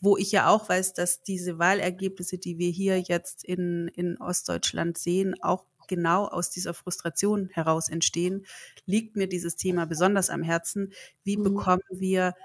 wo 0.02 0.18
ich 0.18 0.32
ja 0.32 0.48
auch 0.48 0.70
weiß, 0.70 0.94
dass 0.94 1.22
diese 1.22 1.60
Wahlergebnisse, 1.60 2.38
die 2.38 2.58
wir 2.58 2.70
hier 2.70 3.00
jetzt 3.00 3.44
in, 3.44 3.90
in 3.90 4.18
Ostdeutschland 4.18 4.98
sehen, 4.98 5.36
auch 5.42 5.66
genau 5.88 6.26
aus 6.26 6.50
dieser 6.50 6.74
Frustration 6.74 7.50
heraus 7.52 7.90
entstehen, 7.90 8.46
liegt 8.86 9.16
mir 9.16 9.28
dieses 9.28 9.56
Thema 9.56 9.86
besonders 9.86 10.30
am 10.30 10.44
Herzen. 10.44 10.94
Wie 11.24 11.38
mhm. 11.38 11.44
bekommen 11.44 11.84
wir, 11.90 12.36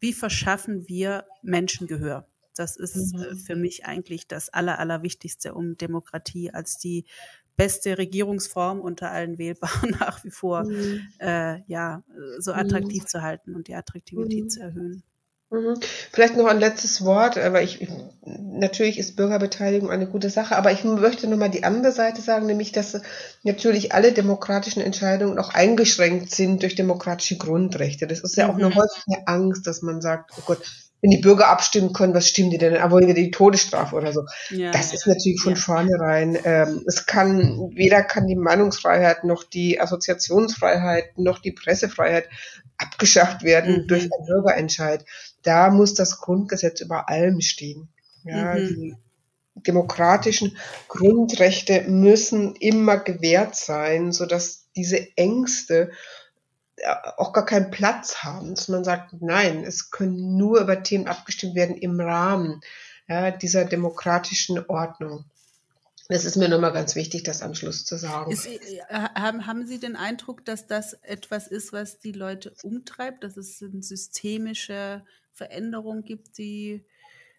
wie 0.00 0.12
verschaffen 0.12 0.88
wir 0.88 1.24
Menschen 1.42 1.86
Gehör? 1.86 2.26
Das 2.54 2.76
ist 2.76 3.14
äh, 3.14 3.32
mhm. 3.32 3.36
für 3.36 3.56
mich 3.56 3.86
eigentlich 3.86 4.28
das 4.28 4.50
Aller, 4.50 4.78
Allerwichtigste, 4.78 5.54
um 5.54 5.76
Demokratie 5.76 6.50
als 6.50 6.78
die 6.78 7.06
beste 7.56 7.98
Regierungsform 7.98 8.80
unter 8.80 9.10
allen 9.10 9.38
Wählbaren 9.38 9.90
nach 10.00 10.24
wie 10.24 10.30
vor 10.30 10.64
mhm. 10.64 11.06
äh, 11.18 11.62
ja, 11.66 12.02
so 12.38 12.52
mhm. 12.52 12.58
attraktiv 12.58 13.02
mhm. 13.04 13.06
zu 13.06 13.22
halten 13.22 13.54
und 13.54 13.68
die 13.68 13.74
Attraktivität 13.74 14.44
mhm. 14.44 14.48
zu 14.48 14.60
erhöhen. 14.60 15.02
Mhm. 15.52 15.78
Vielleicht 16.10 16.36
noch 16.36 16.46
ein 16.46 16.60
letztes 16.60 17.04
Wort, 17.04 17.36
aber 17.36 17.62
ich, 17.62 17.86
natürlich 18.24 18.98
ist 18.98 19.16
Bürgerbeteiligung 19.16 19.90
eine 19.90 20.06
gute 20.06 20.30
Sache, 20.30 20.56
aber 20.56 20.72
ich 20.72 20.82
möchte 20.82 21.28
nochmal 21.28 21.50
die 21.50 21.64
andere 21.64 21.92
Seite 21.92 22.22
sagen, 22.22 22.46
nämlich, 22.46 22.72
dass 22.72 23.00
natürlich 23.42 23.92
alle 23.92 24.12
demokratischen 24.12 24.80
Entscheidungen 24.80 25.38
auch 25.38 25.52
eingeschränkt 25.52 26.34
sind 26.34 26.62
durch 26.62 26.74
demokratische 26.74 27.36
Grundrechte. 27.36 28.06
Das 28.06 28.20
ist 28.20 28.36
ja 28.36 28.48
auch 28.48 28.54
eine 28.54 28.70
mhm. 28.70 28.76
häufige 28.76 29.26
Angst, 29.26 29.66
dass 29.66 29.82
man 29.82 30.00
sagt, 30.00 30.30
oh 30.38 30.42
Gott, 30.46 30.62
wenn 31.02 31.10
die 31.10 31.18
Bürger 31.18 31.48
abstimmen 31.48 31.92
können, 31.92 32.14
was 32.14 32.28
stimmen 32.28 32.50
die 32.50 32.58
denn? 32.58 32.76
Ah, 32.76 32.90
wollen 32.92 33.08
wir 33.08 33.14
die 33.14 33.32
Todesstrafe 33.32 33.96
oder 33.96 34.12
so? 34.12 34.24
Ja, 34.50 34.70
das 34.70 34.94
ist 34.94 35.06
natürlich 35.06 35.42
von 35.42 35.54
ja. 35.54 35.58
vornherein. 35.58 36.38
Ähm, 36.44 36.84
es 36.86 37.06
kann, 37.06 37.72
weder 37.74 38.04
kann 38.04 38.28
die 38.28 38.36
Meinungsfreiheit 38.36 39.24
noch 39.24 39.42
die 39.42 39.80
Assoziationsfreiheit 39.80 41.18
noch 41.18 41.40
die 41.40 41.50
Pressefreiheit 41.50 42.28
abgeschafft 42.78 43.42
werden 43.42 43.82
mhm. 43.82 43.86
durch 43.88 44.02
einen 44.02 44.26
Bürgerentscheid. 44.26 45.04
Da 45.42 45.70
muss 45.70 45.94
das 45.94 46.20
Grundgesetz 46.20 46.80
über 46.80 47.08
allem 47.08 47.40
stehen. 47.40 47.88
Ja, 48.24 48.54
mhm. 48.54 48.68
die 48.68 48.96
demokratischen 49.54 50.56
Grundrechte 50.88 51.82
müssen 51.82 52.56
immer 52.56 52.98
gewährt 52.98 53.56
sein, 53.56 54.12
sodass 54.12 54.68
diese 54.74 55.16
Ängste 55.16 55.90
auch 57.16 57.32
gar 57.32 57.44
keinen 57.44 57.70
Platz 57.70 58.24
haben, 58.24 58.54
dass 58.54 58.68
man 58.68 58.84
sagt, 58.84 59.14
nein, 59.20 59.64
es 59.64 59.90
können 59.90 60.36
nur 60.36 60.60
über 60.60 60.82
Themen 60.82 61.06
abgestimmt 61.06 61.54
werden 61.54 61.76
im 61.76 62.00
Rahmen 62.00 62.60
ja, 63.08 63.30
dieser 63.30 63.64
demokratischen 63.64 64.64
Ordnung. 64.66 65.24
Das 66.08 66.24
ist 66.24 66.36
mir 66.36 66.48
nochmal 66.48 66.72
ganz 66.72 66.96
wichtig, 66.96 67.22
das 67.22 67.42
am 67.42 67.54
Schluss 67.54 67.84
zu 67.84 67.96
sagen. 67.96 68.32
Ist, 68.32 68.46
äh, 68.46 68.58
haben, 68.88 69.46
haben 69.46 69.66
Sie 69.66 69.78
den 69.78 69.96
Eindruck, 69.96 70.44
dass 70.44 70.66
das 70.66 70.94
etwas 71.02 71.46
ist, 71.46 71.72
was 71.72 72.00
die 72.00 72.12
Leute 72.12 72.52
umtreibt, 72.62 73.22
dass 73.22 73.36
es 73.36 73.62
eine 73.62 73.82
systemische 73.82 75.04
Veränderung 75.32 76.02
gibt, 76.02 76.38
die 76.38 76.84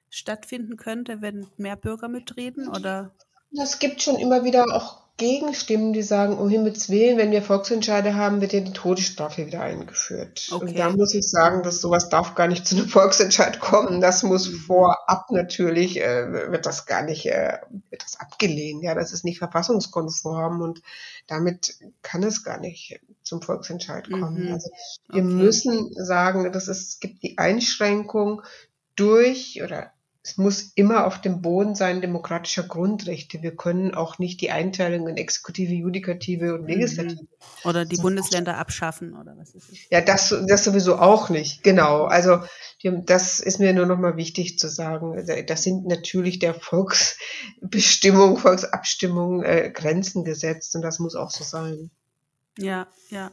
stattfinden 0.10 0.78
könnte, 0.78 1.22
wenn 1.22 1.48
mehr 1.58 1.76
Bürger 1.76 2.08
mitreden? 2.08 2.68
Oder? 2.68 3.16
Das 3.52 3.80
gibt 3.80 4.02
schon 4.02 4.18
immer 4.18 4.44
wieder 4.44 4.66
auch 4.74 5.03
Gegenstimmen, 5.18 5.94
die 5.94 6.02
sagen, 6.02 6.40
oh 6.40 6.50
Himmels 6.50 6.90
Willen, 6.90 7.20
wenn 7.20 7.30
wir 7.30 7.44
Volksentscheide 7.44 8.16
haben, 8.16 8.42
wird 8.42 8.52
ja 8.52 8.62
die 8.62 8.74
Todesstrafe 8.74 9.46
wieder 9.46 9.62
eingeführt. 9.62 10.50
Okay. 10.52 10.66
Und 10.66 10.80
da 10.80 10.90
muss 10.90 11.14
ich 11.14 11.30
sagen, 11.30 11.62
dass 11.62 11.82
sowas 11.82 12.10
darf 12.10 12.34
gar 12.34 12.48
nicht 12.48 12.66
zu 12.66 12.76
einem 12.76 12.88
Volksentscheid 12.90 13.60
kommen. 13.60 14.02
Das 14.02 14.24
muss 14.24 14.50
mhm. 14.50 14.56
vorab 14.56 15.30
natürlich, 15.30 16.02
äh, 16.02 16.52
wird 16.52 16.66
das 16.66 16.88
gar 16.88 17.04
nicht, 17.04 17.28
äh, 17.28 17.60
wird 17.92 18.04
das 18.04 18.20
abgelehnt. 18.20 18.84
Ja, 18.84 18.96
das 18.96 19.14
ist 19.14 19.24
nicht 19.24 19.38
verfassungskonform 19.38 20.62
und 20.62 20.82
damit 21.28 21.76
kann 22.02 22.24
es 22.24 22.44
gar 22.44 22.60
nicht 22.60 23.00
zum 23.22 23.44
Volksentscheid 23.44 24.10
kommen. 24.10 24.48
Mhm. 24.48 24.54
Also 24.54 24.72
wir 25.10 25.24
okay. 25.24 25.34
müssen 25.34 25.94
sagen, 25.94 26.52
dass 26.52 26.68
es, 26.68 26.88
es 26.88 27.00
gibt 27.00 27.22
die 27.22 27.38
Einschränkung 27.38 28.42
durch 28.96 29.62
oder 29.64 29.92
es 30.26 30.38
muss 30.38 30.72
immer 30.76 31.06
auf 31.06 31.20
dem 31.20 31.42
Boden 31.42 31.76
sein 31.76 32.00
demokratischer 32.00 32.64
Grundrechte. 32.64 33.42
Wir 33.42 33.54
können 33.54 33.94
auch 33.94 34.20
nicht 34.20 34.40
die 34.40 34.52
Einteilung 34.52 35.10
in 35.10 35.18
Exekutive, 35.18 35.74
Judikative 35.74 36.56
und 36.56 36.62
mhm. 36.62 36.68
Legislative. 36.68 37.28
Oder 37.66 37.84
die 37.84 37.98
Bundesländer 37.98 38.58
abschaffen 38.58 39.18
oder 39.18 39.36
was 39.38 39.54
ist 39.54 39.70
es? 39.70 39.80
Ja, 39.90 40.00
das, 40.00 40.34
das 40.48 40.64
sowieso 40.64 40.98
auch 40.98 41.30
nicht. 41.30 41.62
Genau. 41.64 42.06
Also 42.06 42.40
das 42.84 43.42
ist 43.42 43.60
mir 43.60 43.74
nur 43.74 43.86
noch 43.86 44.00
mal 44.00 44.16
wichtig 44.16 44.58
zu 44.58 44.70
sagen. 44.70 45.26
Das 45.48 45.64
sind 45.64 45.88
natürlich 45.88 46.40
der 46.40 46.54
Volksbestimmung, 46.54 48.38
Volksabstimmung 48.38 49.44
äh, 49.44 49.72
Grenzen 49.74 50.24
gesetzt 50.24 50.74
und 50.78 50.84
das 50.84 51.00
muss 51.00 51.16
auch 51.16 51.32
so 51.32 51.44
sein. 51.44 51.92
Ja, 52.58 52.88
ja. 53.10 53.32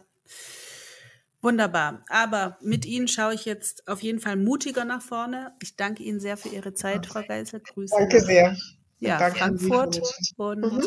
Wunderbar. 1.42 2.04
Aber 2.08 2.58
mit 2.60 2.84
Ihnen 2.84 3.08
schaue 3.08 3.34
ich 3.34 3.44
jetzt 3.44 3.88
auf 3.88 4.02
jeden 4.02 4.20
Fall 4.20 4.36
mutiger 4.36 4.84
nach 4.84 5.02
vorne. 5.02 5.52
Ich 5.62 5.76
danke 5.76 6.02
Ihnen 6.02 6.20
sehr 6.20 6.36
für 6.36 6.48
Ihre 6.48 6.74
Zeit, 6.74 7.06
Frau 7.06 7.22
Geisel. 7.22 7.60
Grüße. 7.60 7.94
Danke 7.96 8.20
sehr. 8.20 8.56
Ja, 8.98 9.18
danke 9.18 9.38
Frankfurt 9.38 10.02
und 10.36 10.60
mhm. 10.60 10.82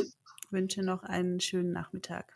wünsche 0.51 0.83
noch 0.83 1.03
einen 1.03 1.39
schönen 1.39 1.71
Nachmittag. 1.71 2.33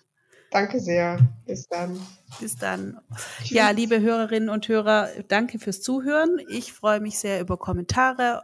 Danke 0.49 0.79
sehr. 0.79 1.19
Bis 1.45 1.67
dann. 1.67 1.99
Bis 2.39 2.55
dann. 2.55 2.99
Ja, 3.43 3.69
liebe 3.69 3.99
Hörerinnen 3.99 4.49
und 4.49 4.67
Hörer, 4.67 5.09
danke 5.27 5.59
fürs 5.59 5.81
Zuhören. 5.81 6.39
Ich 6.49 6.73
freue 6.73 6.99
mich 6.99 7.19
sehr 7.19 7.41
über 7.41 7.57
Kommentare 7.57 8.43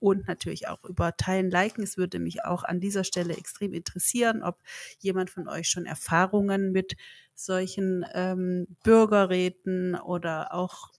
und 0.00 0.26
natürlich 0.26 0.68
auch 0.68 0.82
über 0.84 1.16
Teilen, 1.16 1.50
Liken. 1.50 1.84
Es 1.84 1.96
würde 1.96 2.18
mich 2.18 2.44
auch 2.44 2.64
an 2.64 2.80
dieser 2.80 3.04
Stelle 3.04 3.36
extrem 3.36 3.74
interessieren, 3.74 4.42
ob 4.42 4.58
jemand 4.98 5.30
von 5.30 5.48
euch 5.48 5.68
schon 5.68 5.86
Erfahrungen 5.86 6.72
mit 6.72 6.96
solchen 7.34 8.04
ähm, 8.14 8.66
Bürgerräten 8.82 9.94
oder 9.94 10.52
auch 10.52 10.90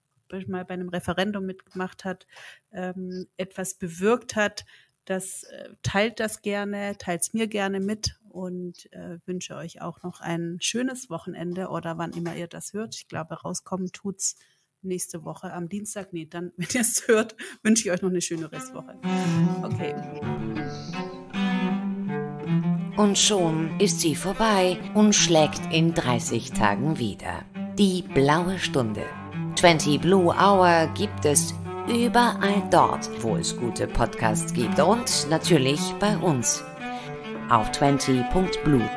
mal 0.48 0.64
bei 0.64 0.76
einem 0.76 0.88
Referendum 0.88 1.46
mitgemacht 1.46 2.06
hat, 2.06 2.26
ähm, 2.72 3.28
etwas 3.36 3.74
bewirkt 3.74 4.38
hat. 4.38 4.66
Das 5.06 5.44
äh, 5.44 5.70
teilt 5.84 6.20
das 6.20 6.42
gerne, 6.42 6.98
teilt 6.98 7.22
es 7.24 7.34
mir 7.34 7.48
gerne 7.48 7.82
mit 7.82 8.18
und 8.30 8.92
äh, 8.94 9.18
wünsche 9.26 9.56
euch 9.56 9.82
auch 9.82 10.04
noch 10.04 10.22
ein 10.22 10.58
schönes 10.62 11.10
Wochenende 11.10 11.68
oder 11.68 11.98
wann 11.98 12.14
immer 12.14 12.36
ihr 12.36 12.48
das 12.48 12.72
hört. 12.74 12.96
Ich 12.96 13.08
glaube, 13.08 13.36
rauskommen 13.42 13.92
tut's 13.92 14.38
nächste 14.84 15.24
Woche 15.24 15.54
am 15.54 15.70
Dienstag. 15.70 16.14
Nee, 16.14 16.26
dann, 16.26 16.52
wenn 16.58 16.68
ihr 16.74 16.82
es 16.82 17.08
hört, 17.08 17.36
wünsche 17.64 17.86
ich 17.86 17.92
euch 17.92 18.02
noch 18.02 18.10
eine 18.10 18.22
schöne 18.22 18.52
Restwoche. 18.52 18.98
Okay. 19.64 19.96
Und 22.98 23.18
schon 23.18 23.80
ist 23.80 24.02
sie 24.02 24.16
vorbei 24.16 24.78
und 24.94 25.16
schlägt 25.16 25.62
in 25.74 25.94
30 25.94 26.52
Tagen 26.52 27.00
wieder. 27.00 27.46
Die 27.78 28.04
blaue 28.14 28.60
Stunde. 28.60 29.04
20 29.56 30.02
Blue 30.02 30.28
Hour 30.28 30.88
gibt 30.96 31.26
es 31.26 31.54
überall 31.88 32.64
dort, 32.70 33.10
wo 33.24 33.38
es 33.38 33.56
gute 33.58 33.88
Podcasts 33.88 34.54
gibt 34.54 34.80
und 34.80 35.28
natürlich 35.30 35.80
bei 36.00 36.18
uns 36.18 36.64
auf 37.50 37.70
20.blue. 37.72 38.90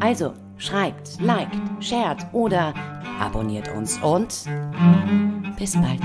Also 0.00 0.34
schreibt, 0.64 1.20
liked, 1.20 1.58
shared 1.80 2.26
oder 2.32 2.72
abonniert 3.20 3.68
uns 3.74 3.98
und 4.02 4.44
bis 5.58 5.74
bald. 5.74 6.00